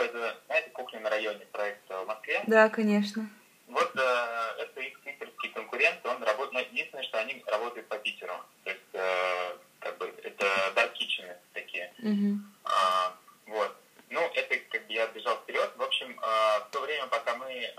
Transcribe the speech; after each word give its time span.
Школа— 0.00 0.06
это, 0.06 0.36
знаете, 0.46 0.70
кухня 0.70 1.00
на 1.00 1.10
районе, 1.10 1.46
проект 1.52 1.88
в 1.88 2.04
Москве. 2.06 2.42
Да, 2.46 2.68
конечно. 2.68 3.28
Вот 3.68 3.92
э, 3.96 4.62
это 4.62 4.80
их 4.80 4.98
питерский 5.00 5.50
конкурент, 5.50 6.04
он 6.04 6.22
работает, 6.22 6.52
но 6.52 6.58
ну, 6.58 6.66
единственное, 6.72 7.04
что 7.04 7.18
они 7.18 7.42
работают 7.46 7.86
по 7.88 7.98
Питеру. 7.98 8.34
То 8.64 8.70
есть, 8.70 8.82
э, 8.94 9.56
как 9.78 9.98
бы, 9.98 10.12
это 10.24 10.46
dark 10.74 10.92
kitchen 10.94 11.36
такие. 11.52 11.92
Угу. 11.98 12.38
А, 12.64 13.14
вот. 13.46 13.76
Ну, 14.08 14.20
это 14.34 14.56
как 14.70 14.86
бы 14.86 14.92
я 14.92 15.06
бежал 15.08 15.36
вперед. 15.36 15.70
В 15.76 15.82
общем, 15.82 16.10
э, 16.10 16.58
в 16.60 16.68
то 16.72 16.80
время, 16.80 17.06
пока 17.06 17.36
мы 17.36 17.52
э, 17.52 17.72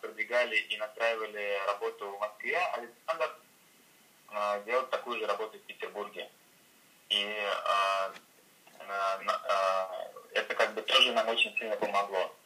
продвигали 0.00 0.56
и 0.56 0.76
настраивали 0.76 1.58
работу 1.66 2.10
в 2.10 2.20
Москве, 2.20 2.58
Александр 2.72 3.30
э, 4.32 4.62
делал 4.66 4.86
такую 4.86 5.18
же 5.18 5.26
работу 5.26 5.58
в 5.58 5.66
нам 11.18 11.28
очень 11.28 11.52
сильно 11.58 11.76
помогло. 11.76 12.37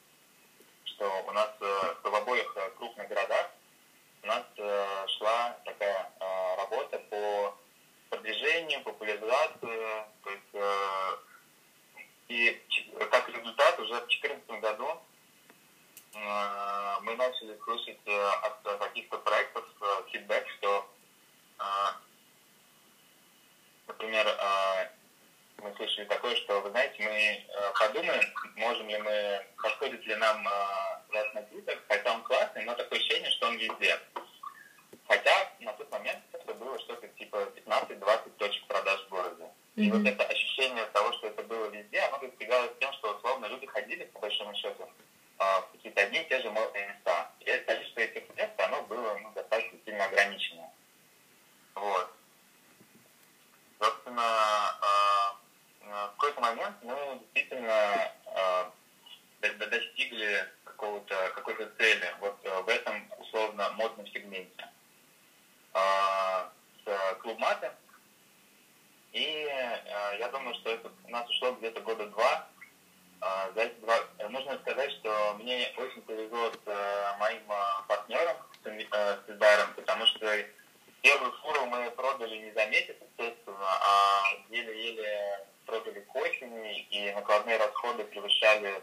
доходы 87.82 88.04
превышали 88.04 88.80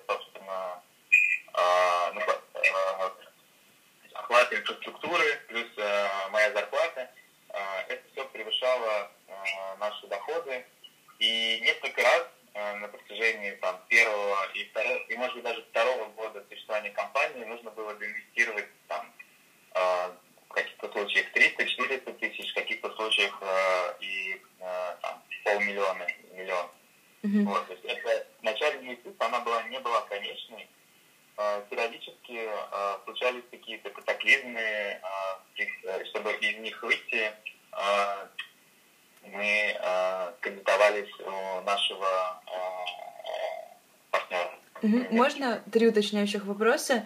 три 45.90 46.00
уточняющих 46.00 46.46
вопроса. 46.46 47.06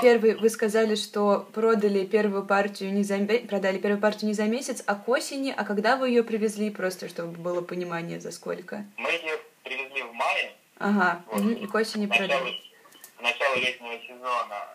Первый, 0.00 0.34
вы 0.34 0.48
сказали, 0.48 0.94
что 0.94 1.48
продали 1.52 2.04
первую 2.04 2.44
партию 2.44 2.92
не 2.92 3.02
за 3.02 3.16
э, 3.16 3.38
продали 3.40 3.78
первую 3.78 4.00
партию 4.00 4.28
не 4.28 4.34
за 4.34 4.44
месяц, 4.44 4.82
а 4.86 4.94
к 4.94 5.08
осени. 5.08 5.54
А 5.56 5.64
когда 5.64 5.96
вы 5.96 6.08
ее 6.08 6.22
привезли, 6.22 6.70
просто 6.70 7.08
чтобы 7.08 7.38
было 7.38 7.60
понимание, 7.60 8.20
за 8.20 8.30
сколько? 8.30 8.84
Мы 8.96 9.10
ее 9.10 9.38
привезли 9.62 10.02
в 10.02 10.12
мае. 10.12 10.52
Ага. 10.78 11.22
Вот. 11.26 11.40
Угу. 11.40 11.50
И 11.50 11.66
к 11.66 11.74
осени 11.74 12.06
начало, 12.06 12.28
продали. 12.28 12.60
Начало 13.20 13.54
летнего 13.56 13.98
сезона 14.06 14.66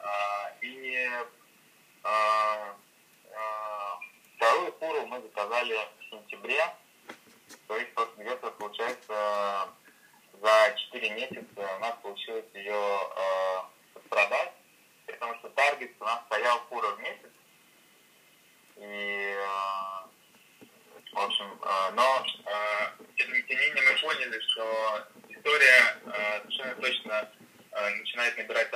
понятный 28.27 28.45
брать 28.45 28.66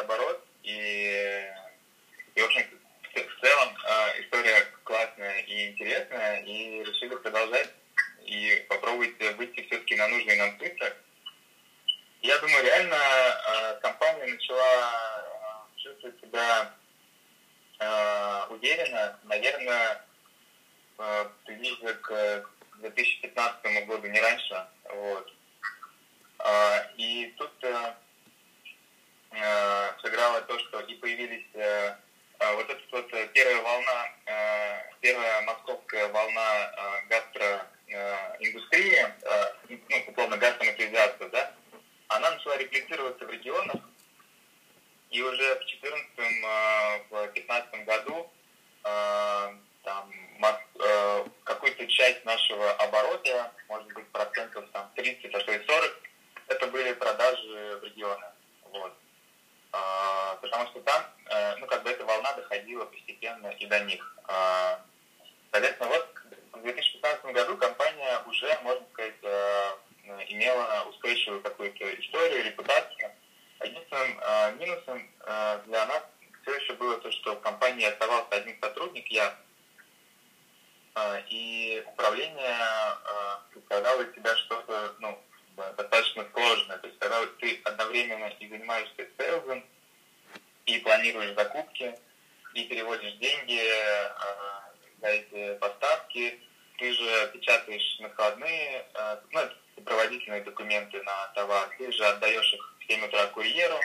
на 101.04 101.28
товар, 101.36 101.70
ты 101.78 101.92
же 101.92 102.06
отдаешь 102.06 102.54
их 102.54 102.76
в 102.80 102.86
7 102.86 103.06
утра 103.06 103.28
курьеру, 103.28 103.80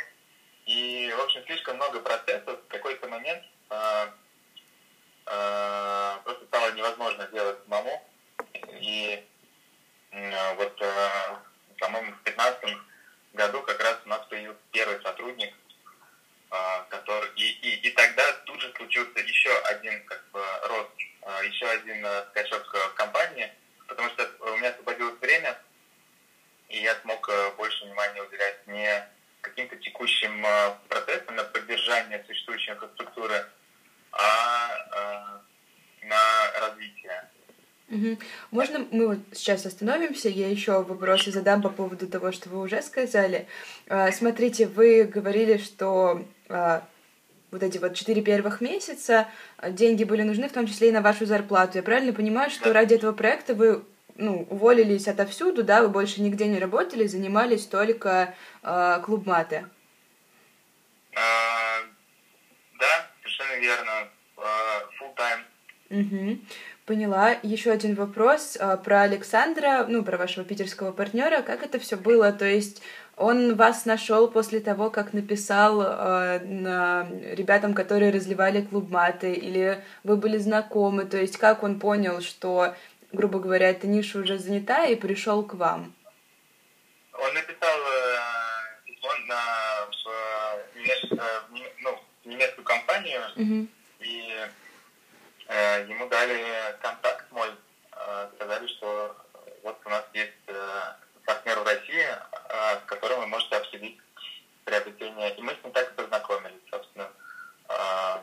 и, 0.67 1.15
в 1.17 1.21
общем, 1.21 1.45
слишком 1.47 1.77
много 1.77 2.01
процессов. 2.01 2.59
В 2.61 2.69
какой-то 2.69 3.07
момент 3.07 3.43
э, 3.71 4.09
э, 5.27 6.19
просто 6.25 6.45
стало 6.47 6.73
невозможно 6.73 7.27
делать 7.29 7.59
самому. 7.65 8.05
И 8.81 9.25
э, 10.11 10.55
вот, 10.57 10.83
э, 10.83 11.37
по-моему, 11.79 12.11
в 12.13 12.23
2015 12.25 12.77
году 13.35 13.63
как 13.63 13.81
раз 13.81 13.99
у 14.05 14.09
нас 14.09 14.27
появился 14.27 14.59
первый 14.73 15.01
сотрудник, 15.03 15.55
э, 16.51 16.57
который... 16.89 17.31
И, 17.37 17.49
и, 17.49 17.89
и 17.89 17.91
тогда 17.93 18.33
тут 18.47 18.61
же 18.61 18.73
случился 18.77 19.21
еще 19.21 19.57
один 19.67 20.05
как 20.07 20.29
бы, 20.33 20.43
рост, 20.65 20.91
э, 20.99 21.47
еще 21.47 21.67
один 21.69 22.05
э, 22.05 22.25
скачок 22.31 22.67
в 22.75 22.95
компании, 22.95 23.53
потому 23.87 24.09
что 24.11 24.29
у 24.41 24.57
меня 24.57 24.71
освободилось 24.71 25.21
время, 25.21 25.57
и 26.69 26.83
я 26.83 26.95
смог 26.97 27.29
э, 27.29 27.53
больше 27.57 27.85
внимания 27.85 28.23
уделять 28.23 28.67
не 28.67 29.09
каким-то 29.41 29.77
текущим 29.77 30.45
э, 30.45 30.75
процессам 30.89 31.37
на 31.37 31.45
поддержание 31.45 32.25
существующей 32.27 32.73
инфраструктуры, 32.73 33.47
а 34.13 35.41
э, 36.03 36.07
на 36.07 36.61
развитие. 36.61 37.31
Угу. 37.89 38.19
Можно 38.51 38.87
мы 38.91 39.07
вот 39.07 39.19
сейчас 39.33 39.65
остановимся? 39.65 40.29
Я 40.29 40.49
еще 40.49 40.83
вопросы 40.83 41.31
задам 41.31 41.63
по 41.63 41.69
поводу 41.69 42.09
того, 42.09 42.33
что 42.33 42.49
вы 42.49 42.61
уже 42.61 42.83
сказали. 42.83 43.47
Смотрите, 44.11 44.67
вы 44.67 45.05
говорили, 45.05 45.57
что 45.59 46.27
вот 46.49 47.63
эти 47.63 47.79
вот 47.79 47.95
четыре 47.95 48.23
первых 48.23 48.61
месяца 48.61 49.29
деньги 49.63 50.03
были 50.03 50.23
нужны, 50.23 50.49
в 50.49 50.53
том 50.53 50.67
числе 50.67 50.89
и 50.89 50.93
на 50.93 51.01
вашу 51.01 51.27
зарплату. 51.27 51.79
Я 51.79 51.85
правильно 51.85 52.13
понимаю, 52.13 52.51
что 52.51 52.65
да. 52.65 52.73
ради 52.73 52.95
этого 52.95 53.13
проекта 53.13 53.55
вы 53.55 53.85
ну, 54.19 54.47
уволились 54.51 55.09
отовсюду, 55.09 55.63
да, 55.63 55.83
вы 55.83 55.89
больше 55.89 56.21
нигде 56.21 56.47
не 56.47 56.59
работали, 56.59 57.07
занимались 57.07 57.67
только 57.67 58.35
э, 58.63 59.01
клуб 59.05 59.27
маты. 59.27 59.67
А, 61.15 61.83
да, 62.79 63.07
совершенно 63.23 63.61
верно. 63.61 63.93
А, 64.37 64.83
full 65.01 65.15
time. 65.17 65.43
Угу. 65.89 66.39
Поняла. 66.85 67.37
Еще 67.43 67.71
один 67.71 67.95
вопрос 67.95 68.57
а, 68.61 68.77
про 68.77 69.03
Александра, 69.03 69.87
ну, 69.89 70.05
про 70.05 70.19
вашего 70.19 70.45
питерского 70.45 70.93
партнера. 70.93 71.43
Как 71.43 71.63
это 71.63 71.79
все 71.79 71.97
было? 71.97 72.33
То 72.33 72.45
есть 72.45 72.83
он 73.17 73.57
вас 73.57 73.87
нашел 73.87 74.29
после 74.29 74.61
того, 74.61 74.91
как 74.91 75.15
написал 75.15 75.81
э, 75.83 76.41
на 76.41 77.09
ребятам, 77.33 77.73
которые 77.73 78.13
разливали 78.13 78.61
клуб 78.61 78.91
маты, 78.91 79.33
или 79.33 79.83
вы 80.05 80.17
были 80.17 80.37
знакомы? 80.37 81.07
То 81.07 81.17
есть 81.17 81.39
как 81.39 81.63
он 81.63 81.81
понял, 81.81 82.21
что 82.21 82.75
грубо 83.17 83.41
говоря, 83.41 83.71
эта 83.71 83.87
ниша 83.87 84.19
уже 84.19 84.39
занята 84.39 84.85
и 84.85 84.95
пришел 84.95 85.43
к 85.45 85.55
вам? 85.55 85.93
Он 87.13 87.35
написал 87.35 87.79
э, 87.81 88.19
письмо 88.85 89.11
на, 89.27 89.43
в, 89.91 90.77
немец, 90.77 91.05
э, 91.11 91.41
ну, 91.81 91.99
в 92.23 92.29
немецкую 92.29 92.65
компанию, 92.65 93.23
uh-huh. 93.37 93.69
и 94.01 94.47
э, 95.49 95.87
ему 95.89 96.07
дали 96.09 96.77
контакт 96.83 97.25
мой, 97.33 97.49
э, 97.93 98.29
сказали, 98.37 98.67
что 98.69 99.17
вот 99.63 99.81
у 99.85 99.89
нас 99.89 100.05
есть 100.13 100.33
э, 100.47 100.93
партнер 101.25 101.59
в 101.59 101.65
России, 101.65 102.07
э, 102.07 102.79
с 102.79 102.83
которым 102.87 103.21
вы 103.21 103.27
можете 103.27 103.57
обсудить 103.57 103.99
приобретение. 104.65 105.35
И 105.35 105.41
мы 105.41 105.53
с 105.53 105.65
ним 105.65 105.73
так 105.73 105.91
и 105.91 105.95
познакомились, 105.95 106.61
собственно. 106.71 107.11
Э, 107.71 108.19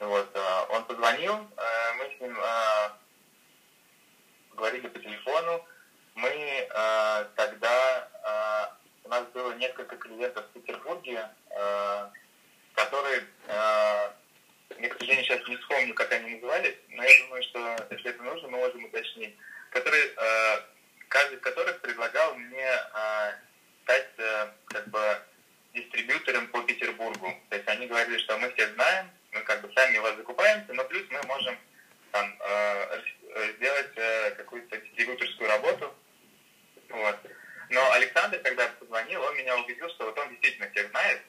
вот, 0.00 0.28
э, 0.34 0.66
он 0.70 0.84
позвонил, 0.84 1.34
э, 1.34 1.92
мы 1.98 2.16
с 2.16 2.20
ним 2.20 2.36
э, 2.36 2.90
говорили 4.56 4.88
по 4.88 4.98
телефону. 4.98 5.64
Мы 6.14 6.28
э, 6.28 7.24
тогда, 7.36 8.08
э, 8.24 9.04
у 9.04 9.08
нас 9.08 9.24
было 9.34 9.52
несколько 9.52 9.96
клиентов 9.96 10.46
в 10.46 10.60
Петербурге, 10.60 11.28
э, 11.50 12.08
которые, 12.74 13.24
э, 13.48 14.10
я, 14.78 14.88
к 14.88 14.98
сожалению, 14.98 15.24
сейчас 15.24 15.46
не 15.46 15.56
вспомню, 15.58 15.94
как 15.94 16.10
они 16.12 16.36
назывались, 16.36 16.76
но 16.88 17.04
я 17.04 17.24
думаю, 17.24 17.42
что 17.42 17.76
если 17.90 18.10
это 18.10 18.22
нужно, 18.22 18.48
мы 18.48 18.58
можем 18.58 18.84
уточнить, 18.84 19.36
которые, 19.70 20.04
э, 20.06 20.60
каждый 21.08 21.36
из 21.36 21.40
которых 21.42 21.80
предлагал 21.80 22.34
мне 22.34 22.66
э, 22.66 23.32
стать 23.84 24.10
э, 24.16 24.48
как 24.68 24.88
бы 24.88 25.18
дистрибьютором 25.74 26.48
по 26.48 26.62
Петербургу. 26.62 27.34
То 27.50 27.56
есть 27.56 27.68
они 27.68 27.86
говорили, 27.86 28.18
что 28.18 28.38
мы 28.38 28.50
всех 28.52 28.72
знаем, 28.72 29.10
мы 29.32 29.42
как 29.42 29.60
бы 29.60 29.70
сами 29.74 29.98
у 29.98 30.02
вас 30.02 30.16
закупаемся, 30.16 30.72
но 30.72 30.82
плюс 30.84 31.04
мы 31.10 31.20
можем 31.26 31.58
там, 32.10 32.34
э, 32.40 33.02
Э, 33.36 33.52
сделать 33.58 33.92
э, 33.96 34.30
какую-то 34.30 34.78
дистрибьюторскую 34.78 35.50
работу. 35.50 35.94
Вот. 36.88 37.16
Но 37.68 37.92
Александр, 37.92 38.38
когда 38.38 38.66
позвонил, 38.80 39.22
он 39.22 39.36
меня 39.36 39.58
убедил, 39.58 39.90
что 39.90 40.06
вот 40.06 40.18
он 40.18 40.30
действительно 40.30 40.70
всех 40.70 40.88
знает. 40.88 41.20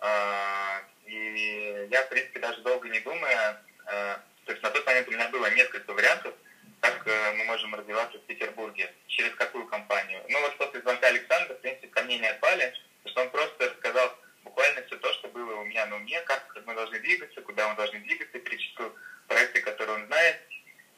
Э, 0.00 0.80
и 1.06 1.88
я, 1.90 2.02
в 2.02 2.10
принципе, 2.10 2.40
даже 2.40 2.60
долго 2.60 2.90
не 2.90 3.00
думая, 3.00 3.62
то 3.86 4.52
есть 4.52 4.62
на 4.62 4.70
тот 4.70 4.86
момент 4.86 5.08
у 5.08 5.10
меня 5.10 5.28
было 5.30 5.50
несколько 5.50 5.92
вариантов, 5.92 6.34
как 6.80 7.04
мы 7.06 7.44
можем 7.44 7.74
развиваться 7.74 8.18
в 8.18 8.26
Петербурге, 8.26 8.92
через 9.08 9.34
какую 9.34 9.66
компанию. 9.66 10.22
Ну 10.28 10.40
вот 10.42 10.56
после 10.58 10.80
звонка 10.80 11.08
Александра, 11.08 11.54
в 11.54 11.60
принципе, 11.60 11.88
ко 11.88 12.02
мне 12.02 12.18
не 12.18 12.28
отпали, 12.28 12.72
потому 13.02 13.12
что 13.12 13.22
он 13.22 13.30
просто 13.30 13.70
рассказал 13.70 14.16
буквально 14.44 14.82
все 14.82 14.96
то, 14.96 15.12
что 15.14 15.28
было 15.28 15.54
у 15.56 15.64
меня 15.64 15.86
на 15.86 15.96
уме, 15.96 16.20
как 16.20 16.56
мы 16.64 16.74
должны 16.74 17.00
двигаться, 17.00 17.40
куда 17.40 17.68
мы 17.68 17.74
должны 17.74 17.98
двигаться, 18.00 18.38
перечислил 18.38 18.94
проекты, 19.26 19.62
которые 19.62 19.96
он 19.96 20.06
знает, 20.06 20.40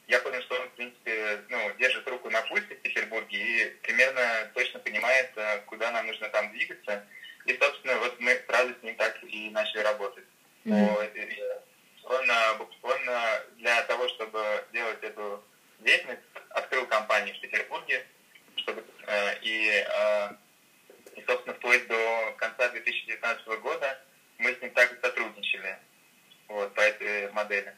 я 0.09 0.19
понял, 0.21 0.43
что 0.43 0.61
он, 0.61 0.69
в 0.69 0.73
принципе, 0.73 1.43
ну, 1.49 1.73
держит 1.79 2.07
руку 2.09 2.29
на 2.29 2.43
пульсе 2.43 2.75
в 2.75 2.83
Петербурге 2.83 3.39
и 3.39 3.71
примерно 3.83 4.51
точно 4.53 4.81
понимает, 4.81 5.31
э, 5.37 5.61
куда 5.67 5.91
нам 5.91 6.07
нужно 6.07 6.29
там 6.29 6.51
двигаться. 6.53 7.07
И, 7.47 7.57
собственно, 7.57 7.97
вот 7.99 8.21
мы 8.21 8.39
сразу 8.47 8.75
с 8.79 8.83
ним 8.83 8.95
так 8.97 9.17
и 9.25 9.51
начали 9.51 9.81
работать. 9.81 10.25
Mm-hmm. 10.65 11.63
Он, 12.05 12.31
э, 12.31 12.59
он 12.83 13.01
для 13.57 13.83
того, 13.85 14.09
чтобы 14.09 14.65
делать 14.73 15.03
эту 15.03 15.43
деятельность, 15.81 16.21
открыл 16.51 16.87
компанию 16.87 17.35
в 17.35 17.41
Петербурге, 17.41 18.05
чтобы 18.57 18.85
и, 19.43 19.85
и, 21.17 21.25
собственно, 21.27 21.55
вплоть 21.55 21.87
до 21.89 22.35
конца 22.37 22.69
2019 22.69 23.47
года 23.61 23.99
мы 24.39 24.53
с 24.53 24.61
ним 24.61 24.71
так 24.73 24.93
и 24.93 25.01
сотрудничали 25.01 25.79
вот, 26.49 26.73
по 26.75 26.81
этой 26.81 27.33
модели. 27.33 27.75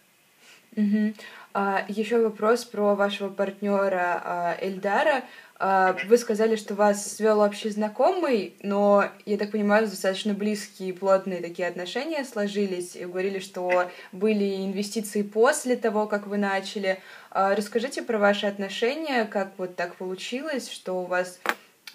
Угу. 0.76 1.14
А, 1.54 1.84
еще 1.88 2.18
вопрос 2.54 2.64
про 2.66 2.94
вашего 2.94 3.30
партнера 3.30 4.22
а, 4.24 4.56
Эльдара. 4.60 5.24
А, 5.58 5.96
вы 6.06 6.16
сказали, 6.18 6.54
что 6.54 6.74
вас 6.74 7.16
свел 7.16 7.40
общий 7.40 7.68
знакомый, 7.70 8.54
но, 8.62 9.10
я 9.26 9.36
так 9.38 9.50
понимаю, 9.50 9.88
достаточно 9.88 10.34
близкие, 10.34 10.94
плотные 10.94 11.40
такие 11.40 11.66
отношения 11.66 12.24
сложились, 12.24 12.94
и 12.94 13.06
говорили, 13.06 13.40
что 13.40 13.90
были 14.12 14.64
инвестиции 14.66 15.22
после 15.22 15.76
того, 15.76 16.06
как 16.06 16.28
вы 16.28 16.36
начали. 16.36 17.00
А, 17.30 17.56
расскажите 17.56 18.02
про 18.02 18.18
ваши 18.18 18.46
отношения, 18.46 19.24
как 19.24 19.52
вот 19.58 19.74
так 19.74 19.96
получилось, 19.96 20.70
что 20.70 21.00
у 21.02 21.06
вас, 21.06 21.40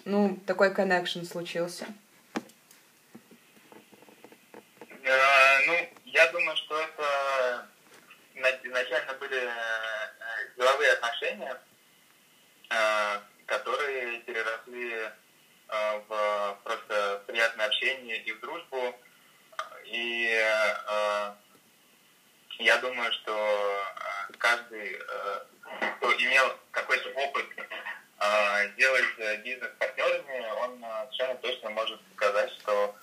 ну, 0.04 0.38
такой 0.46 0.74
коннекшн 0.74 1.22
случился. 1.24 1.86
Uh, 5.02 5.66
ну, 5.66 5.74
я 6.04 6.30
думаю, 6.30 6.54
что 6.56 6.78
это 6.78 7.66
изначально 8.70 9.14
были 9.14 9.42
э, 9.42 9.99
деловые 10.60 10.92
отношения, 10.92 11.58
э, 12.68 13.20
которые 13.46 14.20
переросли 14.20 14.92
э, 14.92 15.10
в 16.06 16.58
просто 16.64 17.22
приятное 17.26 17.66
общение 17.66 18.18
и 18.18 18.32
в 18.32 18.40
дружбу. 18.40 18.94
И 19.86 20.22
я 22.58 22.76
думаю, 22.78 23.10
что 23.12 23.84
каждый, 24.38 24.98
кто 25.96 26.12
имел 26.12 26.56
какой-то 26.70 27.08
опыт 27.10 27.46
делать 28.76 29.42
бизнес 29.42 29.70
с 29.70 29.78
партнерами, 29.78 30.46
он 30.62 30.80
совершенно 30.80 31.34
точно 31.36 31.70
может 31.70 32.00
сказать, 32.14 32.50
что 32.60 32.94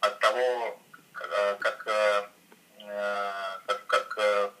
от 0.00 0.18
того, 0.20 0.78
как, 1.12 1.84
как, 1.86 2.30
как 3.86 4.52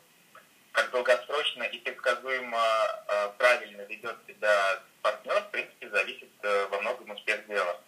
как 0.78 0.90
долгосрочно 0.92 1.64
и 1.64 1.78
предсказуемо 1.78 2.62
э, 3.08 3.30
правильно 3.36 3.82
ведет 3.82 4.16
себя 4.28 4.80
партнер, 5.02 5.40
в 5.40 5.50
принципе, 5.50 5.90
зависит 5.90 6.30
э, 6.42 6.66
во 6.66 6.80
многом 6.80 7.10
успех 7.10 7.44
дела. 7.48 7.80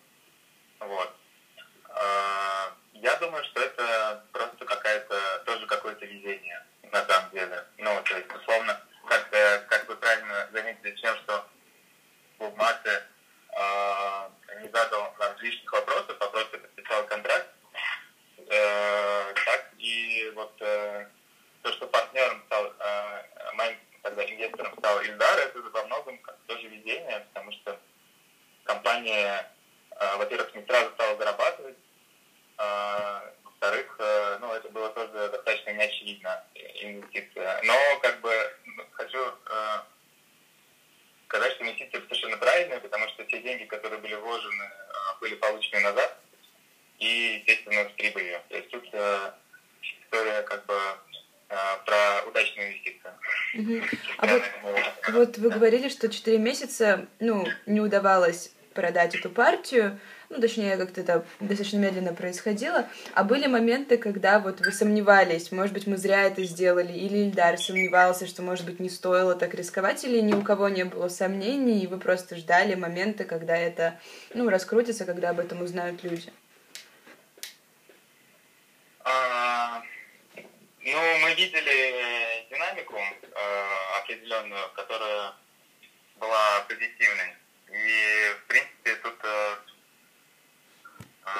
Вот. 0.81 1.15
Э, 1.89 2.71
я 2.95 3.15
думаю, 3.17 3.45
что 3.45 3.61
это 3.61 4.25
просто 4.33 4.65
какая-то, 4.65 5.43
тоже 5.47 5.67
какое-то 5.69 6.05
везение 6.05 6.67
на 6.91 7.07
самом 7.07 7.31
деле. 7.31 7.65
Ну, 7.79 8.03
то 8.03 8.17
есть, 8.17 8.35
условно, 8.35 8.81
как, 9.07 9.31
как 9.69 9.89
вы 9.89 9.95
правильно 9.95 10.49
заметили, 10.53 10.91
тем, 10.97 11.17
что 11.19 11.47
в 12.41 12.57
массе 12.57 13.05
э, 13.53 14.31
не 14.63 14.69
задал 14.69 15.15
нам 15.21 15.37
лишних 15.39 15.73
вопросов, 15.73 16.17
а 16.19 16.27
просто 16.27 16.59
подписал 16.59 17.07
контракт, 17.07 17.49
э, 18.49 19.35
так 19.47 19.71
и 19.79 20.33
вот 20.35 20.57
э, 20.61 21.07
то, 21.63 21.73
что 21.73 21.87
партнером 21.87 22.43
стал, 22.47 22.73
э, 22.79 23.53
моим 23.55 23.79
тогда 24.03 24.25
инвестором 24.25 24.75
стал 24.79 25.01
Ильдар, 25.03 25.39
это 25.39 25.61
во 25.61 25.85
многом 25.85 26.21
тоже 26.47 26.69
везение, 26.69 27.27
потому 27.33 27.53
что 27.53 27.79
компания, 28.65 29.51
э, 29.91 30.17
во-первых, 30.17 30.55
не 30.55 30.65
сразу 30.65 30.91
стала 30.93 31.17
зарабатывать, 31.19 31.77
э, 32.59 33.33
во-вторых, 33.45 33.97
ну, 34.41 34.55
это 34.55 34.71
было 34.71 34.89
тоже 34.91 35.13
достаточно 35.13 35.71
неочевидно 35.73 36.43
инвестиция. 36.55 37.61
Но, 37.63 37.75
как 38.01 38.19
бы, 38.23 38.33
хочу 38.93 39.19
сказать, 41.29 41.53
что 41.53 41.65
инвестиция 41.65 42.01
совершенно 42.01 42.39
правильная, 42.39 42.81
потому 42.81 43.07
что 43.09 43.23
те 43.25 43.43
деньги, 43.43 43.65
которые 43.65 44.01
были 44.01 44.15
вложены, 44.15 44.71
были 45.21 45.35
получены 45.35 45.83
назад 45.83 46.19
и, 47.01 47.45
естественно, 47.45 47.87
с 47.87 47.93
прибылью. 47.93 48.41
То 48.49 48.57
есть 48.57 48.71
тут 48.71 48.87
история 49.83 50.43
как 50.43 50.65
бы 50.65 50.75
про 51.85 52.29
удачную 52.29 52.69
инвестицию. 52.69 53.13
Угу. 53.55 53.83
А 54.19 54.27
вот, 54.27 54.43
вот 55.13 55.39
вы 55.39 55.51
говорили, 55.51 55.89
что 55.89 56.09
4 56.09 56.39
месяца 56.39 57.07
ну, 57.19 57.47
не 57.67 57.81
удавалось 57.81 58.53
продать 58.75 59.15
эту 59.17 59.31
партию, 59.31 59.99
ну, 60.29 60.41
точнее, 60.41 60.77
как-то 60.77 61.01
это 61.01 61.25
достаточно 61.41 61.79
медленно 61.79 62.15
происходило, 62.15 62.89
а 63.15 63.25
были 63.25 63.49
моменты, 63.49 63.99
когда 63.99 64.39
вот 64.39 64.61
вы 64.61 64.71
сомневались, 64.71 65.51
может 65.51 65.75
быть, 65.75 65.89
мы 65.89 65.97
зря 65.97 66.23
это 66.23 66.45
сделали, 66.45 66.93
или 66.93 67.19
Ильдар 67.19 67.59
сомневался, 67.59 68.29
что, 68.29 68.43
может 68.43 68.65
быть, 68.65 68.79
не 68.79 68.89
стоило 68.89 69.35
так 69.35 69.55
рисковать, 69.55 70.05
или 70.05 70.21
ни 70.21 70.33
у 70.33 70.43
кого 70.43 70.69
не 70.69 70.85
было 70.85 71.09
сомнений, 71.09 71.83
и 71.83 71.89
вы 71.89 71.99
просто 71.99 72.37
ждали 72.37 72.77
момента, 72.77 73.25
когда 73.25 73.57
это, 73.57 73.99
ну, 74.33 74.49
раскрутится, 74.49 75.05
когда 75.05 75.31
об 75.31 75.41
этом 75.41 75.63
узнают 75.63 76.05
люди? 76.05 76.33
А, 79.03 79.40
ну, 80.83 81.19
мы 81.19 81.35
видели 81.35 82.47
динамику 82.51 82.97
э, 82.97 83.99
определенную, 83.99 84.69
которая 84.71 85.35
была 86.17 86.61
позитивной. 86.63 87.37
И, 87.71 88.35
в 88.39 88.47
принципе, 88.47 88.95
тут 88.97 89.19
э, 89.23 89.57
э, 91.27 91.31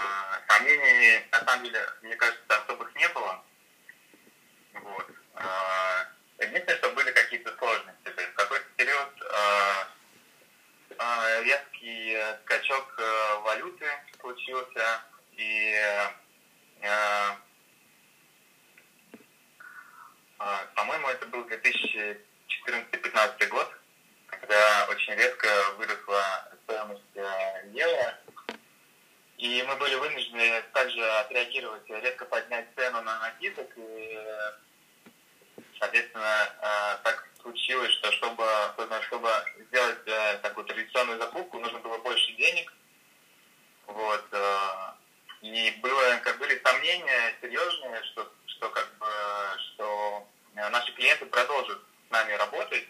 сомнений, 0.49 1.23
на 1.33 1.45
самом 1.45 1.65
деле, 1.65 1.87
мне 2.03 2.17
кажется, 2.17 2.45
особых 2.49 2.95
не 2.95 3.09
было. 3.09 3.43
Вот. 4.75 5.11
Э, 5.37 6.45
единственное, 6.45 6.77
что 6.77 6.91
были 6.91 7.11
какие-то 7.11 7.57
сложности. 7.57 8.05
То 8.05 8.21
есть 8.21 8.33
в 8.33 8.37
какой-то 8.37 8.67
период 8.77 9.23
э, 9.23 9.85
э, 10.99 11.43
резкий 11.45 12.19
скачок 12.43 12.95
э, 12.99 13.39
валюты 13.41 13.87
случился, 14.21 15.03
и 15.33 15.73
э, 15.73 16.09
э, 16.83 17.37
по-моему, 20.75 21.09
это 21.09 21.27
был 21.27 21.47
2014-2015 21.47 23.47
год, 23.49 23.71
когда 24.27 24.87
очень 24.89 25.13
резко 25.15 25.49
выросла 25.77 26.49
стоимость 26.65 27.03
э, 27.15 27.69
евро, 27.73 28.19
и 29.37 29.63
мы 29.69 29.77
были 29.77 29.97
вынуждены 29.97 30.63
также 30.73 31.05
отреагировать, 31.19 31.87
резко 31.89 32.25
поднять 32.25 32.69
цену 32.75 33.03
на 33.03 33.21
напиток, 33.21 33.69
и, 33.77 34.19
соответственно, 35.79 36.49
э, 36.63 36.97
так 37.05 37.29
случилось, 37.43 37.93
что 37.93 38.11
чтобы, 38.13 38.47
чтобы 39.09 39.29
сделать 39.69 40.01
э, 40.07 40.39
такую 40.39 40.65
традиционную 40.65 41.19
закупку, 41.19 41.59
нужно 41.59 41.81
было 41.81 41.99
больше 41.99 42.33
денег, 42.33 42.73
вот, 43.87 44.25
и 45.41 45.71
было, 45.83 46.21
как 46.23 46.39
были 46.39 46.61
сомнения 46.65 47.35
серьезные, 47.41 48.03
что, 48.05 48.33
что 48.47 48.69
как 48.71 48.93
бы, 48.99 49.07
что 49.59 50.27
наши 50.55 50.93
клиенты 50.93 51.27
продолжат 51.27 51.79
с 52.09 52.11
нами 52.11 52.33
работать, 52.33 52.87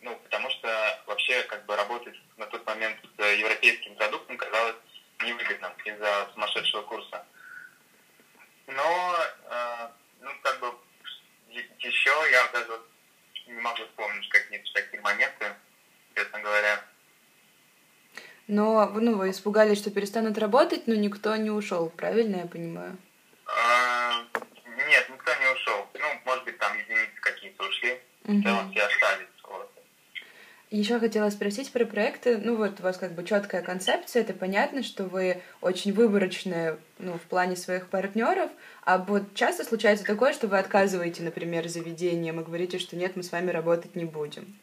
ну, 0.00 0.16
потому 0.16 0.50
что 0.50 1.02
вообще 1.06 1.42
как 1.44 1.64
бы 1.66 1.76
работать 1.76 2.14
на 2.36 2.46
тот 2.46 2.64
момент 2.66 2.98
с 3.16 3.22
европейским 3.22 3.94
продуктом 3.96 4.36
казалось 4.36 4.76
невыгодным 5.22 5.72
из-за 5.84 6.28
сумасшедшего 6.32 6.82
курса. 6.82 7.26
Но, 8.66 9.16
э, 9.50 9.88
ну, 10.20 10.30
как 10.42 10.60
бы, 10.60 10.74
еще 11.50 12.10
я 12.30 12.46
даже 12.48 12.80
не 13.46 13.60
могу 13.60 13.84
вспомнить 13.84 14.28
какие-то 14.28 14.72
такие 14.72 15.02
моменты, 15.02 15.54
честно 16.14 16.40
говоря. 16.40 16.82
Но, 18.46 18.90
ну, 18.94 19.16
вы 19.16 19.30
испугались, 19.30 19.78
что 19.78 19.90
перестанут 19.90 20.38
работать, 20.38 20.86
но 20.86 20.94
никто 20.94 21.34
не 21.36 21.50
ушел, 21.50 21.88
правильно 21.88 22.36
я 22.36 22.46
понимаю? 22.46 22.96
А, 23.46 24.22
нет, 24.66 25.08
никто 25.10 25.30
не 25.40 25.52
ушел. 25.52 25.86
Ну, 25.94 26.06
может 26.26 26.44
быть, 26.44 26.58
там 26.58 26.72
единицы 26.78 27.20
какие-то 27.20 27.64
ушли. 27.64 27.98
В 28.24 28.42
целом 28.42 28.70
все 28.70 28.82
остались. 28.82 29.34
Еще 30.74 30.98
хотела 30.98 31.30
спросить 31.30 31.70
про 31.70 31.84
проекты. 31.84 32.36
Ну 32.36 32.56
вот 32.56 32.80
у 32.80 32.82
вас 32.82 32.96
как 32.96 33.12
бы 33.12 33.22
четкая 33.22 33.62
концепция, 33.62 34.22
это 34.22 34.32
понятно, 34.32 34.82
что 34.82 35.04
вы 35.04 35.40
очень 35.60 35.92
выборочные 35.92 36.78
ну, 36.98 37.12
в 37.12 37.20
плане 37.20 37.54
своих 37.54 37.88
партнеров, 37.88 38.50
а 38.82 38.98
вот 38.98 39.34
часто 39.34 39.62
случается 39.62 40.04
такое, 40.04 40.32
что 40.32 40.48
вы 40.48 40.58
отказываете, 40.58 41.22
например, 41.22 41.68
заведением 41.68 42.40
и 42.40 42.44
говорите, 42.44 42.80
что 42.80 42.96
нет, 42.96 43.14
мы 43.14 43.22
с 43.22 43.30
вами 43.30 43.52
работать 43.52 43.94
не 43.94 44.04
будем. 44.04 44.58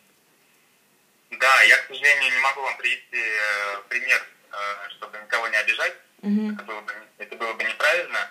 Сожалению, 1.92 2.32
не 2.34 2.40
могу 2.40 2.62
вам 2.62 2.78
привести 2.78 3.18
э, 3.18 3.82
пример, 3.90 4.26
э, 4.52 4.90
чтобы 4.92 5.18
никого 5.18 5.48
не 5.50 5.58
обижать. 5.58 5.94
Угу. 6.22 6.52
Это, 6.54 6.64
было 6.64 6.82
бы, 6.82 6.94
это 7.18 7.36
было 7.36 7.54
бы 7.54 7.64
неправильно, 7.64 8.30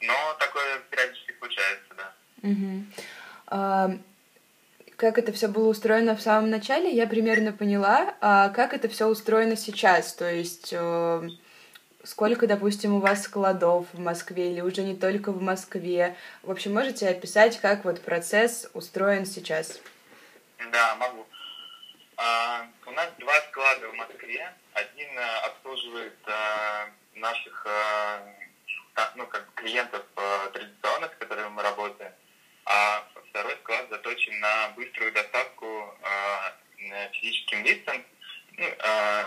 но 0.00 0.36
такое 0.38 0.78
периодически 0.90 1.34
случается, 1.38 1.94
да. 1.96 2.12
Угу. 2.42 2.84
А, 3.48 3.90
как 4.96 5.18
это 5.18 5.32
все 5.32 5.48
было 5.48 5.68
устроено 5.68 6.16
в 6.16 6.22
самом 6.22 6.48
начале, 6.48 6.90
я 6.90 7.06
примерно 7.06 7.52
поняла, 7.52 8.14
а 8.20 8.48
как 8.48 8.72
это 8.72 8.88
все 8.88 9.06
устроено 9.06 9.56
сейчас, 9.56 10.14
то 10.14 10.30
есть 10.30 10.70
э, 10.72 11.28
сколько, 12.04 12.46
допустим, 12.46 12.94
у 12.94 13.00
вас 13.00 13.24
складов 13.24 13.86
в 13.92 13.98
Москве 13.98 14.52
или 14.52 14.60
уже 14.62 14.82
не 14.82 14.96
только 14.96 15.30
в 15.30 15.42
Москве. 15.42 16.16
В 16.42 16.50
общем, 16.50 16.72
можете 16.72 17.08
описать, 17.08 17.60
как 17.60 17.84
вот 17.84 18.00
процесс 18.00 18.70
устроен 18.72 19.26
сейчас? 19.26 19.78
Да, 20.72 20.94
могу. 20.96 21.26
А, 22.16 22.66
у 22.86 22.90
нас 22.92 23.10
два 23.18 23.40
склада 23.42 23.88
в 23.88 23.94
Москве. 23.94 24.52
Один 24.72 25.18
а, 25.18 25.46
обслуживает 25.46 26.18
а, 26.26 26.88
наших 27.14 27.66
а, 27.66 28.22
ну, 29.16 29.26
как 29.26 29.52
клиентов 29.54 30.04
традиционных, 30.52 31.12
с 31.12 31.16
которыми 31.16 31.48
мы 31.48 31.62
работаем, 31.62 32.12
а 32.64 33.04
второй 33.30 33.56
склад 33.56 33.88
заточен 33.90 34.38
на 34.38 34.68
быструю 34.76 35.12
доставку 35.12 35.98
э, 36.02 37.08
физическим 37.12 37.64
лицам. 37.64 38.04
Ну, 38.52 38.66
э, 38.66 39.24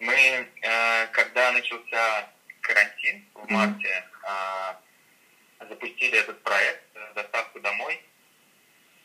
мы, 0.00 0.14
э, 0.14 1.06
когда 1.12 1.52
начался 1.52 2.28
карантин 2.60 3.24
в 3.34 3.48
марте, 3.48 4.04
э, 4.24 5.66
запустили 5.68 6.18
этот 6.18 6.42
проект 6.42 6.82
«Доставку 7.14 7.60
домой». 7.60 8.02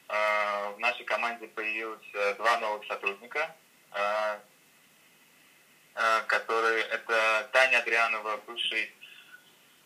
Э, 0.07 0.71
в 0.71 0.79
нашей 0.79 1.05
команде 1.05 1.47
появилось 1.47 2.37
два 2.37 2.57
новых 2.59 2.85
сотрудника, 2.87 3.55
э, 3.91 4.39
э, 5.95 6.21
которые 6.27 6.83
это 6.83 7.49
Таня 7.51 7.79
Адрианова, 7.79 8.37
бывший 8.45 8.93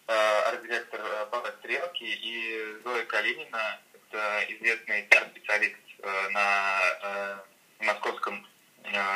э, 0.08 0.14
арт-директор 0.48 1.00
э, 1.02 1.52
«Стрелки», 1.60 2.04
и 2.04 2.82
Зоя 2.84 3.06
Калинина, 3.06 3.80
Э, 4.12 4.44
известный 4.48 5.08
специалист 5.32 5.76
э, 6.00 6.30
на 6.30 6.80
э, 7.04 7.38
московском 7.82 8.48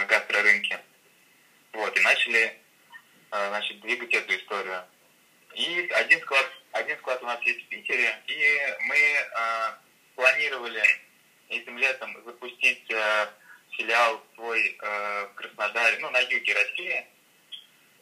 гастрорынке. 0.08 0.80
Вот, 1.72 1.98
и 1.98 2.02
начали 2.02 2.60
значит, 3.32 3.82
двигать 3.82 4.14
эту 4.14 4.36
историю. 4.36 4.84
И 5.56 5.90
один 5.96 6.22
склад, 6.22 6.46
один 6.74 6.96
склад 7.00 7.24
у 7.24 7.26
нас 7.26 7.42
есть 7.42 7.66
в 7.66 7.70
Питере, 7.70 8.22
и 8.28 8.58
мы 8.82 9.18
планировали 10.16 10.84
этим 11.50 11.78
летом 11.78 12.16
запустить 12.26 12.88
филиал 13.72 14.22
свой 14.36 14.78
в 14.80 15.32
Краснодаре, 15.36 15.98
ну, 16.00 16.10
на 16.12 16.20
юге 16.20 16.54
России. 16.54 17.06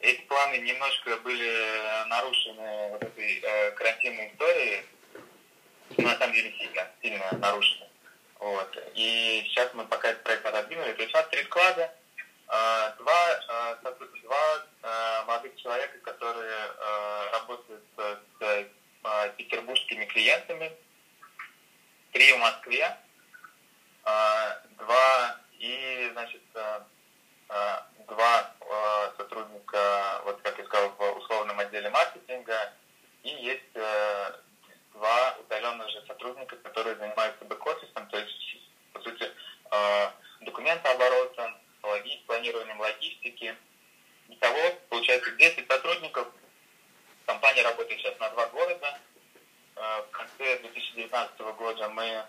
Эти 0.00 0.20
планы 0.22 0.58
немножко 0.58 1.16
были 1.18 2.06
нарушены 2.08 2.88
вот 2.90 3.02
этой 3.02 3.72
карантинной 3.72 4.28
историей, 4.32 4.82
ну, 5.96 6.08
на 6.08 6.18
самом 6.18 6.34
деле 6.34 6.52
сильно, 6.58 6.90
сильно 7.02 7.38
нарушены. 7.38 7.88
Вот. 8.38 8.76
И 8.94 9.44
сейчас 9.46 9.72
мы 9.74 9.86
пока 9.86 10.10
этот 10.10 10.24
проект 10.24 10.44
отодвинули. 10.44 10.92
То 10.94 11.02
есть 11.02 11.14
у 11.14 11.16
нас 11.16 11.28
три 11.28 11.44
склада, 11.44 11.94
а, 12.48 12.90
два, 12.98 13.40
а, 13.48 13.74
два 13.76 14.66
а, 14.82 15.24
молодых 15.26 15.56
человека, 15.56 15.98
которые 15.98 16.72
работают 17.32 17.82
с 17.96 18.66
петербургскими 19.36 20.04
клиентами, 20.06 20.72
три 22.12 22.32
в 22.32 22.38
Москве, 22.38 22.96
два 24.04 25.40
и, 25.58 26.10
значит, 26.12 26.42
два 28.08 28.54
сотрудника, 29.16 30.22
вот 30.24 30.40
как 30.42 30.58
я 30.58 30.64
сказал, 30.64 30.90
в 30.90 31.18
условном 31.18 31.58
отделе 31.58 31.90
маркетинга, 31.90 32.72
и 33.22 33.28
есть 33.28 33.72
два 34.94 35.36
удаленных 35.40 35.88
же 35.90 36.04
сотрудника, 36.06 36.56
которые 36.56 36.96
занимаются 36.96 37.44
бэк-офисом, 37.44 38.06
то 38.08 38.18
есть, 38.18 38.56
по 38.92 39.00
сути, 39.00 39.30
э, 39.70 40.10
документооборотом, 40.40 41.56
планированием 42.26 42.80
логистики. 42.80 43.56
Итого, 44.28 44.74
получается, 44.88 45.30
10 45.32 45.66
сотрудников. 45.66 46.28
Компания 47.26 47.62
работает 47.62 48.00
сейчас 48.00 48.18
на 48.18 48.30
два 48.30 48.46
города. 48.46 48.98
В 49.82 50.10
конце 50.12 50.58
2019 50.60 51.40
года 51.58 51.88
мы 51.88 52.24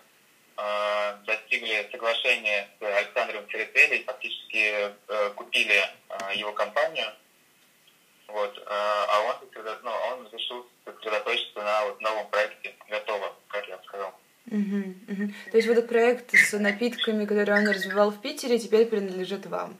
достигли 1.24 1.88
соглашения 1.90 2.68
с 2.78 2.82
Александром 2.82 3.48
Церетели, 3.48 4.02
фактически 4.04 4.92
купили 5.34 5.82
его 6.34 6.52
компанию. 6.52 7.06
Вот, 8.28 8.60
а 8.66 9.20
он, 9.20 9.48
ну, 9.82 9.90
он 9.90 10.28
решил 10.32 10.66
сосредоточиться 10.84 11.62
на 11.62 11.84
вот 11.84 12.00
новом 12.00 12.28
проекте 12.28 12.74
«Готово», 12.88 13.34
как 13.48 13.66
я 13.68 13.78
сказал. 13.84 14.14
Угу, 14.50 14.94
угу. 15.08 15.32
То 15.50 15.56
есть 15.56 15.68
вот 15.68 15.78
этот 15.78 15.88
проект 15.88 16.34
с 16.34 16.58
напитками, 16.58 17.24
который 17.24 17.54
он 17.54 17.68
развивал 17.68 18.10
в 18.10 18.20
Питере, 18.20 18.58
теперь 18.58 18.86
принадлежит 18.86 19.46
вам? 19.46 19.76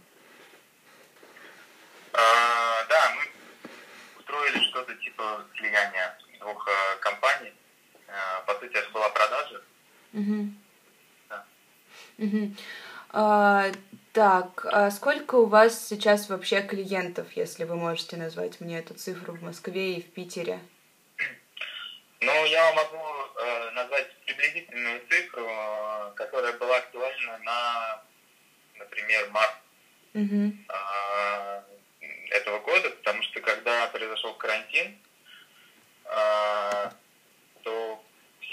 А, 2.13 2.85
да, 2.89 3.15
мы 3.15 4.21
устроили 4.21 4.59
что-то 4.71 4.95
типа 4.95 5.45
слияния 5.57 6.19
двух 6.41 6.67
а, 6.67 6.97
компаний. 6.97 7.53
Это 8.73 8.91
была 8.91 9.09
продажа. 9.11 9.63
Угу. 10.13 10.49
Да. 11.29 11.45
Угу. 12.19 12.55
А, 13.11 13.71
так, 14.13 14.67
а 14.67 14.91
сколько 14.91 15.37
у 15.37 15.47
вас 15.47 15.89
сейчас 15.89 16.29
вообще 16.29 16.63
клиентов, 16.63 17.33
если 17.33 17.65
вы 17.65 17.77
можете 17.77 18.17
назвать 18.17 18.61
мне 18.61 18.79
эту 18.79 18.95
цифру 18.95 19.35
в 19.35 19.43
Москве 19.43 19.95
и 19.95 20.03
в 20.03 20.13
Питере? 20.13 20.61
Ну, 22.21 22.45
я 22.47 22.73
могу 22.73 22.97
э, 22.97 23.71
назвать 23.73 24.15
приблизительную 24.25 25.01
цифру, 25.09 25.47
э, 25.47 26.13
которая 26.17 26.53
была 26.55 26.79
актуальна 26.79 27.39
на, 27.39 28.03
например, 28.79 29.31
март 29.31 29.57
mm-hmm. 30.15 30.53
э, 30.69 31.63
этого 32.31 32.61
года, 32.61 32.91
потому 32.91 33.23
что 33.25 33.41
когда 33.41 33.89
произошел 33.89 34.33
карантин, 34.35 34.99
э, 36.05 36.91
то 37.63 38.04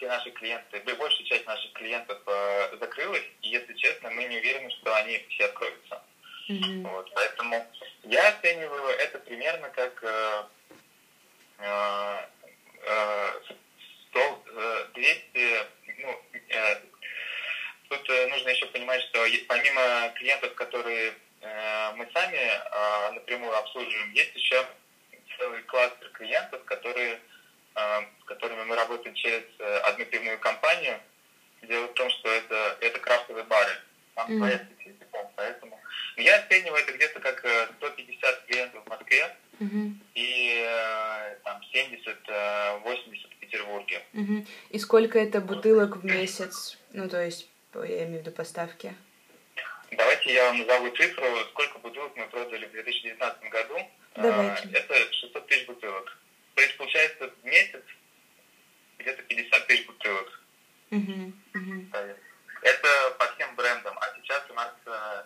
все 0.01 0.08
наши 0.08 0.31
клиенты, 0.31 0.79
большая 0.96 1.24
часть 1.25 1.46
наших 1.46 1.72
клиентов 1.74 2.20
э, 2.25 2.77
закрылась, 2.79 3.24
и, 3.43 3.50
если 3.50 3.72
честно, 3.75 4.10
мы 4.10 4.24
не 4.24 4.39
уверены, 4.39 4.72
что 4.72 4.96
они 4.96 5.24
все 5.29 5.46
откроются. 5.46 6.01
Mm-hmm. 6.50 6.89
Вот, 6.89 7.12
поэтому 7.13 7.67
я 8.05 8.29
оцениваю 8.29 8.98
это 8.98 9.20
примерно 9.20 9.70
как 9.70 10.03
э, 10.03 10.43
э, 11.60 12.17
100, 14.10 14.43
200, 14.96 15.65
ну, 16.00 16.22
э, 16.50 16.75
тут 17.89 18.10
э, 18.10 18.27
нужно 18.29 18.50
еще 18.50 18.65
понимать, 18.67 19.03
что 19.03 19.24
помимо 19.48 20.10
клиентов, 20.15 20.55
которые 20.55 21.13
э, 21.41 21.91
мы 21.96 22.10
сами 22.12 23.13
напрямую 23.13 23.55
обслуживаем, 23.55 24.12
есть 24.13 24.36
еще 24.36 24.65
целый 25.38 25.62
кластер 25.63 26.10
клиентов, 26.13 26.63
которые, 26.65 27.20
с 27.75 28.24
которыми 28.25 28.63
мы 28.63 28.75
работаем 28.75 29.16
через 29.16 29.44
одну 29.84 30.06
пивную 30.06 30.40
компанию. 30.40 31.00
Дело 31.62 31.88
в 31.88 31.94
том, 31.94 32.10
что 32.10 32.30
это, 32.30 32.78
это 32.82 33.00
крафтовые 33.00 33.46
бары. 33.46 33.72
Там 34.16 34.30
mm-hmm. 34.30 34.38
своя 34.38 34.58
специфика, 34.58 35.32
поэтому... 35.36 35.80
Я 36.18 36.38
оцениваю 36.40 36.84
это 36.84 36.92
где-то 36.92 37.20
как 37.20 37.40
150 37.78 38.46
клиентов 38.46 38.84
в 38.84 38.90
Москве 38.90 39.36
mm-hmm. 39.60 39.92
и 40.16 40.66
там 41.44 41.62
70-80 41.74 43.32
Петербурге. 43.51 44.01
Угу. 44.13 44.46
И 44.70 44.80
сколько 44.80 45.20
это 45.20 45.42
бутылок 45.42 45.98
в 45.98 46.05
месяц? 46.05 46.77
Ну, 46.92 47.10
то 47.10 47.24
есть, 47.24 47.50
я 47.75 48.05
имею 48.05 48.20
в 48.24 48.25
виду 48.25 48.31
поставки. 48.31 48.94
Давайте 49.92 50.34
я 50.34 50.46
вам 50.46 50.60
назову 50.60 50.90
цифру, 50.96 51.25
сколько 51.50 51.79
бутылок 51.79 52.16
мы 52.16 52.27
продали 52.27 52.66
в 52.66 52.72
2019 52.72 53.50
году. 53.50 53.77
Давайте. 54.16 54.70
Это 54.74 55.14
600 55.14 55.48
тысяч 55.48 55.68
бутылок. 55.68 56.18
То 56.61 56.65
есть, 56.65 56.77
получается, 56.77 57.27
в 57.27 57.43
месяц 57.43 57.81
где-то 59.00 59.24
50 59.24 59.67
тысяч 59.67 59.87
бутылок. 59.87 60.41
Угу. 60.91 61.33
Угу. 61.55 61.85
Это 62.61 62.87
по 63.17 63.25
всем 63.33 63.55
брендам. 63.55 63.97
А 64.00 64.05
сейчас 64.21 64.43
у 64.47 64.53
нас 64.53 64.71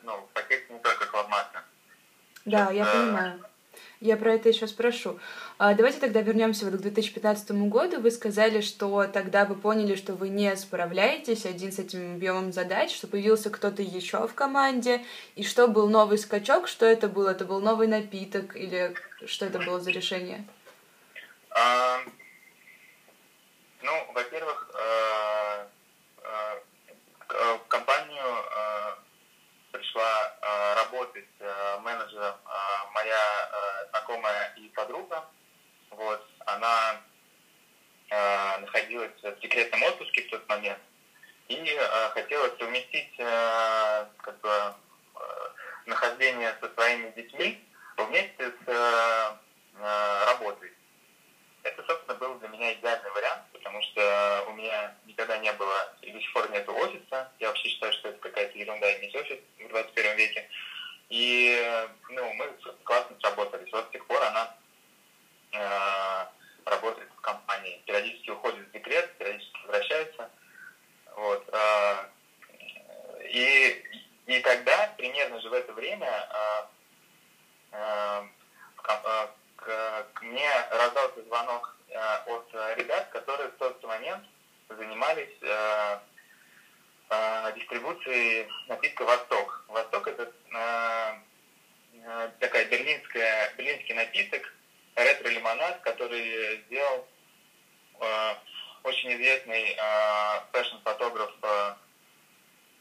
ну, 0.03 0.15
в 0.15 0.29
пакете 0.29 0.63
не 0.69 0.79
только 0.79 1.05
Клабмата. 1.07 1.61
Да, 2.45 2.71
я 2.71 2.85
понимаю. 2.85 3.43
Я 3.99 4.15
про 4.15 4.35
это 4.35 4.47
еще 4.47 4.65
спрошу. 4.67 5.19
А, 5.57 5.73
давайте 5.73 5.99
тогда 5.99 6.21
вернемся 6.21 6.63
вот 6.63 6.75
к 6.75 6.81
2015 6.81 7.51
году. 7.67 7.99
Вы 7.99 8.11
сказали, 8.11 8.61
что 8.61 9.03
тогда 9.03 9.43
вы 9.43 9.55
поняли, 9.55 9.95
что 9.95 10.13
вы 10.13 10.29
не 10.29 10.55
справляетесь 10.55 11.45
один 11.45 11.73
с 11.73 11.79
этим 11.79 12.13
объемом 12.13 12.53
задач, 12.53 12.95
что 12.95 13.07
появился 13.07 13.49
кто-то 13.49 13.81
еще 13.81 14.25
в 14.25 14.33
команде, 14.35 15.03
и 15.35 15.43
что 15.43 15.67
был 15.67 15.89
новый 15.89 16.17
скачок, 16.17 16.69
что 16.69 16.85
это 16.85 17.09
было? 17.09 17.31
Это 17.31 17.43
был 17.43 17.59
новый 17.59 17.89
напиток 17.89 18.55
или 18.55 18.93
что 19.25 19.47
это 19.47 19.59
было 19.59 19.81
за 19.81 19.91
решение? 19.91 20.45
А, 21.57 22.01
ну, 23.81 24.11
во-первых, 24.11 24.69
а, 24.73 25.67
а, 26.21 26.57
в 27.55 27.67
компанию 27.69 28.45
пришла 29.71 30.33
работать 30.75 31.27
менеджером 31.81 32.35
моя 32.93 33.85
знакомая 33.89 34.53
и 34.57 34.67
подруга. 34.69 35.25
Вот, 35.91 36.25
она 36.45 37.01
находилась 38.61 39.11
в 39.21 39.41
секретном 39.41 39.83
отпуске 39.83 40.23
в 40.23 40.29
тот 40.29 40.47
момент 40.47 40.79
и 41.47 41.77
хотела 42.13 42.55
совместить 42.57 43.15
как 43.17 44.39
бы, 44.41 44.73
нахождение 45.85 46.55
со 46.61 46.73
своими 46.73 47.11
детьми 47.11 47.65
вместе 47.97 48.53
с 48.65 49.37
работой. 50.25 50.74
Это, 51.65 51.83
собственно, 51.83 52.13
был 52.19 52.35
для 52.35 52.47
меня 52.49 52.73
идеальный 52.73 53.09
вариант, 53.09 53.41
потому 53.51 53.81
что 53.81 54.45
у 54.49 54.53
меня 54.53 54.95
никогда 55.07 55.35
не 55.39 55.51
было 55.53 55.95
и 56.03 56.11
до 56.11 56.21
сих 56.21 56.31
пор 56.31 56.47
нет 56.51 56.69
офиса. 56.69 57.31
Я 57.39 57.47
вообще 57.47 57.69
считаю, 57.69 57.91
что 57.93 58.09
это 58.09 58.19
какая-то 58.19 58.55
ерунда 58.55 58.95
иметь 58.99 59.15
офис 59.15 59.39
в 59.57 59.67
21 59.69 60.15
веке. 60.15 60.47
И 61.09 61.89
ну, 62.09 62.33
мы 62.33 62.53
классно 62.83 63.17
сработались. 63.19 63.71
Вот 63.71 63.87
с 63.87 63.91
тех 63.91 64.05
пор 64.05 64.21
она 64.21 64.55
э, 65.53 66.25
работает 66.69 67.09
в 67.17 67.21
компании. 67.21 67.81
Периодически 67.87 68.29
уходит 68.29 68.67
в 68.67 68.71
декрет, 68.71 69.17
периодически 69.17 69.57
возвращается. 69.65 70.29
Вот. 71.15 71.49
Э, 71.51 72.09
и, 73.27 73.83
и 74.27 74.39
тогда, 74.41 74.93
примерно 74.97 75.41
же 75.41 75.49
в 75.49 75.53
это 75.53 75.73
время, 75.73 76.29
э, 76.29 76.65
э, 77.71 78.23
к, 78.75 79.35
к, 79.65 80.21
мне 80.21 80.49
раздался 80.69 81.23
звонок 81.23 81.75
э, 81.89 81.97
от 82.27 82.77
ребят, 82.77 83.09
которые 83.09 83.49
в 83.49 83.57
тот 83.57 83.83
момент 83.83 84.23
занимались 84.69 85.35
э, 85.41 85.99
э, 87.09 87.53
дистрибуцией 87.55 88.47
напитка 88.67 89.03
«Восток». 89.03 89.65
«Восток»— 89.67 90.07
это 90.09 90.31
э, 90.53 91.13
э, 91.93 92.31
такая 92.39 92.65
берлинская, 92.65 93.53
берлинский 93.57 93.95
напиток, 93.95 94.53
ретро-лимонад, 94.95 95.81
который 95.81 96.61
сделал 96.67 97.07
э, 97.99 98.33
очень 98.83 99.13
известный 99.13 99.75
э, 99.77 100.41
фэшн-фотограф, 100.51 101.31
э, 101.41 101.73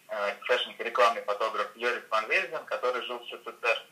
э 0.08 0.34
фэшн-рекламный 0.46 1.22
фотограф 1.22 1.74
Йорис 1.76 2.04
Ван 2.10 2.28
Вельзен, 2.28 2.64
который 2.66 3.02
жил 3.02 3.18
в 3.18 3.26
СССР. 3.26 3.86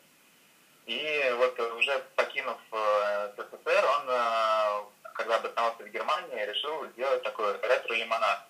И 0.86 1.34
вот 1.36 1.58
уже 1.78 2.04
покинув 2.32 2.58
э, 2.72 3.32
СССР, 3.36 3.84
он, 3.84 4.08
э, 4.08 5.12
когда 5.14 5.36
обосновался 5.36 5.82
в 5.84 5.88
Германии, 5.88 6.46
решил 6.46 6.86
сделать 6.92 7.22
такой 7.22 7.52
ретро-лимонад. 7.60 8.46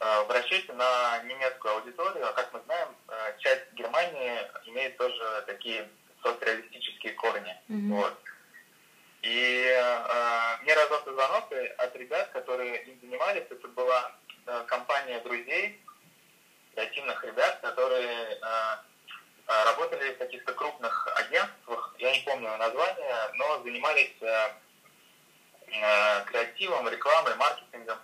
Э, 0.00 0.24
в 0.24 0.30
расчете 0.30 0.72
на 0.72 1.22
немецкую 1.24 1.74
аудиторию, 1.74 2.28
а 2.28 2.32
как 2.32 2.52
мы 2.52 2.60
знаем, 2.66 2.88
часть 3.38 3.72
Германии 3.74 4.40
имеет 4.66 4.96
тоже 4.96 5.44
такие 5.46 5.88
соцреалистические 6.22 7.12
корни. 7.14 7.56
Mm-hmm. 7.68 7.94
Вот. 7.94 8.14
И 9.22 9.64
э, 9.68 10.62
мне 10.62 10.74
раздался 10.74 11.12
звонок 11.12 11.52
от 11.78 11.96
ребят, 11.96 12.30
которые 12.30 12.82
им 12.84 13.00
занимались. 13.00 13.44
Это 13.48 13.68
была 13.68 14.12
э, 14.46 14.64
компания 14.66 15.20
друзей, 15.20 15.80
креативных 16.74 17.24
ребят, 17.24 17.60
которые 17.60 18.08
э, 18.08 18.36
работали 19.46 20.12
в 20.12 20.18
каких-то 20.18 20.52
крупных 20.52 21.08
агентствах, 21.16 21.94
я 21.98 22.12
не 22.12 22.20
помню 22.24 22.56
название, 22.56 23.30
но 23.34 23.62
занимались 23.62 24.14
э, 24.20 24.50
э, 25.68 26.24
креативом, 26.24 26.88
рекламой, 26.88 27.34
маркетингом. 27.36 27.98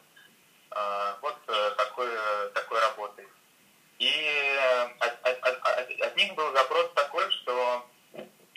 Э, 0.70 1.14
вот 1.20 1.36
э, 1.48 1.70
такой, 1.76 2.08
такой 2.54 2.80
работой. 2.80 3.28
И 3.98 4.56
от, 4.98 5.26
от, 5.26 5.44
от, 5.44 6.00
от 6.00 6.16
них 6.16 6.34
был 6.34 6.52
запрос 6.52 6.90
такой, 6.94 7.30
что 7.30 7.86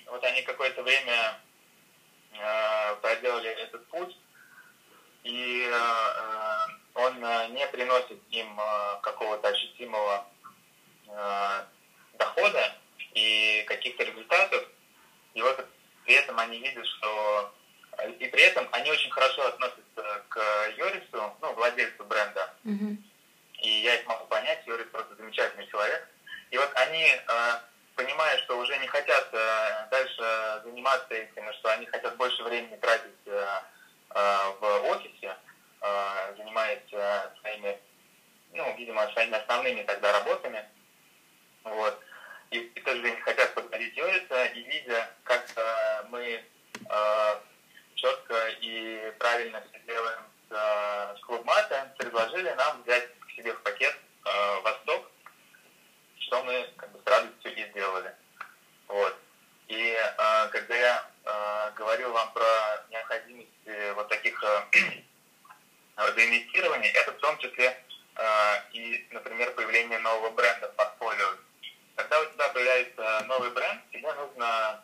вот 0.07 0.23
они 0.23 0.41
какое-то 0.41 0.81
время 0.81 1.39
проделали 3.01 3.49
этот 3.49 3.87
путь, 3.87 4.17
и 5.23 5.71
он 6.95 7.19
не 7.53 7.67
приносит 7.67 8.19
им 8.31 8.59
какого-то 9.01 9.49
ощутимого 9.49 10.25
дохода 12.17 12.75
и 13.13 13.63
каких-то 13.67 14.03
результатов. 14.03 14.63
и 15.33 15.41
вот 15.41 15.65
при 16.05 16.15
этом 16.15 16.39
они 16.39 16.59
видят, 16.59 16.85
что... 16.85 17.53
И 18.19 18.27
при 18.27 18.41
этом 18.43 18.67
они 18.71 18.91
очень 18.91 19.09
хорошо 19.09 19.47
относятся 19.47 20.23
к 20.27 20.39
Йорису, 20.77 21.35
ну, 21.41 21.53
владельцу 21.53 22.03
бренда. 22.03 22.53
Мгм. 22.63 23.03
И 23.61 23.69
я 23.81 23.95
их 23.95 24.05
могу 24.05 24.25
понять, 24.25 24.65
Йорис 24.67 24.87
просто 24.91 25.15
замечательный 25.15 25.65
человек. 25.67 26.07
И 26.51 26.57
вот 26.57 26.69
они, 26.75 27.05
э, 27.05 27.59
понимая, 27.95 28.37
что 28.39 28.57
уже 28.57 28.77
не 28.77 28.87
хотят 28.87 29.29
э, 29.31 29.87
дальше 29.89 30.61
заниматься 30.65 31.13
этим, 31.13 31.51
что 31.53 31.69
они 31.71 31.85
хотят 31.85 32.15
больше 32.17 32.43
времени 32.43 32.75
тратить 32.75 33.25
э, 33.25 33.47
э, 34.09 34.51
в 34.59 34.89
офисе, 34.89 35.35
э, 35.81 36.33
занимаясь 36.37 36.91
э, 36.91 37.29
своими, 37.39 37.79
ну, 38.51 38.75
видимо, 38.77 39.09
своими 39.13 39.37
основными 39.37 39.83
тогда 39.83 40.11
работами, 40.11 40.65
вот, 41.63 41.99
и 42.57 42.79
в 42.79 42.83
то 42.83 42.95
же 42.95 43.01
время 43.01 43.21
хотят 43.21 43.53
подходить 43.53 43.95
Йориса, 43.97 44.45
и 44.45 44.61
видя, 44.63 45.09
как 45.23 45.45
э, 45.55 46.03
мы 46.09 46.43
э, 46.89 47.35
четко 47.95 48.49
и 48.61 49.13
правильно 49.19 49.63
все 49.69 49.79
делаем 49.85 50.21
с, 50.49 50.53
э, 50.53 51.17
с 51.17 51.21
клубмата, 51.25 51.93
предложили 51.97 52.49
нам 52.51 52.83
взять 52.83 53.07
к 53.19 53.31
себе 53.31 53.53
в 53.53 53.61
пакет 53.61 53.95
э, 54.25 54.61
Восток, 54.61 55.11
что 56.19 56.43
мы 56.43 56.69
как 56.77 56.91
бы 56.91 56.99
с 57.03 57.07
радостью 57.07 57.55
и 57.55 57.69
сделали. 57.71 58.13
Вот. 58.87 59.15
И 59.67 59.97
э, 59.97 60.47
когда 60.49 60.75
я 60.75 61.09
э, 61.25 61.71
говорил 61.75 62.11
вам 62.11 62.31
про 62.33 62.85
необходимость 62.89 63.49
вот 63.95 64.07
таких 64.09 64.43
э, 64.43 64.63
это 66.95 67.11
в 67.11 67.17
том 67.17 67.37
числе 67.37 67.77
э, 68.15 68.55
и, 68.73 69.07
например, 69.11 69.51
появление 69.51 69.99
нового 69.99 70.29
бренда 70.31 70.69
в 70.69 70.75
портфолио. 70.75 71.27
Когда 72.05 72.21
у 72.21 72.25
тебя 72.25 72.49
появляется 72.49 73.25
новый 73.25 73.49
бренд, 73.49 73.81
тебе 73.91 74.13
нужно... 74.13 74.83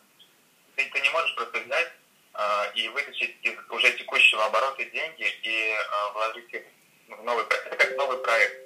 Ты, 0.74 0.90
ты 0.90 1.00
не 1.00 1.10
можешь 1.10 1.36
просто 1.36 1.60
взять 1.60 1.92
э, 2.34 2.72
и 2.74 2.88
вытащить 2.88 3.36
из 3.42 3.54
уже 3.70 3.92
текущего 3.92 4.44
оборота 4.46 4.84
деньги 4.86 5.32
и 5.42 5.70
э, 5.70 6.12
вложить 6.14 6.52
их 6.52 6.62
в 7.06 7.22
новый 7.22 7.44
проект. 7.44 7.66
Это 7.66 7.76
как 7.76 7.96
новый 7.96 8.18
проект. 8.18 8.56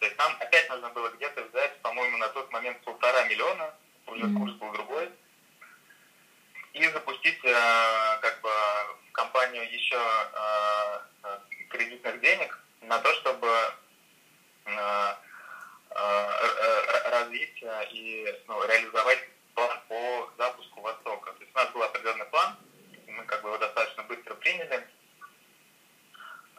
То 0.00 0.06
есть 0.06 0.18
нам 0.18 0.36
опять 0.40 0.68
нужно 0.70 0.88
было 0.88 1.08
где-то 1.10 1.44
взять, 1.44 1.80
по-моему, 1.82 2.16
на 2.16 2.28
тот 2.30 2.50
момент 2.50 2.80
полтора 2.80 3.26
миллиона, 3.26 3.72
уже 4.08 4.26
курс 4.38 4.54
был 4.54 4.72
другой, 4.72 5.08
и 6.72 6.88
запустить 6.88 7.38
э, 7.44 8.18
как 8.22 8.40
бы 8.40 8.50
в 8.50 9.12
компанию 9.12 9.72
еще 9.72 10.00
э, 11.22 11.38
кредитных 11.68 12.20
денег 12.20 12.58
на 12.80 12.98
то, 12.98 13.14
чтобы 13.14 13.48
э, 14.64 15.14
развить 15.94 17.62
э, 17.62 17.86
и 17.92 18.42
ну, 18.48 18.64
реализовать 18.66 19.18
план 19.54 19.78
по 19.88 20.30
запуску 20.38 20.80
Востока. 20.80 21.32
То 21.32 21.40
есть 21.40 21.52
у 21.54 21.58
нас 21.58 21.68
был 21.70 21.82
определенный 21.82 22.26
план, 22.26 22.56
мы 23.08 23.24
как 23.24 23.42
бы 23.42 23.48
его 23.50 23.58
достаточно 23.58 24.02
быстро 24.04 24.34
приняли. 24.34 24.86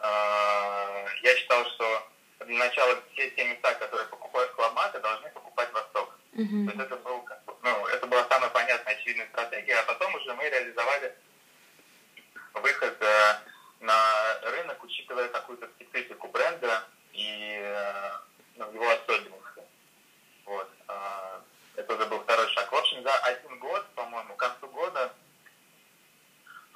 Э, 0.00 1.06
Я 1.22 1.36
считал, 1.36 1.64
что 1.66 2.08
для 2.46 2.58
начала 2.58 2.98
все 3.12 3.30
те 3.30 3.44
места, 3.44 3.74
которые 3.74 4.06
покупают 4.08 4.52
клабматы, 4.52 4.98
должны 5.00 5.28
покупать 5.30 5.72
Восток. 5.72 6.10
То 6.34 6.42
Мгм. 6.42 6.68
есть 6.68 6.80
это, 6.80 6.96
был, 6.96 7.26
ну, 7.62 7.86
это 7.86 8.06
была 8.06 8.26
самая 8.28 8.50
понятная, 8.50 8.94
очевидная 8.94 9.26
стратегия, 9.28 9.78
а 9.78 9.82
потом 9.84 10.14
уже 10.14 10.34
мы 10.34 10.48
реализовали 10.48 11.14
выход 12.54 12.96
э, 13.00 13.34
на 13.80 14.38
рынок, 14.42 14.82
учитывая 14.84 15.28
какую-то 15.28 15.66
специфику 15.68 16.28
бренда 16.28 16.84
и 17.12 17.58
э, 17.62 18.10
ну, 18.56 18.72
его 18.72 18.88
особенности. 18.90 19.62
Вот. 20.44 20.68
А, 20.88 21.42
Это 21.76 21.94
уже 21.94 22.06
был 22.06 22.20
второй 22.20 22.48
шаг. 22.48 22.70
В 22.72 22.74
общем, 22.74 23.02
за 23.02 23.14
один 23.18 23.58
год, 23.58 23.86
по-моему, 23.94 24.34
к 24.34 24.38
концу 24.38 24.66
года 24.68 25.12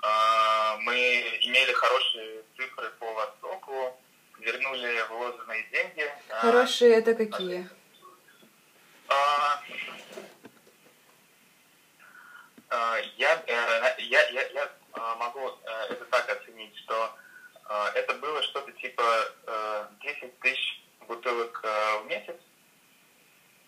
а, 0.02 0.76
мы 0.78 0.94
имели 1.42 1.72
хорошие 1.72 2.42
цифры 2.56 2.90
по 2.98 3.12
Востоку, 3.12 3.98
вернули 4.38 5.02
вложенные 5.08 5.62
деньги. 5.72 6.10
А, 6.28 6.40
Хорошие 6.40 6.92
это 6.94 7.14
какие? 7.14 7.68
а, 9.08 9.62
а, 12.70 12.98
Я, 13.16 13.42
э, 13.46 13.94
я, 14.02 14.28
я, 14.30 14.42
я 14.48 14.70
а, 14.92 15.14
могу 15.16 15.48
э, 15.48 15.86
это 15.90 16.04
так 16.06 16.28
оценить, 16.30 16.76
что 16.78 17.14
а, 17.64 17.90
это 17.94 18.14
было 18.14 18.42
что-то 18.42 18.70
типа 18.72 19.02
э, 19.46 19.86
10 20.02 20.40
тысяч 20.40 20.82
бутылок 21.10 21.60
э, 21.64 22.02
в 22.02 22.06
месяц, 22.06 22.36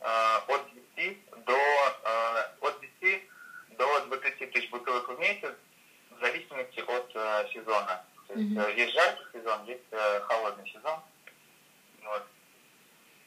а, 0.00 0.44
от 0.46 0.62
10 0.96 1.18
до, 1.44 1.52
э, 1.52 2.66
от 2.66 2.80
10 3.00 3.22
до 3.76 4.00
20 4.06 4.52
тысяч 4.52 4.70
бутылок 4.70 5.08
в 5.08 5.18
месяц, 5.18 5.54
в 6.10 6.20
зависимости 6.20 6.80
от 6.80 7.10
э, 7.14 7.48
сезона. 7.52 8.04
То 8.28 8.34
есть 8.34 8.56
э, 8.56 8.74
есть 8.76 8.94
жаркий 8.94 9.24
сезон, 9.32 9.64
есть 9.64 9.90
э, 9.90 10.20
холодный 10.20 10.70
сезон. 10.70 11.00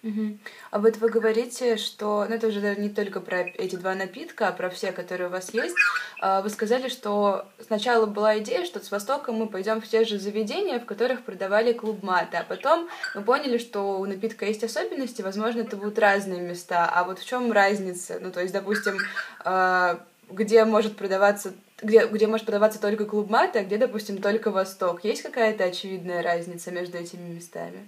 Мгм. 0.05 0.39
А 0.69 0.77
вот 0.77 0.97
вы 0.97 1.09
говорите, 1.09 1.77
что, 1.77 2.27
ну 2.29 2.35
это 2.35 2.45
уже 2.45 2.75
не 2.75 2.89
только 2.89 3.19
про 3.19 3.39
эти 3.39 3.75
два 3.75 3.95
напитка, 3.95 4.49
а 4.49 4.51
про 4.51 4.69
все, 4.69 4.91
которые 4.91 5.29
у 5.29 5.31
вас 5.31 5.51
есть. 5.51 5.75
А, 6.21 6.43
Вы 6.43 6.51
сказали, 6.51 6.89
что 6.89 7.47
сначала 7.65 8.05
была 8.05 8.37
идея, 8.37 8.65
что 8.65 8.79
с 8.79 8.91
Востока 8.91 9.31
мы 9.31 9.47
пойдем 9.47 9.81
в 9.81 9.87
те 9.87 10.05
же 10.05 10.19
заведения, 10.19 10.79
в 10.79 10.85
которых 10.85 11.23
продавали 11.23 11.73
клуб 11.73 12.03
мата, 12.03 12.41
а 12.41 12.43
потом 12.43 12.87
мы 13.15 13.23
поняли, 13.23 13.57
что 13.57 13.99
у 13.99 14.05
напитка 14.05 14.45
есть 14.45 14.63
особенности, 14.63 15.23
возможно, 15.23 15.61
это 15.61 15.75
будут 15.75 15.97
разные 15.97 16.39
места. 16.39 16.87
А 16.87 17.03
вот 17.03 17.17
в 17.17 17.25
чем 17.25 17.51
разница? 17.51 18.19
Ну, 18.21 18.31
то 18.31 18.41
есть, 18.41 18.53
допустим, 18.53 18.99
а, 19.43 19.99
где 20.29 20.65
может 20.65 20.97
продаваться 20.97 21.53
где, 21.81 22.05
где 22.05 22.27
может 22.27 22.45
продаваться 22.45 22.79
только 22.79 23.05
клуб 23.05 23.29
мата, 23.31 23.59
а 23.59 23.63
где, 23.63 23.77
допустим, 23.77 24.21
только 24.21 24.51
Восток. 24.51 25.03
Есть 25.03 25.23
какая-то 25.23 25.63
очевидная 25.63 26.21
разница 26.21 26.71
между 26.71 26.97
этими 26.99 27.27
местами? 27.33 27.85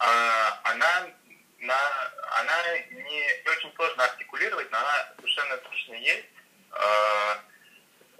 А, 0.00 0.60
она, 0.64 1.06
на, 1.58 1.78
она 2.38 2.78
не, 2.90 3.42
очень 3.50 3.72
сложно 3.76 4.04
артикулировать, 4.04 4.70
но 4.70 4.78
она 4.78 5.12
совершенно 5.16 5.58
точно 5.58 5.92
есть. 5.94 6.26
А, 6.72 7.38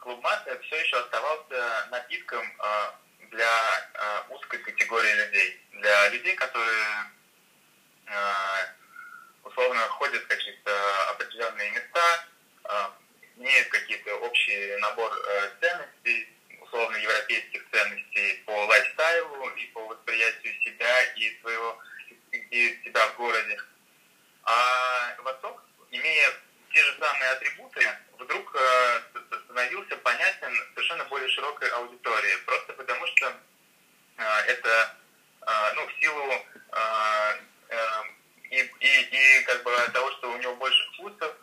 клуб 0.08 0.24
мата 0.24 0.58
все 0.62 0.78
еще 0.78 0.98
оставался 1.00 1.88
напитком 1.92 2.46
а, 2.60 2.96
для 3.30 3.52
а, 3.94 4.26
узкой 4.30 4.60
категории 4.60 5.14
людей. 5.14 5.62
Для 5.74 6.10
людей, 6.10 6.34
которые 6.36 7.12
а, 8.08 8.74
условно 9.44 9.82
ходят 9.90 10.24
в 10.24 10.28
какие-то 10.28 11.10
определенные 11.10 11.72
места, 11.72 12.26
имеют 13.36 13.68
какие-то 13.68 14.16
общий 14.16 14.78
набор 14.78 15.12
э, 15.14 15.52
ценностей, 15.62 16.28
условно 16.60 16.98
европейских 16.98 17.70
ценностей 17.72 18.44
по 18.46 18.52
лайфстайлу 18.66 19.50
и 19.50 19.66
по 19.68 19.86
восприятию 19.88 20.54
себя 20.64 21.04
и 21.14 21.40
своего 21.40 21.78
и 22.32 22.82
себя 22.84 23.08
в 23.08 23.18
городе. 23.18 23.58
А 24.44 25.16
Восток, 25.20 25.64
имея 25.92 26.34
те 26.74 26.84
же 26.84 26.98
самые 27.00 27.32
атрибуты, 27.32 27.88
вдруг 28.20 28.56
э, 28.56 29.02
становился 29.68 29.98
понятен 29.98 30.54
совершенно 30.74 31.04
более 31.06 31.30
широкой 31.30 31.70
аудитории. 31.70 32.36
Просто 32.46 32.74
потому 32.74 33.06
что 33.08 33.34
э, 34.18 34.24
это, 34.48 34.96
э, 35.42 35.74
ну, 35.76 35.88
в 35.88 35.94
силу 36.00 36.46
э, 36.72 37.40
и, 38.50 38.62
и, 38.80 39.02
и 39.12 39.44
как 39.44 39.64
бы 39.64 39.72
того, 39.94 40.12
что 40.14 40.32
у 40.32 40.38
него 40.38 40.56
больше 40.56 40.84
вкусов, 40.94 41.36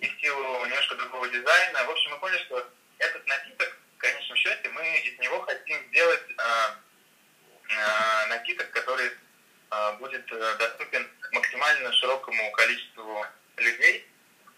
и 0.00 0.08
в 0.08 0.20
силу 0.20 0.66
немножко 0.66 0.96
другого 0.96 1.28
дизайна. 1.28 1.84
В 1.84 1.90
общем, 1.90 2.10
мы 2.10 2.18
поняли, 2.18 2.42
что 2.44 2.68
этот 2.98 3.26
напиток, 3.26 3.76
в 3.96 3.98
конечном 3.98 4.36
счете, 4.36 4.68
мы 4.70 4.98
из 4.98 5.18
него 5.20 5.40
хотим 5.42 5.78
сделать 5.88 6.22
напиток, 8.28 8.70
который 8.72 9.12
будет 9.98 10.26
доступен 10.58 11.08
максимально 11.32 11.92
широкому 11.92 12.50
количеству 12.52 13.24
людей. 13.58 14.08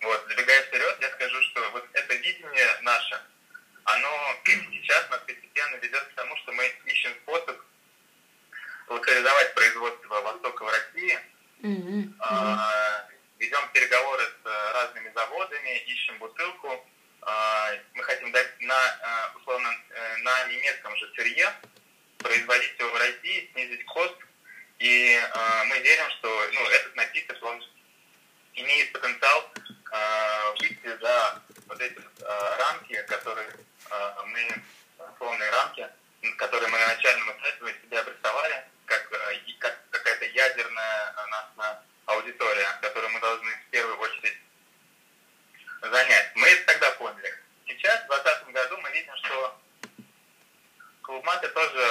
Вот, 0.01 0.25
забегая 0.29 0.63
вперед, 0.63 0.97
я 1.01 1.11
скажу, 1.11 1.43
что 1.43 1.71
вот 1.73 1.82
это 2.43 2.49
видение 2.49 2.81
наше, 2.83 3.21
оно 3.85 4.37
сейчас 4.45 5.11
нас 5.11 5.21
постепенно 5.21 5.77
ведет 5.77 6.05
к 6.05 6.15
тому, 6.15 6.37
что 6.39 6.53
мы 6.53 6.67
ищем 6.87 7.13
способ 7.23 7.57
локализовать 8.89 9.55
производство 9.55 10.21
Востока 10.21 10.65
в 10.65 10.69
России, 10.69 11.19
а, 12.19 13.07
ведем 13.39 13.69
переговоры 13.73 14.25
с 14.25 14.47
э, 14.47 14.73
разными 14.73 15.13
заводами, 15.15 15.79
ищем 15.87 16.19
бутылку. 16.19 16.85
А, 17.23 17.71
Мы 17.95 18.03
хотим 18.03 18.33
дать 18.33 18.61
на, 18.61 18.75
э, 18.75 19.39
условно, 19.39 19.69
э, 19.91 20.17
на 20.19 20.45
немецком 20.49 20.97
же 20.97 21.11
сырье, 21.15 21.53
производить 22.19 22.79
его 22.79 22.91
в 22.91 22.97
России, 22.99 23.49
снизить 23.53 23.85
кост. 23.87 24.17
И 24.81 25.21
мы 25.67 25.79
верим, 25.79 26.11
что 26.19 26.51
ну, 26.53 26.61
этот 26.71 26.97
напиток, 26.97 27.41
он 27.43 27.63
имеет 28.55 28.93
потенциал 28.93 29.53
выйти 30.59 30.99
за 31.01 31.43
вот 31.67 31.81
эти 31.81 31.99
э, 31.99 32.57
рамки, 32.59 33.03
которые 33.09 33.49
э, 33.91 34.15
мы, 34.27 34.49
условные 35.13 35.51
рамки, 35.51 35.89
которые 36.37 36.69
мы 36.71 36.79
на 36.79 36.87
начальном 36.89 37.31
этапе 37.33 37.75
себя 37.83 38.01
обрисовали, 38.01 38.65
как, 38.87 39.13
э, 39.13 39.39
как 39.59 39.79
какая-то 39.91 40.25
ядерная 40.27 41.15
наша 41.31 41.83
аудитория, 42.07 42.67
которую 42.81 43.11
мы 43.13 43.21
должны 43.21 43.51
в 43.51 43.71
первую 43.71 43.99
очередь 43.99 44.39
занять. 45.81 46.33
Мы 46.35 46.49
это 46.49 46.73
тогда 46.73 46.91
поняли. 46.93 47.35
Сейчас, 47.67 48.05
в 48.05 48.09
2020 48.09 48.49
году, 48.53 48.77
мы 48.79 48.91
видим, 48.93 49.17
что 49.17 49.61
клуб 51.03 51.25
маты 51.25 51.49
тоже 51.49 51.89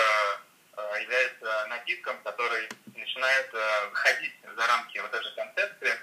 является 1.01 1.67
напитком, 1.67 2.21
который 2.23 2.69
начинает 2.95 3.51
выходить 3.89 4.33
за 4.55 4.67
рамки 4.67 4.97
вот 4.99 5.13
этой 5.13 5.35
концепции. 5.35 5.99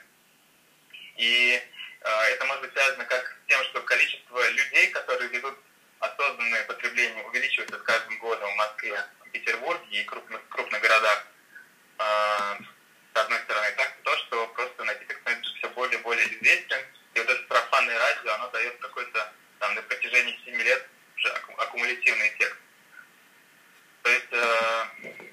И 1.17 1.63
это 2.01 2.45
может 2.45 2.63
быть 2.63 2.73
связано 2.73 3.05
как 3.05 3.25
с 3.25 3.49
тем, 3.49 3.63
что 3.65 3.81
количество 3.83 4.49
людей, 4.51 4.89
которые 4.89 5.29
ведут 5.31 5.59
осознанное 6.01 6.65
потребление, 6.65 7.25
увеличивается 7.25 7.79
с 7.79 7.83
каждым 7.83 8.19
годом 8.19 8.51
в 8.53 8.57
Москве, 8.57 9.05
Петербурге 9.33 10.01
и 10.01 10.05
крупных, 10.05 10.41
крупных 10.49 10.81
городах. 10.81 11.27
С 11.99 13.21
одной 13.21 13.39
стороны, 13.41 13.73
так 13.77 13.93
то, 14.05 14.17
что 14.17 14.47
просто 14.49 14.85
напиток 14.85 15.19
становится 15.19 15.55
все 15.55 15.69
более 15.71 15.99
и 15.99 16.03
более 16.03 16.27
известен, 16.27 16.79
и 17.15 17.19
вот 17.19 17.29
это 17.29 17.49
сарафанное 17.49 17.99
радио, 17.99 18.33
оно 18.35 18.49
дает 18.51 18.79
какой-то 18.79 19.33
там 19.59 19.75
на 19.75 19.83
протяжении 19.83 20.39
7 20.45 20.55
лет 20.63 20.89
уже 21.17 21.29
аккумулятивный 21.31 22.29
эффект. 22.29 22.57
То 24.03 24.11
есть 24.11 24.27
э, 24.31 24.85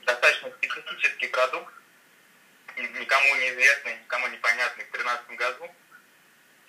достаточно 0.06 0.52
специфический 0.52 1.28
продукт, 1.28 1.74
никому 2.76 3.36
неизвестный, 3.36 3.98
никому 4.00 4.28
непонятный 4.28 4.84
в 4.86 4.92
2013 4.92 5.38
году. 5.38 5.76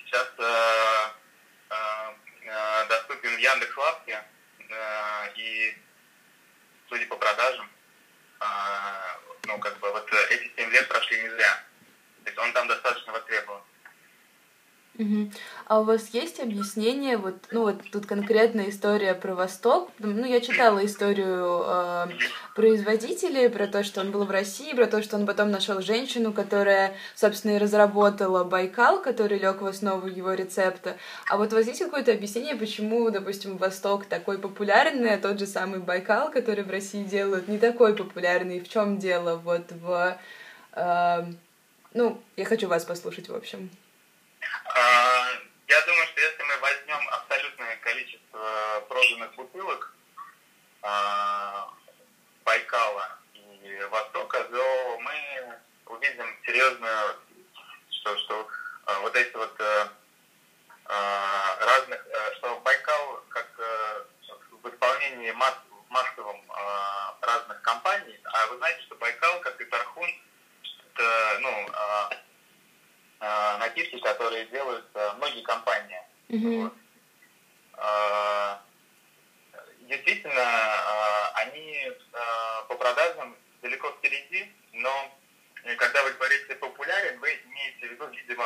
Сейчас 0.05 0.29
э, 0.39 1.09
э, 1.71 1.75
э, 2.43 2.87
доступен 2.89 3.35
в 3.35 3.39
Яндекс.Лавке 3.39 4.23
э, 4.59 5.33
и, 5.37 5.77
судя 6.89 7.07
по 7.07 7.17
продажам, 7.17 7.69
э, 8.41 8.45
ну, 9.47 9.59
как 9.59 9.79
бы 9.79 9.91
вот 9.91 10.09
эти 10.31 10.53
7 10.57 10.71
лет 10.71 10.89
прошли 10.89 11.23
не 11.23 11.31
зря. 11.31 11.65
То 12.25 12.31
есть 12.31 12.39
он 12.39 12.53
там 12.53 12.69
достаточно 12.69 13.13
востребован. 13.13 13.63
Угу. 14.99 15.33
А 15.67 15.76
у 15.76 15.76
вас 15.87 16.09
есть 16.13 16.41
объяснение, 16.41 17.17
вот, 17.17 17.37
ну 17.51 17.63
вот 17.63 17.77
тут 17.91 18.07
конкретная 18.07 18.69
история 18.71 19.15
про 19.15 19.35
Восток. 19.35 19.91
Ну, 19.99 20.25
я 20.27 20.41
читала 20.41 20.85
историю 20.85 21.63
э, 21.65 22.07
производителей, 22.55 23.49
про 23.49 23.67
то, 23.67 23.83
что 23.83 24.01
он 24.01 24.11
был 24.11 24.25
в 24.25 24.31
России, 24.31 24.75
про 24.75 24.87
то, 24.87 25.03
что 25.03 25.17
он 25.17 25.27
потом 25.27 25.51
нашел 25.51 25.81
женщину, 25.81 26.33
которая, 26.33 26.95
собственно, 27.15 27.53
и 27.53 27.59
разработала 27.59 28.45
Байкал, 28.45 29.01
который 29.01 29.39
лег 29.39 29.63
в 29.63 29.67
основу 29.67 30.07
его 30.07 30.35
рецепта. 30.35 30.97
А 31.29 31.37
вот 31.37 31.53
у 31.53 31.57
вас 31.57 31.67
есть 31.67 31.81
какое-то 31.81 32.13
объяснение, 32.13 32.57
почему, 32.57 33.11
допустим, 33.11 33.57
Восток 33.57 34.07
такой 34.07 34.39
популярный, 34.39 35.15
а 35.15 35.19
тот 35.19 35.39
же 35.39 35.47
самый 35.47 35.81
Байкал, 35.81 36.31
который 36.31 36.65
в 36.65 36.71
России 36.71 37.05
делают, 37.05 37.49
не 37.49 37.59
такой 37.59 37.95
популярный? 37.95 38.61
В 38.61 38.69
чем 38.69 38.99
дело? 38.99 39.37
Вот 39.37 39.73
в... 39.73 40.19
Э, 40.73 41.25
ну, 41.95 42.21
я 42.37 42.45
хочу 42.45 42.69
вас 42.69 42.85
послушать, 42.85 43.29
в 43.29 43.35
общем. 43.35 43.71
А, 44.75 45.26
я 45.69 45.83
думаю, 45.83 46.07
что 46.07 46.21
если 46.21 46.43
мы 46.45 46.57
возьмем 46.59 47.09
абсолютное 47.09 47.77
количество 47.77 48.85
проданных 48.89 49.35
бутылок 49.35 49.93
а, 50.83 51.73
Байкала 52.45 53.19
и 53.35 53.83
Востока, 53.91 54.45
то 54.45 54.99
мы 55.01 55.59
увидим 55.87 56.39
серьезную, 56.45 57.17
что, 57.91 58.17
что 58.19 58.49
а, 58.85 59.01
вот 59.01 59.17
эти 59.17 59.35
вот 59.35 59.61
разных, 60.89 62.07
что 62.37 62.61
Байкал 62.61 63.25
как 63.31 63.49
в 64.63 64.69
исполнении 64.69 65.33
масс, 65.33 65.57
массовом 65.89 66.41
разных 67.21 67.61
компаний, 67.63 68.21
а 68.23 68.47
вы 68.47 68.59
знаете, 68.59 68.83
что 68.83 68.95
Байкал, 68.95 69.41
как 69.41 69.61
и 69.61 69.65
Тархун, 69.65 70.09
это, 70.95 71.39
ну, 71.41 71.69
э, 73.21 73.59
напитки, 73.59 73.99
которые 73.99 74.47
делают 74.47 74.87
э, 74.95 75.13
многие 75.17 75.43
компании. 75.43 76.01
Mm-hmm. 76.29 76.63
Вот. 76.63 76.73
Э, 77.79 78.57
действительно, 79.81 80.41
э, 80.41 81.43
они 81.47 81.87
э, 81.87 81.93
по 82.69 82.75
продажам 82.77 83.37
далеко 83.63 83.91
впереди, 83.93 84.53
но 84.73 85.13
когда 85.79 86.03
вы 86.05 86.13
говорите 86.13 86.55
популярен, 86.55 87.19
вы 87.19 87.29
имеете 87.29 87.89
в 87.89 87.91
виду, 87.91 88.07
видимо, 88.09 88.45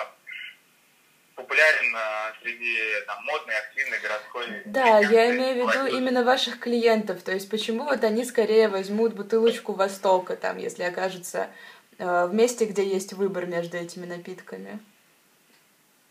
популярен 1.34 1.96
э, 1.96 2.32
среди 2.42 2.78
там, 3.06 3.24
модной, 3.24 3.56
активной 3.58 3.98
городской... 4.00 4.62
Да, 4.66 4.98
я 5.00 5.30
имею 5.34 5.66
в 5.66 5.70
виду 5.70 5.96
именно 5.96 6.24
ваших 6.24 6.60
клиентов. 6.60 7.22
То 7.22 7.32
есть 7.32 7.50
почему 7.50 7.84
вот 7.84 8.04
они 8.04 8.24
скорее 8.24 8.68
возьмут 8.68 9.14
бутылочку 9.14 9.72
Востока, 9.72 10.36
там, 10.36 10.56
если 10.58 10.82
окажется 10.84 11.48
Э, 11.48 11.79
в 12.00 12.32
месте, 12.32 12.64
где 12.64 12.82
есть 12.86 13.12
выбор 13.12 13.46
между 13.46 13.76
этими 13.76 14.06
напитками? 14.06 14.80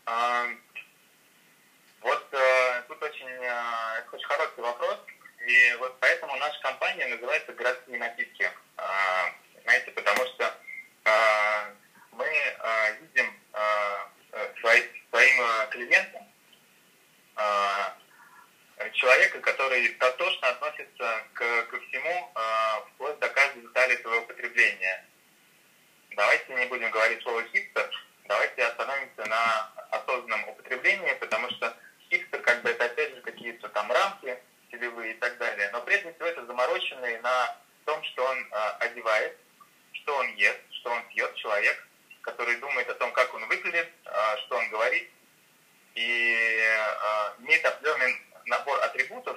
А, 0.06 0.46
вот 2.00 2.26
э, 2.32 2.82
тут 2.88 3.02
очень, 3.02 3.28
э, 3.28 3.98
это 3.98 4.08
очень 4.12 4.26
хороший 4.26 4.60
вопрос. 4.60 4.98
И 5.46 5.76
вот 5.78 5.96
поэтому 6.00 6.36
наша 6.36 6.60
компания 6.62 7.06
называется 7.06 7.52
«Городские 7.52 7.98
напитки». 7.98 8.50
А, 8.76 9.32
знаете, 9.64 9.90
потому 9.90 10.24
что 10.26 10.54
а, 11.04 11.70
мы 12.12 12.26
а, 12.58 12.90
видим 12.92 13.34
а, 13.52 14.08
свои, 14.60 14.82
своим 15.10 15.68
клиентам 15.70 16.22
а, 17.36 17.96
человека, 18.92 19.40
который 19.40 19.94
дотошно 19.94 20.48
относится 20.48 21.24
к, 21.34 21.62
ко 21.64 21.80
всему, 21.80 22.30
а, 22.34 22.80
вплоть 22.80 23.18
до 23.18 23.28
каждой 23.28 23.62
детали 23.62 23.96
своего 24.02 24.26
потребления 24.26 25.04
давайте 26.16 26.54
не 26.54 26.66
будем 26.66 26.90
говорить 26.90 27.22
слово 27.22 27.42
хипстер, 27.44 27.90
давайте 28.26 28.64
остановимся 28.64 29.24
на 29.26 29.72
осознанном 29.90 30.48
употреблении, 30.48 31.14
потому 31.14 31.50
что 31.50 31.76
хипстер, 32.08 32.40
как 32.42 32.62
бы 32.62 32.70
это 32.70 32.84
опять 32.84 33.14
же 33.14 33.22
какие-то 33.22 33.68
там 33.68 33.90
рамки 33.90 34.38
целевые 34.70 35.12
и 35.12 35.18
так 35.18 35.36
далее. 35.38 35.70
Но 35.72 35.80
прежде 35.82 36.12
всего 36.12 36.26
это 36.26 36.46
замороченный 36.46 37.20
на 37.20 37.56
том, 37.84 38.02
что 38.04 38.24
он 38.24 38.38
э, 38.38 38.70
одевает, 38.80 39.36
что 39.92 40.16
он 40.16 40.34
ест, 40.34 40.60
что 40.70 40.90
он 40.90 41.02
пьет 41.08 41.34
человек, 41.36 41.86
который 42.22 42.56
думает 42.56 42.88
о 42.88 42.94
том, 42.94 43.12
как 43.12 43.32
он 43.34 43.46
выглядит, 43.46 43.88
э, 44.04 44.36
что 44.46 44.56
он 44.56 44.68
говорит, 44.70 45.10
и 45.94 46.58
э, 46.60 47.32
имеет 47.40 47.64
определенный 47.64 48.20
набор 48.46 48.80
атрибутов, 48.84 49.36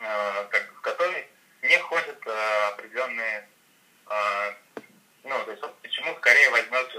э, 0.00 0.44
как, 0.50 0.72
в 0.72 0.80
который 0.82 1.26
не 1.62 1.78
входят 1.78 2.18
э, 2.26 2.68
определенные 2.68 3.48
э, 4.08 4.54
ну, 5.24 5.44
то 5.44 5.50
есть 5.50 5.62
почему 5.82 6.14
скорее 6.16 6.50
возьмет, 6.50 6.96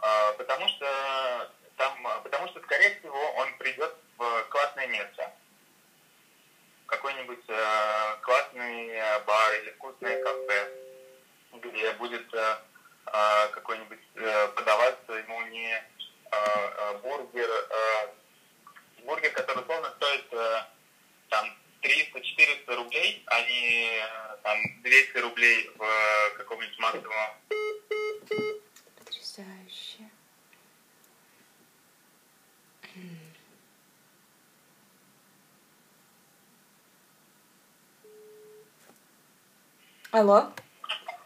а, 0.00 0.32
потому 0.32 0.68
что 0.68 1.50
там, 1.76 2.22
потому 2.22 2.48
что, 2.48 2.60
скорее 2.60 2.98
всего, 2.98 3.32
он 3.36 3.52
придет 3.58 3.94
в 4.16 4.44
классное 4.50 4.86
место. 4.88 5.32
Какой-нибудь 6.86 7.44
э, 7.48 8.16
классный 8.20 9.20
бар 9.26 9.54
или 9.62 9.70
вкусное 9.70 10.22
кафе, 10.22 10.70
где 11.54 11.92
будет 11.94 12.34
э, 12.34 12.56
какой-нибудь 13.52 13.98
э, 14.16 14.48
подаваться 14.48 15.12
ему 15.12 15.42
не 15.46 15.72
э, 15.72 16.98
бургер, 17.02 17.48
э, 17.48 18.08
бургер, 19.04 19.32
который 19.32 19.62
условно 19.62 19.90
стоит 19.96 20.26
э, 20.32 20.64
там 21.30 21.56
300-400 21.82 22.74
рублей, 22.76 23.22
а 23.26 23.40
не 23.40 24.02
там 24.42 24.58
200 24.82 25.18
рублей 25.18 25.70
в 25.76 26.36
каком-нибудь 26.36 26.78
массовом. 26.78 27.12
Потрясающе. 28.98 30.10
Алло? 40.10 40.52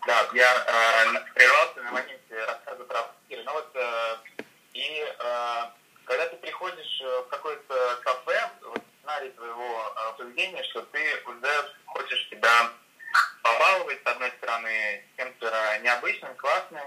Да, 0.06 0.28
я 0.32 0.46
э, 0.46 1.32
прервался 1.34 1.82
на 1.82 1.90
моменте 1.90 2.44
рассказа 2.44 2.84
про 2.84 3.16
но 3.28 3.42
ну 3.42 3.52
вот 3.54 3.70
э, 3.74 4.16
и 4.74 5.02
э, 5.02 5.62
когда 6.04 6.28
ты 6.28 6.36
приходишь 6.36 7.00
в 7.00 7.28
какое-то 7.28 8.00
кафе, 8.04 8.48
вот 8.62 8.80
сценарий 9.00 9.30
твоего 9.30 9.92
э, 9.96 10.18
поведения, 10.18 10.62
что 10.62 10.82
ты 10.82 11.00
уже 11.26 11.74
хочешь 11.86 12.28
себя 12.28 12.70
побаловать, 13.46 14.02
с 14.02 14.06
одной 14.06 14.30
стороны, 14.38 15.04
чем-то 15.16 15.78
необычным, 15.82 16.34
классным, 16.36 16.84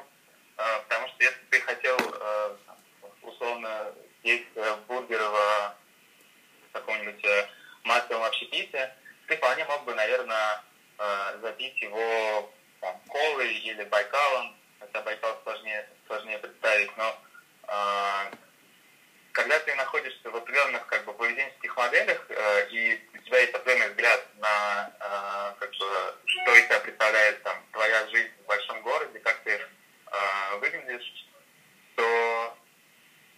э, 0.58 0.80
потому 0.88 1.08
что 1.08 1.24
если 1.24 1.40
ты 1.50 1.62
хотел, 1.62 1.98
э, 1.98 2.56
условно, 3.22 3.94
есть 4.24 4.48
э, 4.56 4.76
бургер 4.88 5.22
в 5.22 5.76
каком-нибудь 6.74 7.26
массовом 7.84 8.24
общепите, 8.24 8.94
ты 9.28 9.38
вполне 9.38 9.66
мог 9.66 9.84
бы, 9.86 9.94
наверное, 9.96 10.62
запить 11.42 11.82
его 11.82 12.52
там, 12.82 13.00
Колой 13.08 13.54
или 13.54 13.84
Байкалом. 13.86 14.56
Это 14.82 15.02
Байкал 15.02 15.40
сложнее, 15.44 15.88
сложнее 16.08 16.38
представить, 16.40 16.96
но 16.98 17.20
когда 19.32 19.60
ты 19.60 19.76
находишься 19.76 20.30
в 20.30 20.36
определенных 20.36 20.86
как 20.88 21.06
бы, 21.06 21.14
поведенческих 21.14 21.76
моделях, 21.78 22.26
э, 22.30 22.68
и 22.70 23.10
у 23.14 23.18
тебя 23.20 23.40
есть 23.40 23.54
определенный 23.54 23.90
взгляд 23.90 24.26
на 24.38 24.92
э, 25.00 25.60
как 25.60 25.70
бы, 25.70 25.76
что 26.26 26.56
из 26.56 26.66
себя 26.66 26.80
представляет 26.80 27.44
там, 27.44 27.58
твоя 27.72 28.08
жизнь 28.08 28.32
в 28.44 28.46
большом 28.48 28.82
городе, 28.82 29.20
как 29.20 29.38
ты 29.44 29.52
э, 29.52 30.58
выглядишь, 30.60 31.26
то 31.96 32.58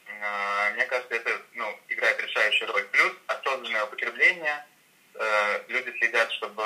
э, 0.07 0.73
мне 0.73 0.85
кажется, 0.85 1.15
это 1.15 1.41
ну, 1.53 1.79
играет 1.89 2.19
решающую 2.19 2.71
роль. 2.71 2.85
Плюс 2.85 3.13
осознанное 3.27 3.85
употребление. 3.85 4.65
Э, 5.15 5.63
люди 5.67 5.97
следят, 5.97 6.31
чтобы 6.33 6.63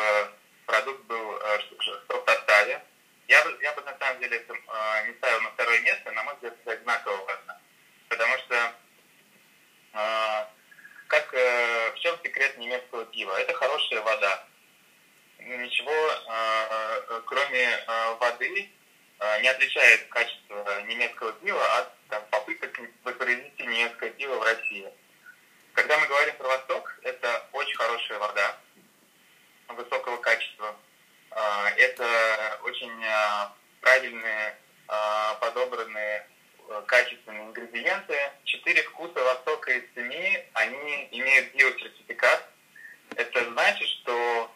продукт 0.65 1.03
был 1.05 1.37
э, 1.37 1.59
в 2.07 2.25
составе. 2.25 2.81
Я 3.27 3.43
я 3.61 3.73
бы 3.73 3.81
на 3.81 3.97
самом 3.97 4.19
деле 4.19 4.37
это 4.37 4.53
э, 4.53 5.07
не 5.07 5.13
ставил 5.15 5.41
на 5.41 5.51
второе 5.51 5.79
место, 5.81 6.11
на 6.11 6.23
мой 6.23 6.35
взгляд, 6.35 6.53
это 6.61 6.71
одинаково 6.71 7.25
важно. 7.25 7.59
Потому 8.07 8.37
что 8.37 8.73
как 11.07 11.33
э, 11.33 11.91
в 11.91 11.99
чем 11.99 12.17
секрет 12.23 12.57
немецкого 12.57 13.05
пива? 13.05 13.39
Это 13.39 13.53
хорошая 13.53 14.01
вода. 14.01 14.43
Ничего, 15.39 15.91
э, 15.91 17.21
кроме 17.25 17.63
э, 17.63 18.15
воды, 18.19 18.69
не 19.41 19.47
отличает 19.47 20.07
качество 20.09 20.81
немецкого 20.83 21.31
пива 21.33 21.77
от 21.77 21.89
там, 22.09 22.21
попыток 22.31 22.77
воспроизвести 23.05 23.63
немецкое 23.63 24.09
пиво 24.09 24.35
в 24.35 24.43
России. 24.43 24.89
Когда 25.73 25.97
мы 25.97 26.07
говорим 26.07 26.35
про 26.35 26.49
Восток, 26.49 26.99
это 27.01 27.47
очень 27.53 27.77
хорошая 27.77 28.19
вода 28.19 28.57
высокого 29.69 30.17
качества. 30.17 30.75
Это 31.77 32.59
очень 32.63 32.91
правильные, 33.79 34.57
подобранные 35.39 36.27
качественные 36.87 37.45
ингредиенты. 37.45 38.17
Четыре 38.43 38.83
вкуса 38.83 39.23
Востока 39.23 39.71
из 39.71 39.83
семи, 39.95 40.43
они 40.53 41.07
имеют 41.11 41.53
биосертификат. 41.53 42.49
Это 43.15 43.51
значит, 43.51 43.87
что, 43.87 44.51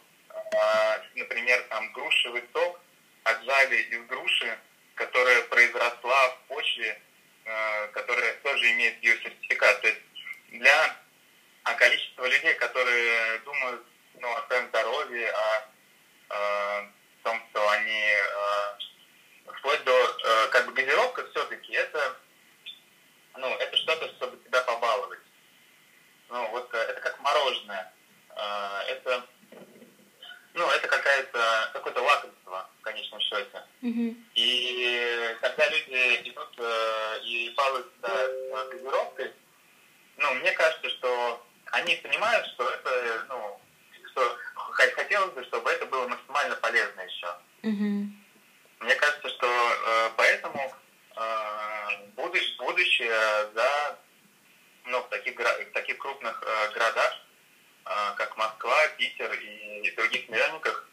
например, 1.16 1.62
там 1.70 1.92
грушевый 1.94 2.44
сок 2.54 2.80
отжали 3.24 3.76
из 3.82 4.06
груши, 4.08 4.58
которая 4.96 5.42
произросла 5.44 6.30
в 6.30 6.40
почве, 6.48 7.02
которая 7.94 8.34
тоже 8.44 8.72
имеет 8.72 9.00
биосертификат. 9.00 9.82
То 9.82 9.88
есть 9.88 10.02
для 10.50 10.96
количества 11.78 12.26
людей, 12.26 12.54
которые 12.56 13.40
думают 13.40 13.86
ну, 14.20 14.36
о 14.36 14.48
своем 14.48 14.68
здоровье, 14.70 15.32
о, 15.32 15.70
о 16.30 16.90
том, 17.24 17.42
что 17.50 17.70
они 17.70 18.14
вплоть 19.60 19.84
до 19.84 19.92
э, 19.92 20.48
как 20.52 20.66
бы 20.66 20.74
газировка 20.74 21.28
все-таки 21.32 21.74
это 21.74 22.18
ну 23.38 23.48
это 23.48 23.78
что-то 23.78 24.08
чтобы 24.16 24.38
тебя 24.38 24.62
побаловать 24.62 25.20
ну 26.30 26.50
вот 26.52 26.74
э, 26.74 26.78
это 26.78 27.02
как 27.02 27.20
мороженое 27.20 27.94
э, 28.36 28.82
это 28.88 29.26
ну 30.54 30.70
это 30.70 30.88
какая-то 30.88 31.70
какое-то 31.74 32.02
лакомство 32.02 32.70
в 32.80 32.82
конечном 32.82 33.20
счете 33.20 33.64
mm-hmm. 33.82 34.16
и 34.36 35.38
когда 35.42 35.70
люди 35.70 36.30
идут 36.30 36.56
э, 36.58 37.20
и 37.24 37.54
балуются 37.56 37.92
э, 38.02 38.70
газировкой 38.72 39.34
ну 40.18 40.34
мне 40.36 40.52
кажется 40.54 40.90
что 40.90 41.46
они 41.72 41.96
понимают 41.98 42.48
что 42.48 42.70
это 42.70 43.26
ну 43.28 43.62
что 44.12 44.38
хотелось 44.96 45.34
бы 45.34 45.44
чтобы 45.44 45.70
это 45.70 45.86
было 45.86 46.08
максимально 46.08 46.56
полезно 46.56 47.02
еще 47.02 47.38
mm-hmm. 47.64 48.19
Мне 48.80 48.96
кажется, 48.96 49.30
что 49.30 49.48
э, 49.48 50.10
поэтому 50.16 50.74
э, 51.16 52.08
будущее, 52.16 52.58
будущее 52.58 53.52
за, 53.54 53.98
ну, 54.86 55.00
в 55.02 55.10
таких, 55.10 55.36
в 55.38 55.72
таких 55.74 55.98
крупных 55.98 56.42
э, 56.42 56.72
городах, 56.74 57.14
э, 57.86 57.90
как 58.16 58.38
Москва, 58.38 58.88
Питер 58.98 59.32
и 59.34 59.92
других 59.96 60.30
миллионниках, 60.30 60.88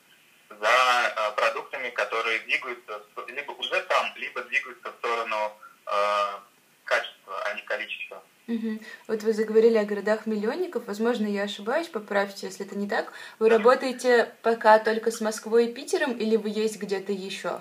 за 0.49 0.67
э, 0.69 1.37
продуктами, 1.37 1.91
которые 1.91 2.41
двигаются 2.41 3.03
либо 3.29 3.53
уже 3.53 3.81
там, 3.83 4.13
либо 4.17 4.43
двигаются 4.43 4.91
в 4.91 4.97
сторону 4.97 5.53
э, 5.87 6.39
качества, 6.85 7.43
а 7.45 7.55
не 7.55 7.63
количества. 7.63 8.23
Угу. 8.49 8.79
Вот 9.09 9.23
вы 9.23 9.33
заговорили 9.33 9.77
о 9.77 9.85
городах-миллионников, 9.85 10.87
возможно, 10.87 11.27
я 11.27 11.43
ошибаюсь, 11.43 11.89
поправьте, 11.89 12.47
если 12.47 12.65
это 12.65 12.77
не 12.77 12.89
так. 12.89 13.13
Вы 13.41 13.49
работаете 13.49 14.33
пока 14.43 14.79
только 14.79 15.11
с 15.11 15.21
Москвой 15.21 15.67
и 15.67 15.75
Питером, 15.75 16.13
или 16.17 16.37
вы 16.37 16.51
есть 16.51 16.79
где-то 16.79 17.13
еще? 17.13 17.61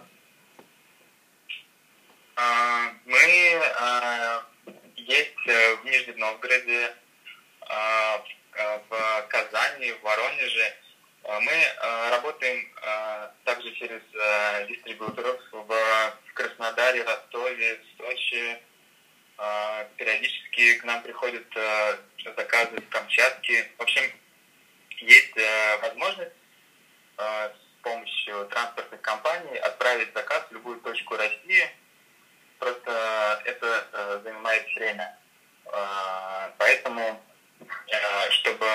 А, 2.37 2.91
мы 3.05 3.61
а, 3.79 4.43
есть 4.97 5.47
э, 5.47 5.75
в 5.75 5.85
Нижнем 5.85 6.19
Новгороде, 6.19 6.93
а, 7.61 8.21
в 8.89 9.27
Казани, 9.29 9.91
в 9.93 10.01
Воронеже. 10.01 10.73
Мы 11.27 11.53
работаем 12.11 12.71
также 13.43 13.71
через 13.73 14.01
дистрибьюторов 14.69 15.41
в 15.51 16.15
Краснодаре, 16.35 17.03
Ростове, 17.03 17.81
Сочи. 17.97 18.57
Периодически 19.97 20.75
к 20.75 20.83
нам 20.85 21.01
приходят 21.01 21.45
заказы 22.23 22.77
в 22.77 22.89
Камчатке. 22.89 23.69
В 23.77 23.81
общем, 23.81 24.03
есть 24.99 25.35
возможность 25.81 26.35
с 27.17 27.81
помощью 27.81 28.45
транспортных 28.45 29.01
компаний 29.01 29.57
отправить 29.57 30.13
заказ 30.13 30.45
в 30.49 30.53
любую 30.53 30.79
точку 30.79 31.17
России– 31.17 31.69
просто 32.59 33.41
это 33.45 33.87
э, 33.91 34.21
занимает 34.23 34.65
время. 34.75 35.17
Э, 35.65 36.51
поэтому, 36.57 37.21
э, 37.59 38.29
чтобы 38.31 38.65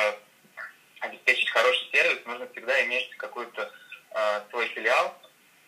обеспечить 1.00 1.50
хороший 1.50 1.88
сервис, 1.92 2.20
нужно 2.26 2.46
всегда 2.48 2.82
иметь 2.84 3.10
какой-то 3.16 3.72
э, 4.10 4.40
свой 4.50 4.66
филиал 4.68 5.16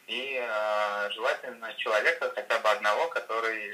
и 0.08 0.44
желательно 1.14 1.72
человека 1.74 2.30
хотя 2.34 2.58
бы 2.58 2.68
одного, 2.68 3.06
который 3.08 3.72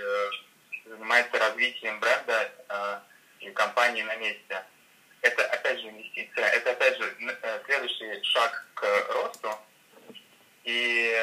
занимается 0.85 1.39
развитием 1.39 1.99
бренда 1.99 3.03
и 3.41 3.51
компании 3.51 4.03
на 4.03 4.15
месте. 4.17 4.63
Это 5.23 5.45
опять 5.47 5.81
же 5.81 5.89
инвестиция, 5.89 6.47
это 6.49 6.73
опять 6.73 6.97
же 6.99 7.17
следующий 7.65 8.23
шаг 8.25 8.67
к 8.75 9.07
росту. 9.15 9.51
И 10.65 11.17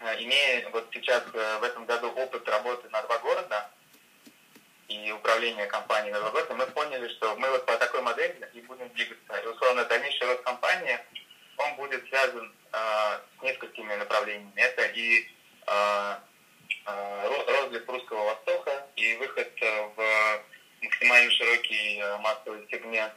имея 0.00 0.68
вот 0.70 0.88
сейчас 0.92 1.22
э, 1.32 1.58
в 1.58 1.64
этом 1.64 1.84
году 1.86 2.08
опыт 2.08 2.48
работы 2.48 2.88
на 2.90 3.02
два 3.02 3.18
города 3.18 3.70
и 4.88 5.12
управления 5.12 5.66
компанией 5.66 6.12
на 6.12 6.20
два 6.20 6.30
города, 6.30 6.54
мы 6.54 6.66
поняли, 6.66 7.08
что 7.08 7.36
мы 7.36 7.50
вот 7.50 7.66
по 7.66 7.76
такой 7.76 8.00
модели 8.02 8.48
и 8.54 8.60
будем 8.62 8.88
двигаться. 8.90 9.36
И, 9.36 9.46
условно, 9.46 9.84
дальнейший 9.84 10.26
рост 10.26 10.42
компании, 10.42 10.98
он 11.56 11.74
будет 11.76 12.06
связан 12.08 12.54
э, 12.72 12.76
с 13.38 13.42
несколькими 13.42 13.94
направлениями. 13.96 14.52
Это 14.56 14.86
и 14.86 15.28
э, 15.66 16.14
э, 16.86 17.28
русского 17.86 18.24
Востока, 18.24 18.86
и 18.96 19.16
выход 19.16 19.48
в 19.60 20.42
максимально 20.82 21.30
широкий 21.32 22.02
массовый 22.20 22.66
сегмент. 22.70 23.12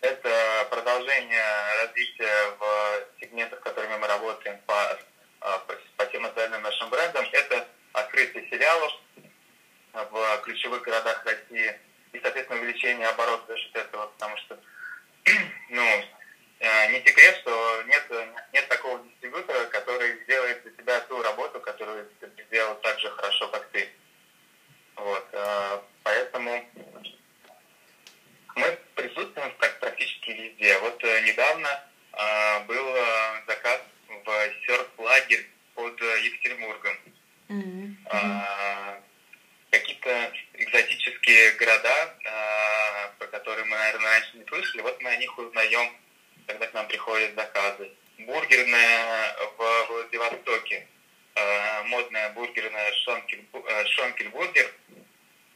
Это 0.00 0.66
продолжение 0.68 1.42
развития 1.82 2.56
в 2.58 3.20
сегментах, 3.20 3.60
которыми 3.60 3.96
мы 3.96 4.06
работаем 4.06 4.58
по 4.66 4.98
а, 5.44 5.58
по 5.58 6.06
тем 6.06 6.24
отдельным 6.24 6.62
нашим 6.62 6.88
брендам, 6.88 7.26
это 7.30 7.68
открытие 7.92 8.44
филиалов 8.46 8.92
в 9.92 10.40
ключевых 10.42 10.80
городах 10.80 11.22
России 11.26 11.78
и, 12.12 12.20
соответственно, 12.20 12.60
увеличение 12.60 13.06
оборота 13.08 13.52
за 13.52 13.58
счет 13.58 13.76
этого, 13.76 14.06
потому 14.06 14.38
что, 14.38 14.58
ну, 15.68 16.04
э, 16.60 16.92
не 16.92 17.04
секрет, 17.04 17.36
что 17.42 17.82
нет, 17.82 18.10
нет 18.54 18.68
такого 18.68 19.00
дистрибьютора, 19.00 19.66
который 19.66 20.22
сделает 20.22 20.62
для 20.62 20.72
тебя 20.72 21.00
ту 21.00 21.20
работу, 21.20 21.60
которую 21.60 22.08
ты 22.20 22.30
сделал 22.48 22.76
так 22.76 22.98
же 23.00 23.10
хорошо, 23.10 23.46
как 23.48 23.68
ты. 23.68 23.86
Вот, 24.96 25.28
э, 25.32 25.80
поэтому 26.04 26.64
мы 28.56 28.78
присутствуем 28.94 29.54
практически 29.58 30.30
везде. 30.30 30.78
Вот 30.78 31.04
э, 31.04 31.20
недавно 31.20 31.90
был 32.66 32.96
заказ 33.46 33.80
в 34.24 34.66
серф-лагерь 34.66 35.46
под 35.74 36.00
э, 36.00 36.20
Екатеринбургом. 36.24 36.98
Mm-hmm. 37.48 37.94
А, 38.06 39.00
какие-то 39.70 40.32
экзотические 40.54 41.52
города, 41.52 42.14
а, 42.26 43.12
про 43.18 43.26
которые 43.28 43.64
мы, 43.64 43.76
наверное, 43.76 44.10
раньше 44.10 44.36
не 44.36 44.44
слышали, 44.44 44.82
вот 44.82 45.00
мы 45.02 45.10
о 45.10 45.16
них 45.16 45.36
узнаем, 45.36 45.92
когда 46.46 46.66
к 46.66 46.74
нам 46.74 46.86
приходят 46.86 47.34
заказы. 47.34 47.90
Бургерная 48.18 49.36
в 49.56 49.86
Владивостоке, 49.88 50.86
а, 51.34 51.82
модная 51.84 52.30
бургерная 52.30 52.92
Шонкель, 53.04 53.44
э, 53.52 53.84
Шонкель 53.86 54.28
бургер. 54.28 54.72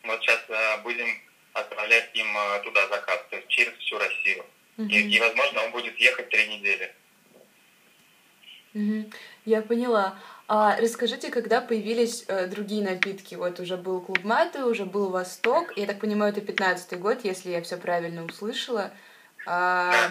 Вот 0.02 0.20
сейчас 0.22 0.40
а, 0.48 0.78
будем 0.78 1.08
отправлять 1.52 2.10
им 2.14 2.28
туда 2.64 2.88
заказ, 2.88 3.20
то 3.30 3.36
есть 3.36 3.48
через 3.48 3.72
всю 3.78 3.98
Россию. 3.98 4.44
Mm-hmm. 4.76 4.88
И, 4.90 5.16
и, 5.16 5.20
возможно, 5.20 5.64
он 5.64 5.70
будет 5.72 5.98
ехать 5.98 6.28
три 6.28 6.46
недели. 6.46 6.94
Угу. 8.78 9.10
Я 9.44 9.62
поняла. 9.62 10.18
А 10.46 10.76
расскажите, 10.80 11.30
когда 11.30 11.60
появились 11.60 12.24
э, 12.28 12.46
другие 12.46 12.82
напитки? 12.82 13.34
Вот 13.34 13.60
уже 13.60 13.76
был 13.76 14.00
Клуб 14.00 14.22
Маты, 14.24 14.64
уже 14.64 14.84
был 14.84 15.10
Восток. 15.10 15.76
Я 15.76 15.86
так 15.86 16.00
понимаю, 16.00 16.32
это 16.32 16.40
пятнадцатый 16.40 16.98
год, 16.98 17.24
если 17.24 17.50
я 17.50 17.60
все 17.62 17.76
правильно 17.76 18.24
услышала. 18.24 18.92
А, 19.46 20.10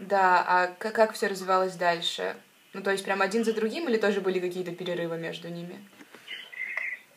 да, 0.00 0.44
а 0.46 0.66
как, 0.78 0.94
как 0.94 1.12
все 1.14 1.28
развивалось 1.28 1.74
дальше? 1.74 2.36
Ну, 2.72 2.82
то 2.82 2.90
есть 2.90 3.04
прям 3.04 3.22
один 3.22 3.44
за 3.44 3.52
другим 3.52 3.88
или 3.88 3.96
тоже 3.96 4.20
были 4.20 4.38
какие-то 4.38 4.72
перерывы 4.72 5.16
между 5.16 5.48
ними? 5.48 5.82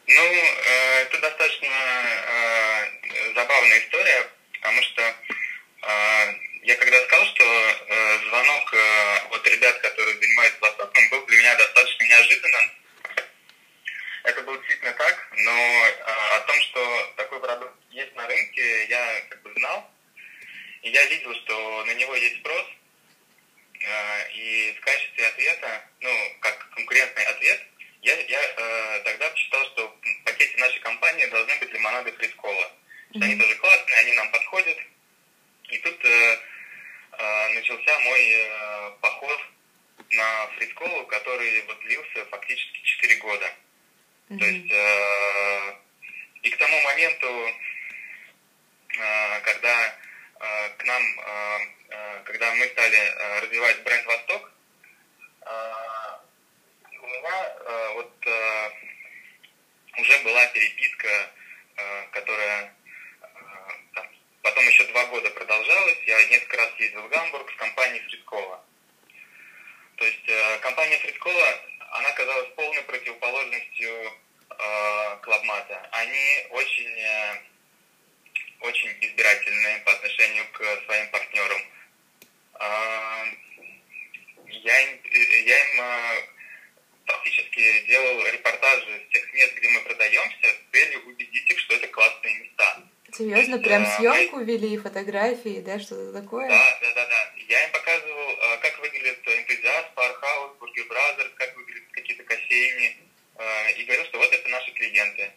Ну, 0.08 0.24
э, 0.24 1.02
это 1.02 1.20
достаточно 1.20 1.68
э, 1.68 3.34
забавная 3.36 3.80
история, 3.80 4.30
потому 4.54 4.82
что 4.82 5.02
э, 5.02 6.47
я 6.68 6.76
когда 6.76 7.02
сказал, 7.06 7.26
что 7.28 7.44
э, 7.46 8.20
звонок 8.28 8.74
э, 8.74 9.18
от 9.32 9.48
ребят, 9.48 9.80
которые 9.80 10.18
занимаются 10.18 10.60
Востоком, 10.60 11.10
был 11.12 11.26
для 11.26 11.38
меня 11.38 11.56
достаточно 11.56 12.04
неожиданным. 12.04 12.72
Это 14.24 14.42
было 14.42 14.58
действительно 14.58 14.92
так, 14.92 15.28
но 15.32 15.52
э, 15.52 15.92
о 16.36 16.40
том, 16.42 16.62
что 16.64 17.14
такой 17.16 17.40
продукт 17.40 17.74
есть 17.92 18.14
на 18.16 18.28
рынке, 18.28 18.86
я 18.88 19.22
как 19.30 19.42
бы 19.44 19.54
знал. 19.56 19.90
И 20.82 20.90
я 20.90 21.06
видел, 21.06 21.34
что 21.36 21.86
на 21.86 21.94
него 21.94 22.14
есть 22.16 22.40
спрос. 22.40 22.66
Э, 23.80 24.32
и 24.34 24.76
в 24.78 24.82
качестве 24.82 25.26
ответа, 25.26 25.90
ну, 26.02 26.12
как 26.42 26.70
конкурентный 26.72 27.24
ответ, 27.24 27.62
я, 28.02 28.14
я 28.14 28.42
э, 28.42 29.02
тогда 29.06 29.30
посчитал, 29.30 29.66
что 29.68 29.88
в 29.88 30.24
пакете 30.26 30.58
нашей 30.58 30.82
компании 30.82 31.28
должны 31.28 31.56
быть 31.60 31.72
лимонады 31.72 32.12
Фрискола. 32.12 32.66
Mm-hmm. 32.66 33.16
Что 33.16 33.24
они 33.24 33.36
тоже 33.38 33.56
классные, 33.56 34.00
они 34.00 34.12
нам 34.16 34.32
подходят. 34.32 34.78
И 35.70 35.78
тут 35.80 36.04
э, 36.04 36.38
Э, 36.38 36.57
начался 37.54 38.00
мой 38.00 38.22
э, 38.22 38.92
поход 39.02 39.40
на 40.12 40.48
фрисколу, 40.56 41.06
который 41.08 41.62
вот 41.64 41.80
длился 41.80 42.26
фактически 42.26 42.82
4 42.82 43.16
года. 43.16 43.54
Mm-hmm. 44.30 44.40
То 44.40 44.46
есть 44.46 44.72
э, 44.72 45.76
и 46.44 46.50
к 46.50 46.58
тому 46.58 46.82
моменту, 46.82 47.54
когда 49.44 49.96
к 50.78 50.84
нам, 50.86 51.04
когда 52.24 52.54
мы 52.56 52.68
стали 52.68 53.42
развивать 53.42 53.84
бренд 53.84 54.06
Восток, 54.06 54.52
у 57.02 57.08
меня 57.08 57.94
вот 57.94 58.28
уже 59.98 60.20
была 60.24 60.46
переписка, 60.48 61.32
которая 62.12 62.77
Потом 62.77 62.77
еще 62.77 62.77
два 64.98 65.06
года 65.06 65.30
продолжалось. 65.30 66.00
Я 66.08 66.24
несколько 66.30 66.58
раз 66.58 66.72
ездил 66.80 67.04
в 67.04 67.10
Гамбург 67.10 67.52
с 67.52 67.56
компанией 67.56 68.02
Фридкова. 68.08 68.64
То 69.98 70.06
есть 70.06 70.28
э, 70.28 70.58
компания 70.60 70.98
Фридкова, 70.98 71.62
она 71.92 72.12
казалась 72.14 72.50
полной 72.56 72.82
противоположностью 72.82 73.92
э, 73.92 75.18
Клабмата. 75.22 75.88
Они 75.92 76.48
очень, 76.50 77.00
э, 77.00 77.36
очень 78.62 78.90
избирательны 79.02 79.82
по 79.86 79.92
отношению 79.92 80.46
к 80.52 80.64
своим 80.86 81.12
партнерам. 81.12 81.62
Э, 82.60 83.26
я 84.48 84.80
им, 84.82 85.00
я 85.14 85.64
им 85.64 85.82
э, 85.82 86.28
фактически 87.06 87.86
делал 87.86 88.26
репортажи 88.26 89.06
с 89.08 89.14
тех 89.14 89.34
мест, 89.34 89.54
где 89.54 89.70
мы 89.70 89.82
продаемся, 89.82 90.48
с 90.48 90.72
целью 90.72 91.06
убедить 91.06 91.52
их, 91.52 91.60
что 91.60 91.76
это 91.76 91.88
классные 91.88 92.40
места. 92.40 92.82
Серьезно, 93.14 93.58
прям 93.60 93.86
съемку 93.86 94.40
вели, 94.42 94.78
фотографии, 94.78 95.62
да, 95.62 95.80
что-то 95.80 96.12
такое? 96.22 96.50
Да, 96.50 96.80
да, 96.82 96.94
да, 96.94 97.06
да. 97.06 97.32
Я 97.48 97.64
им 97.64 97.72
показывал, 97.72 98.30
э, 98.30 98.58
как 98.62 98.80
выглядит 98.80 99.20
«Энтузиаст», 99.26 99.94
Пархаус, 99.96 100.58
Burger 100.60 100.86
Brothers, 100.88 101.32
как 101.36 101.56
выглядят 101.56 101.90
какие-то 101.92 102.24
кофейни. 102.24 102.98
Э, 103.38 103.72
и 103.72 103.84
говорил, 103.86 104.06
что 104.06 104.18
вот 104.18 104.34
это 104.34 104.50
наши 104.50 104.72
клиенты. 104.72 105.32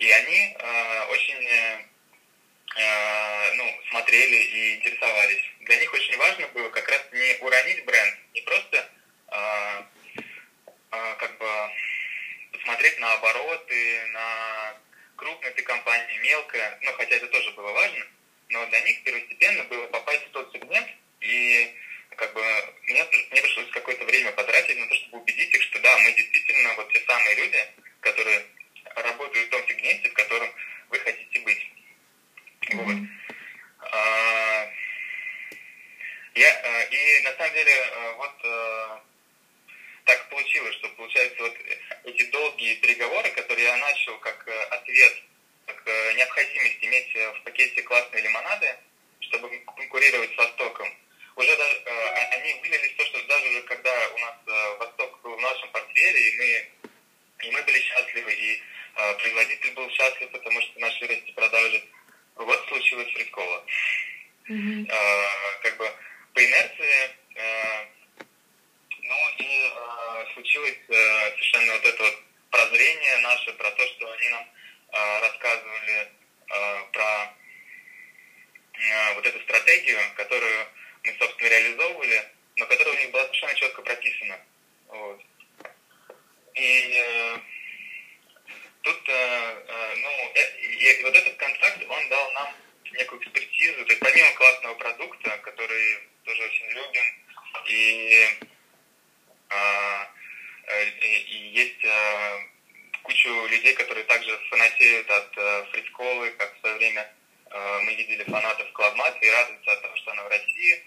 И 0.00 0.10
они 0.10 0.56
э, 0.58 1.04
очень 1.10 1.88
ну, 3.54 3.64
смотрели 3.88 4.34
и 4.34 4.74
интересовались. 4.74 5.44
Для 5.60 5.78
них 5.78 5.94
очень 5.94 6.16
важно 6.16 6.48
было 6.48 6.68
как 6.70 6.88
раз 6.88 7.02
не 7.12 7.36
уронить 7.40 7.84
бренд, 7.84 8.18
не 8.32 8.40
просто 8.40 8.90
как 10.90 11.38
бы 11.38 11.70
посмотреть 12.50 12.98
на 12.98 13.12
обороты, 13.12 14.06
на 14.08 14.74
крупная 15.16 15.52
ты 15.52 15.62
компания, 15.62 16.18
мелкая, 16.22 16.78
ну, 16.82 16.92
хотя 16.92 17.16
это 17.16 17.26
тоже 17.28 17.50
было 17.52 17.72
важно, 17.72 18.06
но 18.48 18.66
для 18.66 18.80
них 18.82 19.02
первостепенно 19.04 19.64
было 19.64 19.86
попасть 19.86 20.24
в 20.26 20.30
тот 20.30 20.52
сегмент, 20.52 20.88
и 21.20 21.74
как 22.16 22.32
бы 22.32 22.42
мне, 22.86 23.04
мне 23.30 23.42
пришлось 23.42 23.70
какое-то 23.70 24.04
время 24.04 24.32
потратить 24.32 24.78
на 24.78 24.86
то, 24.88 24.94
чтобы 24.94 25.18
убедить 25.18 25.54
их, 25.54 25.62
что 25.62 25.80
да, 25.80 25.98
мы 25.98 26.12
действительно 26.12 26.74
вот 26.74 26.92
те 26.92 27.00
самые 27.06 27.34
люди, 27.36 27.66
которые 28.00 28.44
работают 28.96 29.46
в 29.46 29.50
том 29.50 29.66
сегменте, 29.66 30.10
в 30.10 30.14
котором 30.14 30.48
вы 30.90 30.98
хотите 31.00 31.40
быть. 31.40 31.70
Mm-hmm. 32.68 32.84
Вот. 32.84 32.96
А, 33.80 34.70
я, 36.34 36.60
а, 36.64 36.82
и 36.82 37.22
на 37.22 37.32
самом 37.36 37.54
деле 37.54 37.72
а, 37.72 38.12
вот 38.12 38.34
а, 38.44 39.02
так 40.04 40.28
получилось, 40.28 40.74
что 40.76 40.88
получается 40.90 41.42
вот 41.42 41.54
эти 42.04 42.24
долгие 42.30 42.74
переговоры, 42.76 43.30
которые 43.30 43.64
я 43.64 43.76
начал 43.76 44.18
как 44.18 44.46
э, 44.46 44.62
ответ, 44.70 45.22
как 45.66 45.82
э, 45.86 46.12
необходимость 46.14 46.78
иметь 46.82 47.16
э, 47.16 47.32
в 47.32 47.42
пакете 47.42 47.82
классные 47.82 48.22
лимонады, 48.22 48.76
чтобы 49.20 49.48
конкурировать 49.76 50.32
с 50.32 50.36
Востоком, 50.36 50.88
уже 51.36 51.56
даже, 51.56 51.82
они 52.30 52.54
вылились 52.60 52.92
в 52.92 52.96
то, 52.96 53.04
что 53.06 53.26
даже 53.26 53.48
уже 53.48 53.62
когда 53.62 54.08
у 54.10 54.18
нас 54.18 54.36
Восток 54.78 55.20
был 55.22 55.34
в 55.34 55.40
нашем 55.40 55.68
портфеле, 55.70 56.28
и 56.28 56.36
мы, 56.36 56.88
и 57.48 57.50
мы 57.50 57.62
были 57.64 57.80
счастливы, 57.80 58.32
и 58.32 58.62
производитель 58.94 59.72
был 59.72 59.90
счастлив, 59.90 60.30
потому 60.30 60.60
что 60.60 60.78
наши 60.78 61.06
расти 61.08 61.32
продажи, 61.32 61.82
вот 62.36 62.64
случилось 62.68 63.12
Фрискола. 63.14 63.64
Mm-hmm. 64.48 64.86
как 65.62 65.76
бы 65.78 65.90
по 66.34 66.44
инерции 66.44 67.10
ну 69.04 69.16
и 69.38 69.44
э, 69.44 70.24
случилось 70.54 70.78
э, 70.88 71.30
совершенно 71.30 71.72
вот 71.72 71.84
это 71.84 72.02
вот 72.02 72.22
прозрение 72.50 73.18
наше 73.18 73.52
про 73.54 73.70
то, 73.72 73.86
что 73.88 74.12
они 74.12 74.28
нам 74.28 74.46
э, 74.92 75.20
рассказывали 75.20 76.12
э, 76.50 76.84
про 76.92 77.34
вот 79.14 79.24
эту 79.24 79.40
стратегию, 79.42 79.98
которую 80.16 80.66
мы, 81.04 81.16
собственно, 81.18 81.48
реализовывали, 81.48 82.28
но 82.56 82.66
которая 82.66 82.94
у 82.94 82.98
них 82.98 83.10
была 83.12 83.22
совершенно 83.24 83.54
четко 83.54 83.82
прописана. 83.82 84.40
Вот. 84.88 85.20
И 86.54 86.92
э, 86.92 87.38
тут, 88.82 89.08
э, 89.08 89.94
ну, 89.96 90.32
э, 90.34 90.60
и, 90.60 91.02
вот 91.02 91.14
этот 91.14 91.36
контракт, 91.36 91.84
он 91.88 92.08
дал 92.08 92.32
нам 92.32 92.54
некую 92.92 93.22
экспертизу, 93.22 93.84
то 93.86 93.92
есть 93.92 94.00
помимо 94.00 94.32
классного 94.34 94.74
продукта, 94.74 95.38
который 95.38 95.98
тоже 96.24 96.42
очень 96.44 96.66
любим, 96.66 97.24
и 97.66 98.28
э, 99.50 100.06
и 100.66 101.50
есть 101.52 101.84
э, 101.84 102.38
кучу 103.02 103.46
людей, 103.46 103.74
которые 103.74 104.04
также 104.04 104.38
фанатеют 104.50 105.10
от 105.10 105.36
э, 105.36 105.64
фрисколы, 105.72 106.30
как 106.32 106.56
в 106.56 106.60
свое 106.60 106.76
время 106.76 107.14
мы 107.82 107.94
видели 107.94 108.24
фанатов 108.24 108.72
Клабмат 108.72 109.16
и 109.22 109.30
радуются 109.30 109.70
от 109.70 109.82
того, 109.82 109.96
что 109.98 110.10
она 110.10 110.24
в 110.24 110.28
России. 110.28 110.82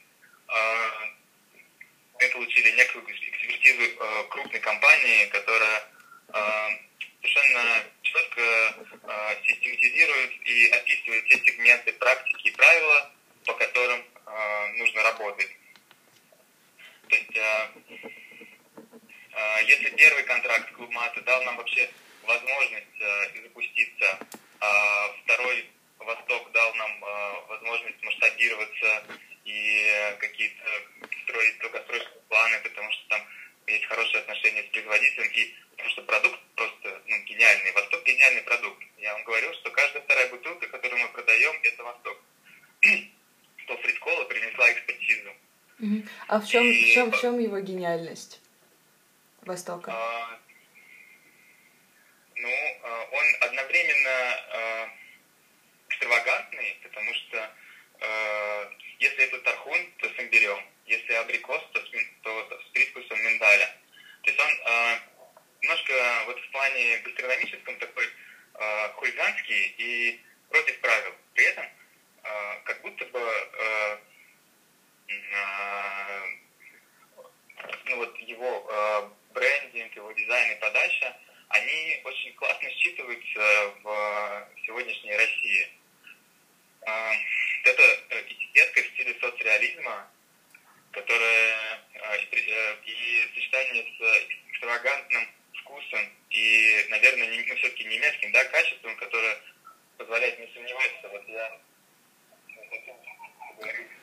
Мы 2.19 2.29
получили 2.33 2.71
некую 2.71 3.05
экспертизу 3.09 3.97
крупной 4.27 4.59
компании, 4.59 5.27
которая 5.27 5.83
совершенно 7.21 7.83
четко 8.01 8.75
систематизирует 9.47 10.31
и 10.45 10.67
описывает 10.71 11.25
все 11.27 11.37
сегменты 11.45 11.93
практики 11.93 12.47
и 12.49 12.51
правила, 12.51 13.11
по 13.45 13.53
которым 13.53 14.03
нужно 14.75 15.03
работать. 15.03 15.51
То 17.07 17.15
есть 17.15 17.37
если 19.67 19.89
первый 19.95 20.23
контракт 20.23 20.71
клуб 20.73 20.89
Мата 20.91 21.21
дал 21.21 21.43
нам 21.43 21.57
вообще 21.57 21.89
возможность 22.23 22.99
э, 22.99 23.41
запуститься, 23.43 24.19
а 24.59 25.13
второй 25.23 25.69
Восток 25.99 26.51
дал 26.51 26.73
нам 26.75 26.99
возможность 27.49 28.01
масштабироваться 28.03 29.03
и 29.45 30.15
какие-то 30.19 30.65
строить 31.23 31.59
долгосрочные 31.59 32.21
планы, 32.29 32.59
потому 32.63 32.91
что 32.91 33.09
там 33.09 33.21
есть 33.67 33.85
хорошие 33.85 34.21
отношения 34.21 34.63
с 34.63 34.67
производителем, 34.67 35.29
и 35.31 35.55
потому 35.71 35.89
что 35.89 36.01
продукт 36.03 36.39
просто 36.55 37.01
ну, 37.07 37.17
гениальный. 37.23 37.71
Восток 37.73 38.03
гениальный 38.05 38.41
продукт. 38.41 38.83
Я 38.97 39.13
вам 39.13 39.23
говорил, 39.23 39.53
что 39.53 39.69
каждая 39.71 40.03
вторая 40.03 40.29
бутылка, 40.29 40.67
которую 40.67 41.01
мы 41.01 41.09
продаем, 41.09 41.53
это 41.63 41.83
Восток. 41.83 42.17
То 43.67 43.77
Фридкола 43.77 44.23
принесла 44.25 44.71
экспертизу. 44.71 45.29
А 46.27 46.39
в 46.39 46.47
чем, 46.47 46.63
и... 46.63 46.73
в, 46.73 46.93
чем, 46.93 47.11
в 47.11 47.21
чем 47.21 47.39
его 47.39 47.59
гениальность? 47.59 48.41
Востока? 49.47 49.91
А, 49.91 50.39
ну, 52.35 52.79
а, 52.83 53.07
он 53.11 53.25
одновременно 53.41 54.09
а, 54.51 54.89
экстравагантный, 55.89 56.79
потому 56.83 57.13
что 57.13 57.51
а, 58.01 58.71
если 58.99 59.23
это 59.25 59.39
тархун, 59.41 59.91
то 59.97 60.09
с 60.09 60.19
имбирем, 60.19 60.59
если 60.85 61.13
абрикос, 61.13 61.61
то 61.73 61.79
с, 61.79 61.89
то 62.23 62.61
с 62.61 62.69
привкусом 62.71 63.19
миндаля. 63.23 63.75
То 64.23 64.29
есть 64.31 64.39
он 64.39 64.49
э, 64.49 64.99
немножко 65.61 65.93
вот 66.25 66.39
в 66.39 66.51
плане 66.51 66.97
гастрономическом 66.99 67.77
такой 67.77 68.05
э, 68.05 68.89
хулиганский 68.95 69.75
и 69.77 70.21
против 70.49 70.79
правил. 70.81 71.13
При 71.33 71.45
этом 71.45 71.65
э, 71.65 72.59
как 72.65 72.81
будто 72.81 73.05
бы 73.05 73.19
э, 73.19 73.97
э, 75.07 76.37
ну 77.85 77.95
вот 77.97 78.17
его 78.17 78.67
э, 78.69 79.09
брендинг, 79.33 79.95
его 79.95 80.11
дизайн 80.11 80.51
и 80.51 80.59
подача, 80.59 81.17
они 81.49 82.01
очень 82.03 82.33
классно 82.35 82.69
считываются 82.71 83.73
в 83.83 84.49
сегодняшней 84.65 85.15
России. 85.15 85.69
Э, 86.85 87.11
это 87.63 87.83
этикетка 88.29 88.81
в 88.81 88.87
стиле 88.87 89.17
соцреализма, 89.19 90.07
которая 90.91 91.79
э, 91.93 92.75
и 92.85 93.29
сочетание 93.33 93.83
с 93.83 94.51
экстравагантным 94.51 95.27
вкусом 95.61 96.09
и, 96.29 96.85
наверное, 96.89 97.27
не, 97.27 97.43
ну, 97.43 97.55
все-таки 97.55 97.83
немецким 97.85 98.31
да, 98.31 98.43
качеством, 98.45 98.95
которое 98.97 99.37
позволяет 99.97 100.39
не 100.39 100.47
сомневаться. 100.53 101.09
Вот 101.09 101.27
я 101.27 101.59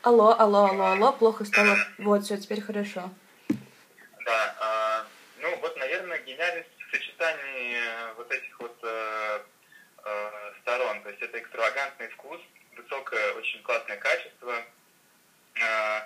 Алло, 0.03 0.35
алло, 0.37 0.65
алло, 0.65 0.85
алло, 0.85 1.13
плохо 1.13 1.45
стало. 1.45 1.77
Вот, 1.97 2.23
все, 2.23 2.37
теперь 2.37 2.61
хорошо. 2.61 3.09
Да, 4.25 4.55
а, 4.59 4.74
гениальность 6.35 6.69
в 6.77 6.95
сочетании 6.95 8.13
вот 8.15 8.31
этих 8.31 8.59
вот 8.59 8.77
э, 8.83 9.39
э, 10.03 10.51
сторон. 10.61 11.01
То 11.03 11.09
есть 11.09 11.21
это 11.21 11.39
экстравагантный 11.39 12.09
вкус, 12.09 12.41
высокое, 12.75 13.33
очень 13.33 13.63
классное 13.63 13.97
качество, 13.97 14.53
э, 15.55 16.01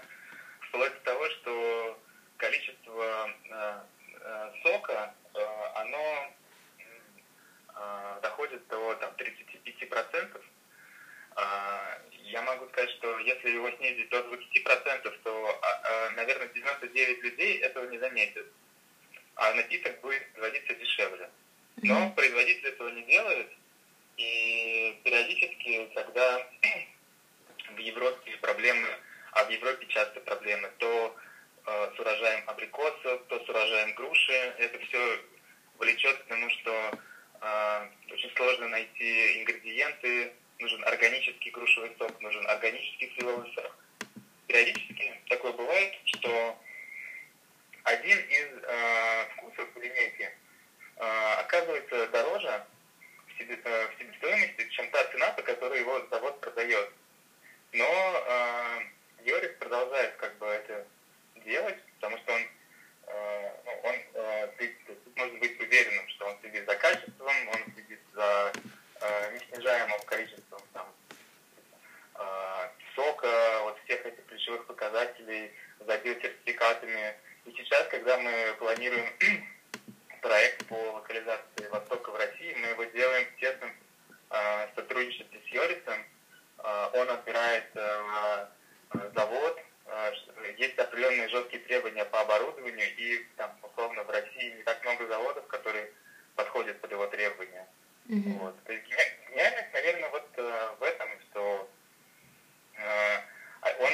вплоть 0.68 0.94
до 0.94 1.00
того, 1.00 1.30
что 1.30 2.00
количество 2.38 3.30
э, 3.50 3.80
э, 4.22 4.52
сока, 4.64 5.14
э, 5.34 5.40
оно 5.76 6.34
э, 7.76 8.20
доходит 8.22 8.68
до 8.68 8.96
там, 8.96 9.12
35%. 9.18 10.42
Э, 11.38 11.42
я 12.22 12.42
могу 12.44 12.68
сказать, 12.70 12.92
что 12.92 13.18
если 13.20 13.50
его 13.50 13.72
снизить 13.72 14.10
до 14.10 14.20
20%, 14.20 15.20
то, 15.24 15.62
э, 15.62 16.10
наверное, 16.12 16.50
99 16.50 17.24
людей 17.24 17.58
этого 17.62 17.86
не 17.86 17.98
заметят. 17.98 18.46
А 19.42 19.54
напиток 19.54 20.02
будет 20.02 20.34
производиться 20.34 20.76
дешевле. 20.76 21.30
Но 21.78 22.12
производитель 22.12 22.68
этого 22.68 22.90
не 22.90 23.04
делает, 23.04 23.48
и 24.18 25.00
периодически, 25.06 25.90
когда 25.96 26.46
в 27.74 27.78
Европе 27.78 28.32
проблемы, 28.42 28.90
а 29.32 29.46
в 29.46 29.50
Европе 29.50 29.86
часто 29.88 30.20
проблемы, 30.20 30.70
то 30.80 31.16
э, 31.66 31.92
с 31.96 32.00
урожаем 32.00 32.44
абрикосов, 32.50 33.22
то 33.30 33.46
с 33.46 33.48
урожаем 33.48 33.94
груши, 33.96 34.34
это 34.58 34.78
все 34.80 35.22
влечет 35.78 36.18
к 36.18 36.26
тому, 36.26 36.50
что 36.50 36.92
э, 37.40 37.90
очень 38.12 38.32
сложно 38.36 38.68
найти 38.68 39.40
ингредиенты, 39.40 40.34
нужен 40.60 40.84
органический 40.84 41.52
грушевый 41.52 41.96
сок, 41.98 42.20
нужен 42.20 42.46
органический 42.48 43.14
сливовый 43.16 43.50
сок. 43.54 43.74
Периодически 44.48 45.14
такое 45.30 45.54
бывает, 45.54 45.94
что 46.04 46.60
один 47.90 48.20
из 48.20 48.48
э, 48.64 49.26
вкусов 49.36 49.68
в 49.74 49.80
линейке 49.80 50.32
э, 50.98 51.34
оказывается 51.40 52.08
дороже 52.08 52.66
в, 53.28 53.38
себе, 53.40 53.60
э, 53.64 53.88
в 53.88 54.00
себестоимости, 54.00 54.70
чем 54.70 54.90
та 54.92 55.04
цена, 55.06 55.32
по 55.32 55.42
которой 55.42 55.80
его 55.80 56.06
завод 56.12 56.40
продает. 56.40 56.92
Но 57.72 57.86
э, 58.28 58.80
Йорик 59.26 59.58
продолжает 59.58 60.16
как 60.18 60.38
бы 60.38 60.46
это 60.46 60.86
делать, 61.46 61.78
потому 61.96 62.18
что 62.20 62.34
он, 62.34 62.42
э, 63.08 63.52
ну, 63.66 63.72
он 63.84 63.96
э, 64.14 64.50
может 65.16 65.40
быть 65.40 65.60
уверенным, 65.60 66.08
что 66.10 66.28
он 66.28 66.38
следит 66.42 66.66
за 66.68 66.76
качеством, 66.76 67.50
он 67.50 67.74
следит 67.74 68.00
за 68.14 68.54
э, 69.02 69.34
неснижаемым 69.34 70.00
количеством 70.06 70.62
там, 70.74 70.94
э, 72.16 72.70
сока, 72.96 73.62
вот 73.64 73.80
всех 73.86 74.06
этих 74.06 74.26
ключевых 74.28 74.68
показателей, 74.68 75.52
за 75.80 75.98
биосертификатами. 75.98 77.16
И 77.50 77.52
сейчас, 77.58 77.88
когда 77.88 78.16
мы 78.20 78.32
планируем 78.60 79.08
проект 80.22 80.68
по 80.68 80.76
локализации 80.76 81.68
Востока 81.72 82.12
в 82.12 82.16
России, 82.16 82.56
мы 82.62 82.68
его 82.68 82.84
делаем 82.84 83.26
в 83.26 83.40
тесном 83.40 83.72
э, 84.30 84.68
сотрудничестве 84.76 85.40
с 85.44 85.48
Йорисом. 85.48 86.06
Э, 86.60 86.90
он 86.94 87.10
отбирает 87.10 87.66
э, 87.74 88.46
завод, 89.16 89.60
есть 90.58 90.78
определенные 90.78 91.28
жесткие 91.30 91.64
требования 91.64 92.06
по 92.06 92.22
оборудованию, 92.22 92.96
и 92.98 93.26
там, 93.36 93.52
условно, 93.64 94.04
в 94.04 94.10
России 94.12 94.54
не 94.56 94.62
так 94.62 94.84
много 94.84 95.08
заводов, 95.08 95.48
которые 95.48 95.92
подходят 96.36 96.80
под 96.82 96.92
его 96.92 97.08
требования. 97.08 97.68
Mm-hmm. 98.08 98.38
Вот. 98.38 98.64
То 98.66 98.74
есть 98.74 98.86
гениальность, 98.86 99.74
наверное, 99.74 100.10
вот 100.10 100.30
в 100.80 100.84
этом, 100.84 101.10
что 101.32 101.70
он 103.80 103.92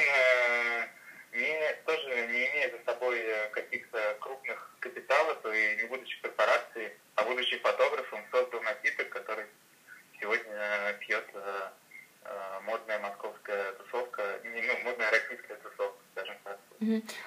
не, 1.36 1.74
тоже 1.84 2.08
не 2.28 2.46
имея 2.48 2.70
за 2.70 2.84
собой 2.84 3.18
э, 3.18 3.48
каких-то 3.50 4.16
крупных 4.20 4.70
капиталов 4.80 5.38
и 5.44 5.76
не 5.76 5.88
будучи 5.88 6.20
корпорацией, 6.22 6.92
а 7.14 7.24
будучи 7.24 7.58
фотографом, 7.58 8.20
создал 8.30 8.62
напиток, 8.62 9.08
который 9.10 9.44
сегодня 10.18 10.96
пьет 11.00 11.26
э, 11.34 11.68
э, 12.24 12.60
модная 12.64 12.98
московская 13.00 13.72
тусовка, 13.72 14.22
ну, 14.44 14.84
модная 14.84 15.10
российская 15.10 15.56
тусовка, 15.56 15.98
скажем 16.12 16.36
так. 16.44 16.58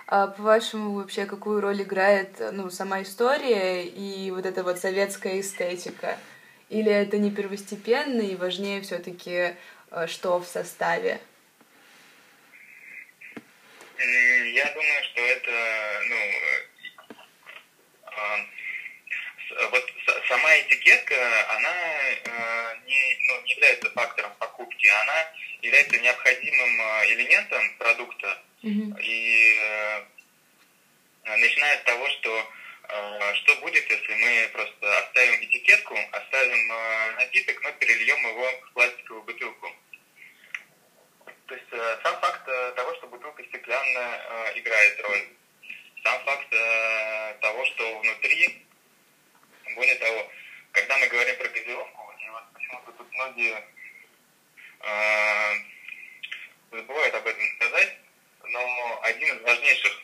А 0.08 0.28
по-вашему, 0.28 0.96
вообще, 0.96 1.26
какую 1.26 1.62
роль 1.62 1.84
играет 1.84 2.40
ну, 2.52 2.70
сама 2.70 3.04
история 3.04 3.86
и 3.86 4.32
вот 4.32 4.46
эта 4.46 4.64
вот 4.64 4.80
советская 4.80 5.40
эстетика? 5.40 6.18
Или 6.70 6.92
это 6.92 7.18
не 7.18 7.32
первостепенно 7.32 8.22
и 8.22 8.36
важнее 8.36 8.82
все-таки, 8.82 9.56
что 10.06 10.40
в 10.40 10.46
составе? 10.46 11.20
Я 14.00 14.66
думаю, 14.74 15.04
что 15.04 15.22
это, 15.22 16.02
ну, 16.08 16.18
вот 19.72 19.94
сама 20.28 20.58
этикетка, 20.60 21.50
она 21.56 21.76
не, 22.86 23.18
ну, 23.28 23.42
не 23.42 23.52
является 23.52 23.92
фактором 23.92 24.32
покупки, 24.40 24.88
она 24.88 25.28
является 25.62 26.00
необходимым 26.00 26.82
элементом 27.08 27.76
продукта. 27.78 28.42
Mm-hmm. 28.64 29.02
И 29.02 29.60
начиная 31.26 31.78
с 31.80 31.84
того, 31.84 32.10
что 32.10 32.54
что 33.36 33.56
будет, 33.58 33.90
если 33.90 34.14
мы 34.14 34.50
просто 34.54 34.98
оставим 34.98 35.44
этикетку, 35.44 35.96
оставим 36.12 36.68
напиток, 37.18 37.62
но 37.62 37.72
перельем 37.74 38.28
его 38.28 38.52
в 38.62 38.74
пластиковую 38.74 39.24
бутылку. 39.24 39.72
То 41.50 41.56
есть 41.56 41.68
э, 41.72 42.00
сам 42.04 42.14
факт 42.22 42.48
э, 42.48 42.74
того, 42.76 42.94
что 42.94 43.08
бутылка 43.08 43.44
стеклянная, 43.44 44.22
э, 44.22 44.60
играет 44.60 45.02
роль. 45.02 45.30
Сам 46.04 46.24
факт 46.24 46.50
того, 47.42 47.66
что 47.66 48.00
внутри, 48.00 48.66
более 49.76 49.96
того, 49.96 50.32
когда 50.72 50.98
мы 50.98 51.08
говорим 51.08 51.36
про 51.38 51.50
газировку, 51.50 52.14
и 52.24 52.30
вот 52.30 52.44
почему-то 52.54 52.92
тут 52.94 53.12
многие 53.12 53.64
забывают 56.72 57.16
об 57.16 57.28
этом 57.28 57.44
сказать, 57.58 57.98
но 58.46 59.00
один 59.02 59.36
из 59.36 59.42
важнейших, 59.42 60.02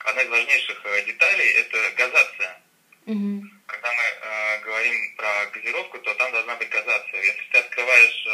одна 0.00 0.22
из 0.22 0.28
важнейших 0.28 1.06
деталей– 1.06 1.52
это 1.54 1.90
газация. 1.96 2.60
Mm-hmm. 3.06 3.40
Когда 3.66 3.92
мы 3.94 4.60
говорим 4.62 5.16
про 5.16 5.46
газировку, 5.46 5.98
то 6.00 6.14
там 6.16 6.32
должна 6.32 6.56
быть 6.56 6.68
газация. 6.68 7.22
Если 7.22 7.44
ты 7.50 7.58
открываешь 7.58 8.28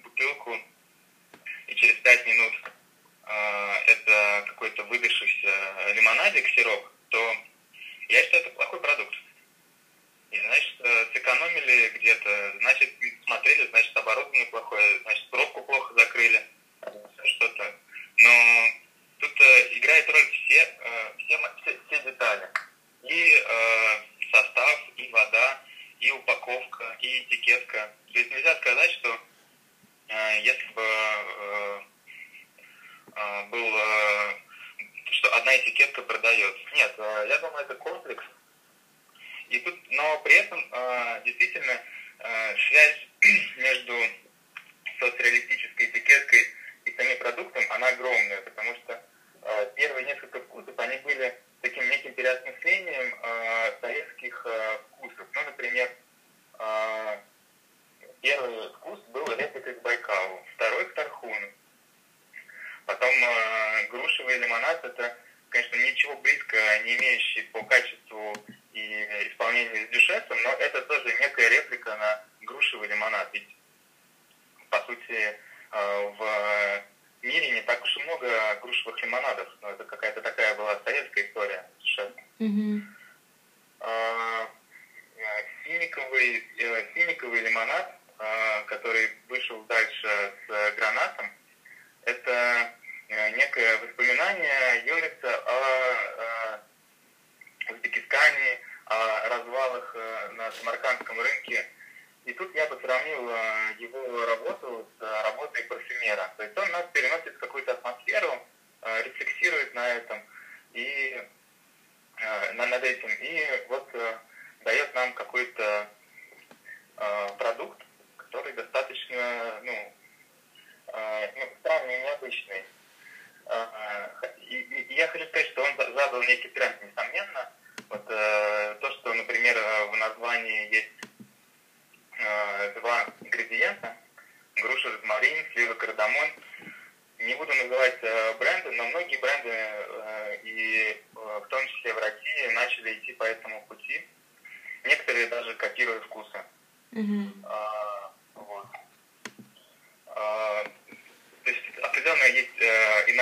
бутылку 0.00 0.56
и 1.68 1.74
через 1.74 1.96
5 1.96 2.26
минут 2.26 2.52
э, 3.26 3.74
это 3.86 4.44
какой-то 4.48 4.84
выдохшийся 4.84 5.52
лимонадик, 5.94 6.48
сироп, 6.48 6.90
то 7.10 7.36
я 8.08 8.22
считаю, 8.22 8.42
это 8.42 8.54
плохой 8.54 8.80
продукт. 8.80 9.14
И 10.30 10.38
значит, 10.40 10.74
э, 10.80 11.06
сэкономили 11.12 11.88
где-то, 11.96 12.54
значит, 12.60 12.92
смотрели, 13.24 13.66
значит, 13.68 13.96
оборудование 13.96 14.46
плохое, 14.46 15.00
значит, 15.00 15.28
пробку 15.30 15.62
плохо 15.62 15.94
закрыли, 15.94 16.42
что-то. 17.24 17.74
Но 18.16 18.66
тут 19.20 19.40
э, 19.40 19.78
играет 19.78 20.08
роль 20.10 20.30
все, 20.32 20.60
э, 20.80 21.12
все, 21.18 21.38
все, 21.62 21.78
все 21.86 22.02
детали. 22.02 22.48
И 23.04 23.44
э, 23.46 24.00
состав, 24.32 24.80
и 24.96 25.08
вода, 25.10 25.62
и 26.00 26.10
упаковка, 26.10 26.96
и 27.00 27.22
этикетка. 27.22 27.94
То 28.12 28.18
есть 28.18 28.30
нельзя 28.30 28.54
сказать, 28.56 28.90
что 28.92 29.20
если 30.08 30.72
бы 30.72 30.82
э, 30.82 31.80
э, 33.16 33.44
был, 33.46 33.80
что 35.10 35.34
одна 35.36 35.56
этикетка 35.56 36.02
продается. 36.02 36.74
Нет, 36.74 36.94
я 36.98 37.38
думаю, 37.38 37.64
это 37.64 37.74
комплекс. 37.74 38.24
И 39.48 39.58
тут, 39.60 39.78
но 39.90 40.18
при 40.20 40.34
этом 40.34 40.60
действительно 41.24 41.80
связь 42.68 43.06
между 43.56 43.94
соцреалистической 44.98 45.86
этикеткой 45.86 46.46
и 46.84 46.94
самим 46.96 47.18
продуктом, 47.18 47.64
она 47.70 47.88
огромная, 47.88 48.42
потому 48.42 48.74
что 48.76 49.02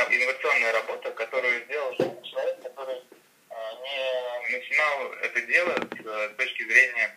инновационная 0.05 0.72
работа, 0.72 1.11
которую 1.12 1.64
сделал 1.64 1.94
человек, 1.97 2.62
который 2.62 2.97
э, 2.97 3.55
не 3.82 4.59
начинал 4.59 5.12
это 5.12 5.40
дело 5.42 5.74
с 5.74 6.07
э, 6.07 6.28
точки 6.36 6.62
зрения 6.62 7.16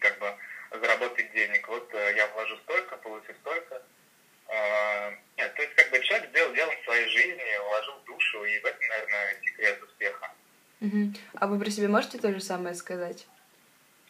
как 0.00 0.18
бы 0.18 0.34
заработать 0.70 1.32
денег. 1.32 1.66
Вот 1.68 1.92
э, 1.94 2.14
я 2.16 2.26
вложу 2.28 2.56
столько, 2.58 2.96
получу 2.96 3.32
столько. 3.40 3.82
Э, 4.48 5.10
нет, 5.36 5.54
то 5.54 5.62
есть 5.62 5.74
как 5.74 5.90
бы 5.90 6.00
человек 6.00 6.30
сделал 6.30 6.70
в 6.70 6.84
своей 6.84 7.08
жизни, 7.08 7.68
вложил 7.68 7.94
душу, 8.06 8.44
и 8.44 8.58
в 8.60 8.64
этом, 8.64 8.88
наверное, 8.88 9.40
секрет 9.44 9.82
успеха. 9.82 10.30
Угу. 10.80 11.14
А 11.34 11.46
вы 11.46 11.58
про 11.58 11.70
себя 11.70 11.88
можете 11.88 12.18
то 12.18 12.32
же 12.32 12.40
самое 12.40 12.74
сказать? 12.74 13.26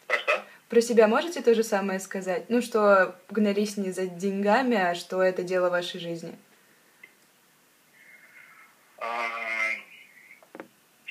Про 0.07 0.19
что? 0.19 0.45
Про 0.69 0.81
себя 0.81 1.07
можете 1.07 1.41
то 1.43 1.55
же 1.55 1.63
самое 1.63 2.01
сказать? 2.01 2.47
Ну, 2.49 2.61
что 2.61 3.15
гнались 3.31 3.77
не 3.77 3.93
за 3.93 4.07
деньгами, 4.07 4.77
а 4.77 4.95
что 4.95 5.23
это 5.23 5.43
дело 5.43 5.71
вашей 5.71 6.01
жизни? 6.01 6.37
А, 8.99 9.29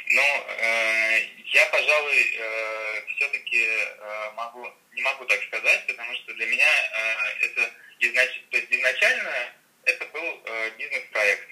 ну, 0.09 0.21
э, 0.21 1.19
я, 1.45 1.65
пожалуй, 1.71 2.35
э, 2.37 3.05
все-таки 3.15 3.63
э, 3.63 4.31
могу, 4.35 4.67
не 4.93 5.01
могу 5.01 5.25
так 5.25 5.41
сказать, 5.43 5.87
потому 5.87 6.13
что 6.15 6.33
для 6.33 6.47
меня 6.47 6.67
э, 6.67 7.45
это 7.45 7.71
изнач... 7.99 8.43
то 8.49 8.57
есть 8.57 8.71
изначально 8.71 9.53
это 9.85 10.05
был 10.07 10.41
э, 10.45 10.71
бизнес-проект. 10.77 11.47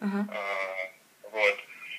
Ага. 0.00 0.26
Э, 0.32 1.28
вот. 1.30 1.58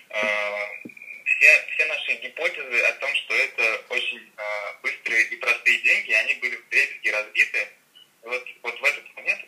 Э, 0.09 0.97
все, 1.26 1.65
все 1.74 1.86
наши 1.86 2.13
гипотезы 2.15 2.80
о 2.82 2.93
том, 2.93 3.13
что 3.15 3.36
это 3.36 3.82
очень 3.89 4.34
э, 4.38 4.74
быстрые 4.82 5.24
и 5.26 5.36
простые 5.38 5.80
деньги, 5.80 6.11
они 6.11 6.34
были 6.36 6.55
в 6.55 6.70
дребезги 6.70 7.09
разбиты. 7.09 7.68
Вот, 8.24 8.47
вот 8.63 8.80
в 8.80 8.84
этот 8.84 9.15
момент, 9.15 9.41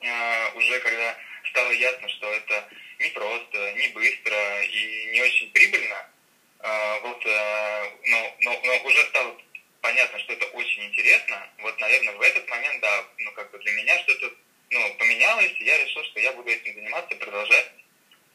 э, 0.00 0.52
уже 0.54 0.80
когда 0.80 1.16
стало 1.50 1.70
ясно, 1.70 2.08
что 2.08 2.32
это 2.32 2.68
не 2.98 3.10
просто, 3.10 3.72
не 3.74 3.88
быстро 3.88 4.62
и 4.62 5.10
не 5.12 5.22
очень 5.22 5.50
прибыльно, 5.52 6.10
э, 6.60 7.00
вот, 7.00 7.26
э, 7.26 7.90
но, 8.06 8.36
но, 8.40 8.60
но 8.64 8.78
уже 8.84 9.04
стало 9.06 9.36
понятно, 9.80 10.18
что 10.18 10.32
это 10.32 10.46
очень 10.46 10.84
интересно. 10.86 11.48
Вот, 11.58 11.78
наверное, 11.78 12.14
в 12.14 12.20
этот 12.22 12.48
момент, 12.48 12.80
да, 12.80 13.04
ну, 13.18 13.32
как 13.32 13.50
бы 13.50 13.58
для 13.58 13.72
меня 13.72 13.98
что-то 14.00 14.32
ну, 14.70 14.94
поменялось, 14.94 15.52
и 15.58 15.64
я 15.64 15.78
решил, 15.78 16.02
что 16.04 16.20
я 16.20 16.32
буду 16.32 16.50
этим 16.50 16.74
заниматься, 16.74 17.14
продолжать. 17.16 17.70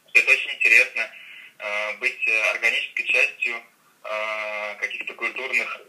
Что 0.10 0.20
это 0.20 0.32
очень 0.32 0.52
интересно 0.52 1.12
э, 1.60 1.94
быть 1.98 2.28
органической 2.52 3.04
частью 3.04 3.56
э, 4.04 4.76
каких-то 4.80 5.14
культурных 5.14 5.82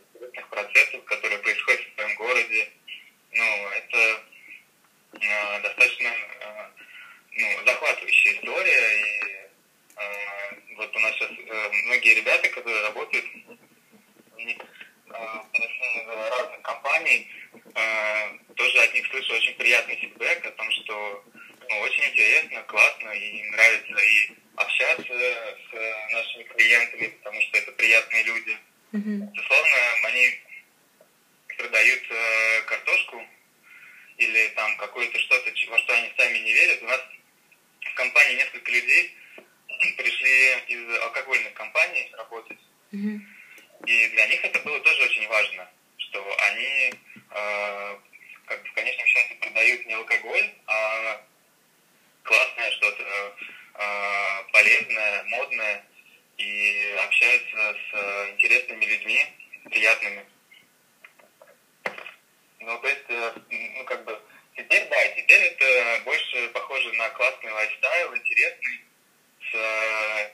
процессов, 0.51 1.05
которые 1.05 1.39
происходят 1.39 1.81
в 1.81 1.95
своем 1.95 2.17
городе. 2.17 2.71
Ну, 3.33 3.45
это 3.71 4.25
э, 5.13 5.61
достаточно 5.63 6.09
э, 6.09 6.69
ну, 7.33 7.67
захватывающая 7.67 8.33
история. 8.35 9.01
И 9.01 9.49
э, 9.97 10.75
вот 10.77 10.95
у 10.95 10.99
нас 10.99 11.15
сейчас 11.15 11.31
э, 11.31 11.71
многие 11.87 12.15
ребята, 12.15 12.49
которые 12.49 12.83
работают 12.83 13.25
они, 14.37 14.59
э, 14.59 16.29
разных 16.31 16.63
компаний, 16.63 17.31
э, 17.75 18.55
тоже 18.57 18.83
от 18.83 18.95
них 18.95 19.07
слышу 19.07 19.35
очень 19.35 19.55
приятный 19.55 19.97
фидбэк 19.97 20.47
о 20.47 20.51
том, 20.53 20.71
что 20.73 21.25
ну, 21.71 21.81
очень 21.81 22.05
интересно, 22.05 22.63
классно 22.65 23.11
и 23.11 23.43
нравится 23.51 23.95
и 23.95 24.31
общаться 24.57 25.13
с 25.13 26.13
нашими 26.13 26.43
клиентами, 26.43 27.07
потому 27.07 27.41
что 27.43 27.59
это 27.59 27.73
приятные 27.73 28.23
люди. 28.25 28.59
Безусловно, 28.93 29.77
они 30.05 30.41
продают 31.57 32.03
э, 32.11 32.63
картошку 32.63 33.25
или 34.19 34.49
там 34.49 34.77
какое-то 34.79 35.19
что-то, 35.21 35.53
во 35.71 35.79
что 35.79 35.95
они 35.95 36.13
сами 36.17 36.39
не 36.39 36.53
верят. 36.53 36.83
У 36.83 36.87
нас 36.87 37.01
в 37.81 37.95
компании 37.95 38.35
несколько 38.35 38.71
людей 38.73 39.15
пришли 39.97 40.55
из 40.69 41.03
алкогольных 41.03 41.53
компаний 41.55 42.11
работать. 42.17 42.59
Мгм. 42.91 43.27
И 43.87 44.09
для 44.09 44.27
них 44.27 44.45
это 44.45 44.59
было 44.61 44.81
тоже 44.81 45.05
очень 45.05 45.29
важно, 45.29 45.71
что 45.99 46.37
они 46.51 46.93
э, 47.31 47.99
как 48.47 48.63
бы 48.63 48.69
в 48.69 48.73
конечном 48.73 49.07
счете 49.07 49.35
продают 49.37 49.87
не 49.87 49.95
алкоголь, 49.95 50.51
а 50.67 51.23
классное 52.23 52.71
что-то 52.73 53.05
э, 53.75 54.43
полезное, 54.53 55.23
модное, 55.25 55.85
и 56.37 56.97
общаются 57.05 57.57
с 57.57 57.95
э, 57.95 58.31
интересными 58.31 58.85
людьми, 58.85 59.27
приятными. 59.71 60.25
Ну, 62.61 62.79
то 62.79 62.89
есть, 62.89 63.05
э, 63.09 63.33
ну, 63.77 63.85
как 63.85 64.05
бы, 64.05 64.21
теперь, 64.57 64.89
да, 64.89 65.09
теперь 65.09 65.41
это 65.41 66.03
больше 66.05 66.49
похоже 66.49 66.93
на 66.95 67.09
классный 67.11 67.53
лайфстайл, 67.53 68.17
интересный, 68.17 68.81
с, 69.51 70.31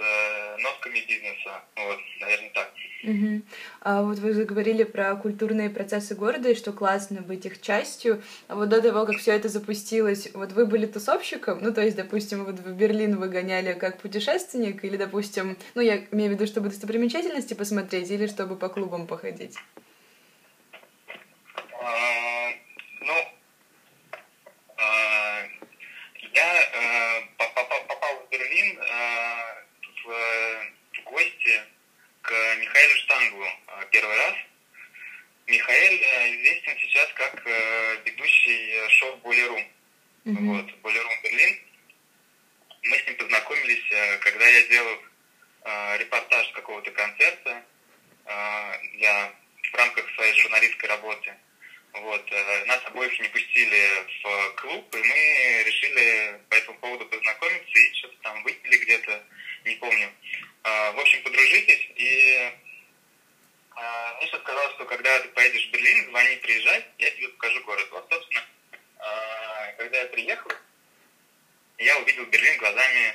с 0.00 0.02
э, 0.02 0.56
носками 0.62 1.00
бизнеса. 1.06 1.62
Вот, 1.76 1.98
наверное, 2.20 2.50
так. 2.50 2.72
Мгм. 3.02 3.42
А 3.80 4.02
вот 4.02 4.18
вы 4.18 4.34
заговорили 4.34 4.84
про 4.84 5.16
культурные 5.16 5.70
процессы 5.70 6.14
города 6.14 6.50
и 6.50 6.54
что 6.54 6.72
классно 6.72 7.22
быть 7.22 7.46
их 7.46 7.60
частью. 7.62 8.22
А 8.48 8.54
вот 8.54 8.68
до 8.68 8.82
того, 8.82 9.06
как 9.06 9.16
все 9.16 9.32
это 9.32 9.48
запустилось, 9.48 10.28
вот 10.34 10.52
вы 10.52 10.66
были 10.66 10.84
тусовщиком, 10.86 11.60
ну 11.62 11.72
то 11.72 11.80
есть, 11.80 11.96
допустим, 11.96 12.44
вот 12.44 12.56
в 12.58 12.72
Берлин 12.74 13.16
вы 13.16 13.28
гоняли 13.28 13.72
как 13.72 13.98
путешественник, 13.98 14.84
или, 14.84 14.96
допустим, 14.98 15.56
ну 15.74 15.80
я 15.82 15.96
имею 16.12 16.30
в 16.30 16.34
виду, 16.34 16.46
чтобы 16.46 16.68
достопримечательности 16.68 17.54
посмотреть, 17.54 18.10
или 18.10 18.26
чтобы 18.26 18.56
по 18.56 18.68
клубам 18.68 19.06
походить. 19.06 19.56
А, 21.82 22.50
Ну, 23.00 23.14
а, 24.76 25.42
я 26.34 26.54
э, 26.54 27.20
по- 27.38 27.48
попал, 27.54 27.78
попал 27.88 28.26
в 28.26 28.30
Берлин 28.30 28.78
э, 28.78 29.64
в, 30.10 30.98
в 30.98 31.02
гости 31.04 31.60
к 32.22 32.30
Михаилу 32.56 32.94
Штанглу 32.96 33.46
э, 33.46 33.86
первый 33.90 34.16
раз. 34.16 34.34
Михаил 35.46 35.92
э, 35.92 36.34
известен 36.34 36.76
сейчас 36.80 37.08
как 37.14 37.42
э, 37.46 37.96
ведущий 38.04 38.70
э, 38.72 38.88
шоу 38.88 39.16
Болерум. 39.18 39.64
Мгм. 40.24 40.56
Вот, 40.56 40.74
Болерум 40.80 41.12
Берлин. 41.22 41.58
Мы 42.82 42.96
с 42.96 43.06
ним 43.06 43.16
познакомились, 43.16 43.84
э, 43.90 44.18
когда 44.18 44.46
я 44.46 44.62
делал 44.68 44.98
э, 45.64 45.98
репортаж 45.98 46.50
какого-то 46.52 46.90
концерта 46.90 47.62
э, 48.26 48.72
для, 48.96 49.32
в 49.72 49.74
рамках 49.74 50.14
своей 50.14 50.34
журналистской 50.40 50.88
работы. 50.88 51.34
Вот, 51.92 52.32
э, 52.32 52.64
нас 52.66 52.80
обоих 52.86 53.18
не 53.20 53.28
пустили 53.28 53.88
в 54.22 54.54
клуб, 54.56 54.94
и 54.94 54.98
мы 54.98 55.62
решили 55.64 56.40
по 56.48 56.54
этому 56.54 56.78
поводу 56.78 57.06
познакомиться 57.06 57.78
и 57.78 57.94
что-то 57.94 58.16
там 58.22 58.42
выпили 58.44 58.76
где-то, 58.76 59.24
не 59.64 59.74
помню. 59.76 60.12
Э, 60.64 60.92
в 60.92 61.00
общем, 61.00 61.22
подружились, 61.22 61.90
и 61.96 62.52
э, 63.76 64.20
Миша 64.20 64.38
сказал, 64.38 64.70
что 64.74 64.84
когда 64.84 65.18
ты 65.20 65.28
поедешь 65.28 65.66
в 65.68 65.70
Берлин, 65.70 66.04
звони, 66.06 66.36
приезжай, 66.36 66.84
я 66.98 67.10
тебе 67.10 67.28
покажу 67.28 67.62
город. 67.64 67.88
Вот, 67.92 68.06
собственно, 68.10 68.44
когда 69.78 69.98
я 70.00 70.06
приехал, 70.08 70.50
я 71.78 71.98
увидел 71.98 72.26
Берлин 72.26 72.58
глазами 72.58 73.14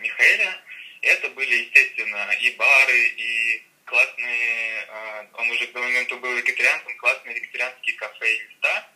Михаэля. 0.00 0.60
Это 1.02 1.28
были, 1.30 1.54
естественно, 1.54 2.32
и 2.40 2.50
бары, 2.56 3.06
и 3.16 3.62
классные, 3.84 4.88
он 5.34 5.50
уже 5.50 5.68
к 5.68 5.72
тому 5.72 5.84
моменту 5.84 6.18
был 6.18 6.34
вегетарианцем, 6.34 6.96
классные 6.96 7.36
вегетарианские 7.36 7.96
кафе 7.96 8.36
и 8.36 8.42
места. 8.48 8.88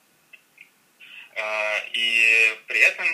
И 1.92 2.58
при 2.66 2.80
этом 2.80 3.06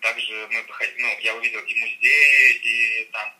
также 0.00 0.48
мы 0.50 0.62
походили, 0.64 1.02
ну, 1.02 1.18
я 1.20 1.34
увидел 1.34 1.60
и 1.60 1.74
музеи, 1.74 2.52
и 2.62 3.04
там 3.12 3.32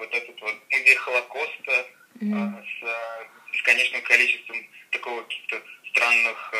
вот 0.00 0.14
этот 0.14 0.40
вот 0.40 0.54
музей 0.70 0.94
Холокоста 0.96 1.86
mm-hmm. 2.20 2.64
с 2.64 3.52
бесконечным 3.52 4.02
количеством 4.02 4.68
такого 4.90 5.22
каких-то 5.22 5.62
странных 5.90 6.54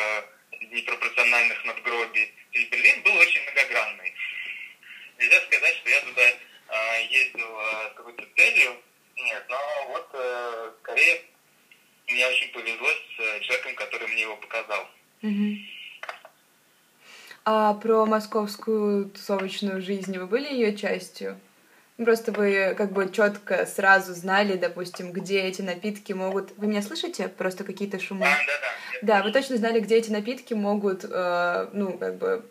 непропорциональных 0.71 1.65
надгробий. 1.65 2.33
То 2.53 2.59
есть 2.59 2.71
Берлин 2.71 3.01
был 3.03 3.15
очень 3.17 3.41
многогранный. 3.41 4.13
Нельзя 5.17 5.41
сказать, 5.41 5.75
что 5.75 5.89
я 5.89 6.01
туда 6.01 6.33
ездил 7.09 7.59
с 7.91 7.93
какой-то 7.95 8.25
целью, 8.35 8.81
нет, 9.21 9.45
но 9.49 9.85
вот 9.89 10.09
э, 10.13 10.71
скорее 10.81 11.21
мне 12.07 12.27
очень 12.27 12.49
повезло 12.49 12.87
с 12.89 13.19
э, 13.19 13.39
человеком, 13.41 13.75
который 13.75 14.07
мне 14.07 14.21
его 14.21 14.37
показал. 14.37 14.89
Угу. 15.21 15.57
А 17.45 17.73
про 17.75 18.05
московскую 18.05 19.09
тусовочную 19.09 19.81
жизнь 19.81 20.17
вы 20.17 20.27
были 20.27 20.51
ее 20.51 20.75
частью? 20.75 21.39
Просто 21.97 22.31
вы 22.31 22.75
как 22.77 22.91
бы 22.91 23.11
четко 23.11 23.65
сразу 23.65 24.13
знали, 24.13 24.55
допустим, 24.55 25.11
где 25.11 25.41
эти 25.41 25.61
напитки 25.61 26.13
могут. 26.13 26.57
Вы 26.57 26.67
меня 26.67 26.81
слышите? 26.81 27.27
Просто 27.27 27.63
какие-то 27.63 27.99
шумы. 27.99 28.21
Да, 28.21 28.37
да, 28.47 28.53
да. 28.61 28.69
Да, 29.01 29.23
вы 29.23 29.31
точно 29.31 29.57
знали, 29.57 29.79
где 29.79 29.95
эти 29.97 30.09
напитки 30.09 30.53
могут, 30.53 31.05
э, 31.09 31.69
ну, 31.73 31.97
как 31.97 32.17
бы 32.17 32.45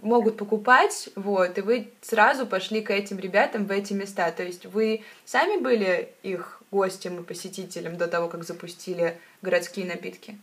могут 0.00 0.36
покупать, 0.36 1.08
вот, 1.16 1.56
и 1.56 1.62
вы 1.62 1.90
сразу 2.02 2.46
пошли 2.46 2.82
к 2.82 2.90
этим 2.90 3.18
ребятам 3.18 3.64
в 3.64 3.70
эти 3.70 3.94
места. 3.94 4.30
То 4.30 4.42
есть 4.42 4.66
вы 4.66 5.02
сами 5.24 5.58
были 5.60 6.10
их 6.22 6.62
гостем 6.70 7.20
и 7.20 7.22
посетителем 7.22 7.96
до 7.96 8.06
того, 8.06 8.28
как 8.28 8.44
запустили 8.44 9.18
городские 9.40 9.86
напитки? 9.86 10.38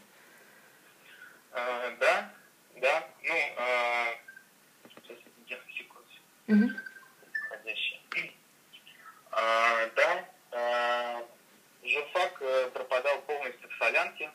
А, 1.53 1.91
да, 1.99 2.31
да. 2.81 3.07
Ну, 3.23 3.35
а... 3.57 4.07
сейчас 5.07 5.59
секунду. 5.77 6.09
Угу. 6.47 6.71
А, 9.31 9.87
да, 9.95 10.29
а, 10.51 11.23
журфак 11.83 12.41
э, 12.41 12.69
пропадал 12.73 13.21
полностью 13.21 13.69
в 13.69 13.77
солянке. 13.77 14.29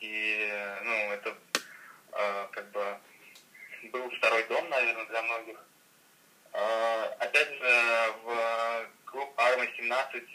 И, 0.00 0.52
ну, 0.82 1.12
это 1.12 1.38
а, 2.12 2.48
как 2.52 2.70
бы 2.72 2.98
был 3.92 4.10
второй 4.10 4.44
дом, 4.44 4.68
наверное, 4.68 5.06
для 5.06 5.22
многих. 5.22 5.64
А, 6.52 7.16
опять 7.20 7.48
же, 7.48 8.14
в 8.24 8.90
клуб 9.06 9.32
Арма-17 9.38 10.28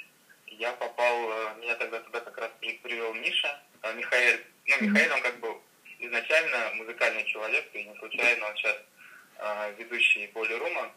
я 0.47 0.73
попал, 0.73 1.31
э, 1.31 1.55
меня 1.59 1.75
тогда 1.75 1.99
туда 1.99 2.21
как 2.21 2.37
раз 2.39 2.51
привел 2.59 3.13
Миша, 3.13 3.61
Михаил. 3.93 4.39
Ну, 4.65 4.75
Михаил, 4.81 5.13
он 5.13 5.21
как 5.21 5.39
бы 5.39 5.61
изначально 6.01 6.71
музыкальный 6.75 7.25
человек, 7.25 7.69
и 7.73 7.83
не 7.83 7.95
случайно 7.97 8.47
он 8.47 8.55
сейчас 8.55 8.77
а, 9.37 9.69
ведущий 9.71 10.27
Полирума. 10.27 10.91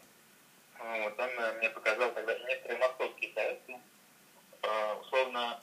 Вот, 0.77 1.19
он 1.19 1.29
э, 1.29 1.53
мне 1.59 1.69
показал 1.69 2.11
тогда 2.11 2.37
некоторые 2.37 2.79
московские 2.79 3.31
проекты. 3.31 3.75
Условно, 5.01 5.61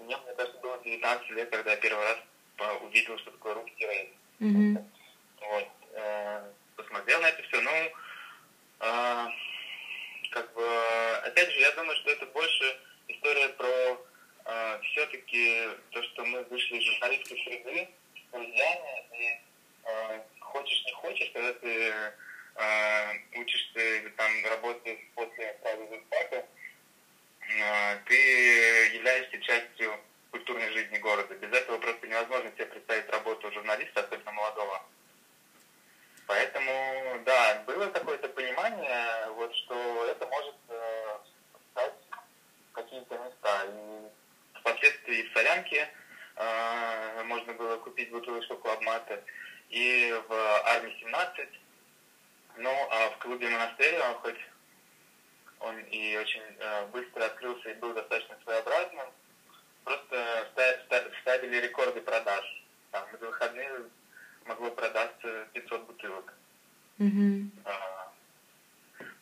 мне, 0.00 0.16
мне 0.16 0.34
кажется, 0.36 0.58
было 0.60 0.78
19 0.84 1.30
лет, 1.30 1.50
когда 1.50 1.70
я 1.70 1.76
первый 1.78 2.04
раз 2.04 2.18
увидел, 2.82 3.16
что 3.18 3.30
такое 3.30 3.54
русский 3.54 3.86
рейд. 3.86 4.10
Mm-hmm. 4.40 4.84
Вот. 5.40 5.68
Э, 5.96 6.42
посмотрел 6.76 7.20
на 7.20 7.28
это 7.28 7.42
все. 7.42 7.60
Ну, 7.60 7.70
э, 7.70 9.26
как 10.30 10.52
бы, 10.54 10.66
опять 11.24 11.50
же, 11.50 11.60
я 11.60 11.72
думаю, 11.72 11.96
что 11.96 12.10
это 12.10 12.26
больше 12.26 12.78
история 13.08 13.48
про 13.50 13.98
э, 14.44 14.80
все-таки 14.82 15.68
то, 15.90 16.02
что 16.02 16.24
мы 16.24 16.42
вышли 16.44 16.76
из 16.76 16.84
журналистской 16.84 17.38
среды 17.44 17.88
друзьями, 18.36 19.06
и 19.12 19.40
э, 19.84 20.20
хочешь 20.40 20.84
не 20.84 20.92
хочешь, 20.92 21.30
когда 21.32 21.52
ты 21.54 21.92
э, 22.56 23.12
учишься 23.36 23.80
или 23.80 24.08
там 24.10 24.30
работаешь 24.50 25.00
после 25.14 25.56
сразу 25.62 26.02
фака, 26.10 26.44
э, 27.48 27.98
ты 28.06 28.14
являешься 28.94 29.38
частью 29.40 29.98
культурной 30.30 30.70
жизни 30.72 30.98
города. 30.98 31.34
Без 31.34 31.52
этого 31.52 31.78
просто 31.78 32.06
невозможно 32.06 32.50
себе 32.52 32.66
представить 32.66 33.08
работу 33.10 33.50
журналиста, 33.52 34.00
особенно 34.00 34.32
молодого. 34.32 34.82
Поэтому, 36.26 37.20
да, 37.24 37.62
было 37.66 37.86
какое-то 37.86 38.28
понимание, 38.28 39.30
вот, 39.36 39.54
что 39.54 40.06
это 40.06 40.26
может 40.26 40.56
э, 40.68 41.18
стать 41.70 41.94
какие-то 42.72 43.16
места. 43.18 43.64
И 43.64 44.58
впоследствии 44.58 45.22
в 45.22 45.32
Солянке 45.32 45.88
можно 47.24 47.54
было 47.54 47.76
купить 47.78 48.10
бутылочку 48.10 48.56
клабмата, 48.56 49.22
и 49.70 50.14
в 50.28 50.32
Армии 50.66 50.96
17. 51.00 51.48
Ну, 52.58 52.70
а 52.90 53.10
в 53.10 53.18
клубе 53.18 53.48
монастыря 53.48 54.10
он 54.10 54.14
хоть 54.16 54.38
он 55.60 55.78
и 55.78 56.16
очень 56.16 56.42
э, 56.58 56.86
быстро 56.86 57.24
открылся 57.24 57.70
и 57.70 57.74
был 57.74 57.94
достаточно 57.94 58.36
своеобразным, 58.44 59.06
просто 59.84 60.48
ставили 61.22 61.60
рекорды 61.60 62.00
продаж. 62.00 62.44
Там, 62.90 63.06
на 63.10 63.18
выходные 63.18 63.70
могло 64.44 64.70
продаться 64.70 65.48
500 65.52 65.86
бутылок. 65.86 66.34
Mm-hmm. 66.98 67.48
А, 67.64 68.12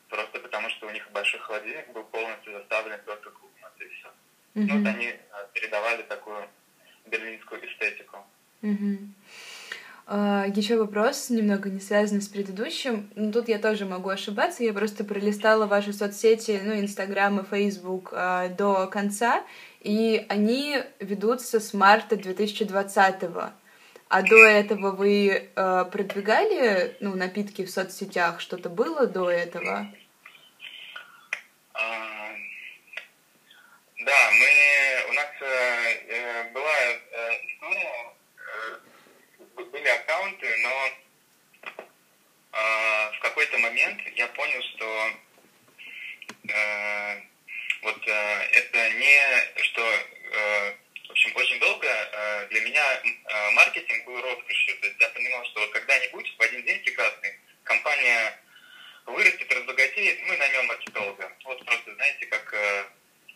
просто 0.09 0.41
потому, 0.41 0.69
что 0.71 0.87
у 0.87 0.91
них 0.91 1.11
большой 1.11 1.41
холодильник 1.41 1.89
был 1.93 2.05
полностью 2.05 2.53
заставлен 2.53 3.01
только 3.05 3.31
клубом, 3.31 3.71
и 3.79 3.89
все. 3.89 4.09
Mm-hmm. 4.09 4.12
Ну, 4.55 4.79
вот 4.79 4.87
они 4.87 5.15
а, 5.33 5.45
передавали 5.53 6.03
такую 6.03 6.49
берлинскую 7.07 7.61
эстетику. 7.66 8.18
Mm-hmm. 8.62 8.98
Uh, 10.07 10.52
еще 10.55 10.76
вопрос, 10.76 11.30
немного 11.30 11.70
не 11.70 11.80
связанный 11.80 12.20
с 12.20 12.28
предыдущим. 12.28 13.09
Ну, 13.14 13.32
тут 13.32 13.48
я 13.48 13.59
тоже 13.59 13.86
могу 13.86 14.11
ошибаться. 14.11 14.62
Я 14.62 14.74
просто 14.74 15.02
пролистала 15.02 15.66
ваши 15.66 15.94
соцсети, 15.94 16.61
ну, 16.62 16.78
Инстаграм 16.78 17.40
и 17.40 17.44
Фейсбук 17.44 18.12
uh, 18.12 18.55
до 18.55 18.86
конца, 18.86 19.42
и 19.80 20.26
они 20.28 20.82
ведутся 21.00 21.59
с 21.59 21.72
марта 21.72 22.16
2020 22.16 23.22
-го. 23.22 23.50
А 24.09 24.22
до 24.22 24.36
этого 24.36 24.92
вы 24.92 25.50
э, 25.57 25.84
продвигали 25.90 26.96
ну, 27.00 27.16
напитки 27.16 27.64
в 27.64 27.70
соцсетях? 27.70 28.40
Что-то 28.40 28.68
было 28.68 29.09
до 29.09 29.28
этого? 29.28 29.88
А, 31.72 32.14
да, 34.05 34.30
мы 34.30 35.05
у 35.09 35.12
нас 35.12 35.28
э, 35.40 35.44
э 36.09 36.44
была 36.50 36.74
э, 36.80 37.30
история, 37.48 38.12
э, 38.38 39.62
были 39.72 39.88
аккаунты, 39.88 40.57
но 40.59 40.90
э, 41.62 43.11
в 43.12 43.18
какой-то 43.20 43.59
момент 43.59 44.00
я 44.16 44.28
понял, 44.28 44.62
что 44.74 45.11
э, 46.48 47.20
вот 47.82 48.09
э, 48.09 48.48
это 48.52 48.90
не 48.90 49.62
что 49.62 49.82
э, 49.82 50.74
общем, 51.14 51.36
очень 51.36 51.61
долго 51.61 51.86
э, 51.86 52.46
для 52.50 52.61
меня 52.61 52.82
э, 53.02 53.50
маркетинг 53.52 54.05
был 54.05 54.20
роскошью. 54.20 54.78
То 54.80 54.86
есть 54.86 55.00
я 55.00 55.09
понимал, 55.11 55.44
что 55.46 55.61
вот 55.61 55.70
когда-нибудь 55.70 56.34
в 56.36 56.42
один 56.42 56.62
день 56.64 56.82
прекрасный 56.82 57.38
компания 57.62 58.38
вырастет, 59.07 59.52
разбогатеет, 59.52 60.22
мы 60.26 60.36
наймем 60.36 60.66
маркетолога. 60.66 61.32
Вот 61.44 61.64
просто, 61.64 61.94
знаете, 61.94 62.26
как, 62.26 62.52
э, 62.52 62.84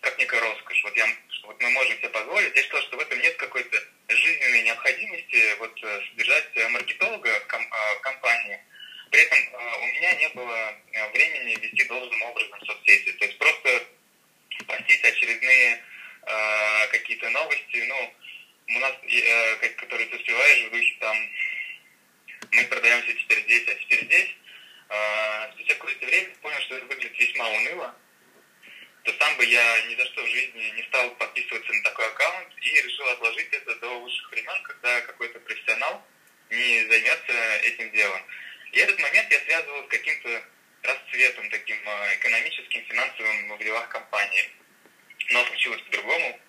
как 0.01 0.19
некая 0.19 0.41
роскошь. 0.41 0.83
Вот, 0.85 0.97
я, 0.97 1.07
что 1.31 1.49
вот 1.49 1.61
мы 1.61 1.71
можем 1.71 1.97
себе 1.99 2.09
позволить. 2.09 2.55
Я 2.55 2.63
считал, 2.63 2.83
что 2.83 2.97
в 2.97 3.01
этом 3.01 3.19
нет 3.21 3.37
какой-то 3.37 3.79
жизненной 4.09 4.63
необходимости 4.63 5.57
вот, 5.59 5.79
содержать 5.79 6.71
маркетолога 6.71 7.41
в, 7.41 7.47
ком, 7.47 7.69
в 7.71 8.01
компании. 8.01 8.61
При 9.11 9.23
этом 9.23 9.39
у 9.83 9.87
меня 9.87 10.13
не 10.15 10.29
было 10.31 10.75
времени 11.13 11.57
вести 11.61 11.85
должным 11.85 12.23
образом 12.23 12.61
соцсети. 12.67 13.13
То 13.13 13.25
есть 13.25 13.39
просто 13.39 13.83
постить 14.67 15.05
очередные 15.05 15.83
Э, 16.31 16.87
какие-то 16.89 17.31
новости, 17.31 17.85
ну, 17.89 18.15
у 18.69 18.79
нас, 18.81 18.93
э, 19.03 19.69
которые 19.77 20.09
ты 20.09 20.17
успеваешь 20.17 20.67
в 20.67 20.71
духе 20.73 20.97
там, 21.01 21.17
мы 22.53 22.65
продаемся 22.65 23.15
теперь 23.15 23.43
здесь, 23.45 23.67
а 23.67 23.75
теперь 23.77 24.05
здесь. 24.05 24.31
Э, 24.91 25.51
спустя 25.53 25.75
какое-то 25.75 26.05
время 26.05 26.29
понял, 26.43 26.61
что 26.61 26.77
это 26.77 26.85
выглядит 26.85 27.19
весьма 27.19 27.49
уныло. 27.49 27.95
То 29.09 29.25
сам 29.25 29.37
бы 29.39 29.45
я 29.47 29.81
ни 29.89 29.95
за 29.95 30.05
что 30.05 30.23
в 30.23 30.29
жизни 30.29 30.71
не 30.77 30.83
стал 30.83 31.11
подписываться 31.13 31.73
на 31.73 31.83
такой 31.83 32.07
аккаунт 32.09 32.49
и 32.61 32.83
решил 32.83 33.09
отложить 33.09 33.49
это 33.53 33.75
до 33.77 33.89
лучших 34.01 34.31
времен, 34.31 34.63
когда 34.65 35.01
какой-то 35.01 35.41
профессионал 35.41 36.07
не 36.51 36.85
займется 36.85 37.33
этим 37.63 37.91
делом. 37.93 38.23
И 38.73 38.79
этот 38.79 38.99
момент 39.01 39.33
я 39.33 39.41
связывал 39.41 39.83
с 39.85 39.89
каким-то 39.89 40.43
расцветом 40.83 41.49
таким 41.49 41.79
а, 41.87 42.15
экономическим, 42.17 42.85
финансовым 42.85 43.57
в 43.57 43.65
делах 43.65 43.89
компании. 43.89 44.51
Но 45.31 45.43
случилось 45.47 45.81
по-другому. 45.83 46.41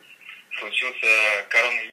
Случился 0.60 1.46
коронавирус 1.48 1.80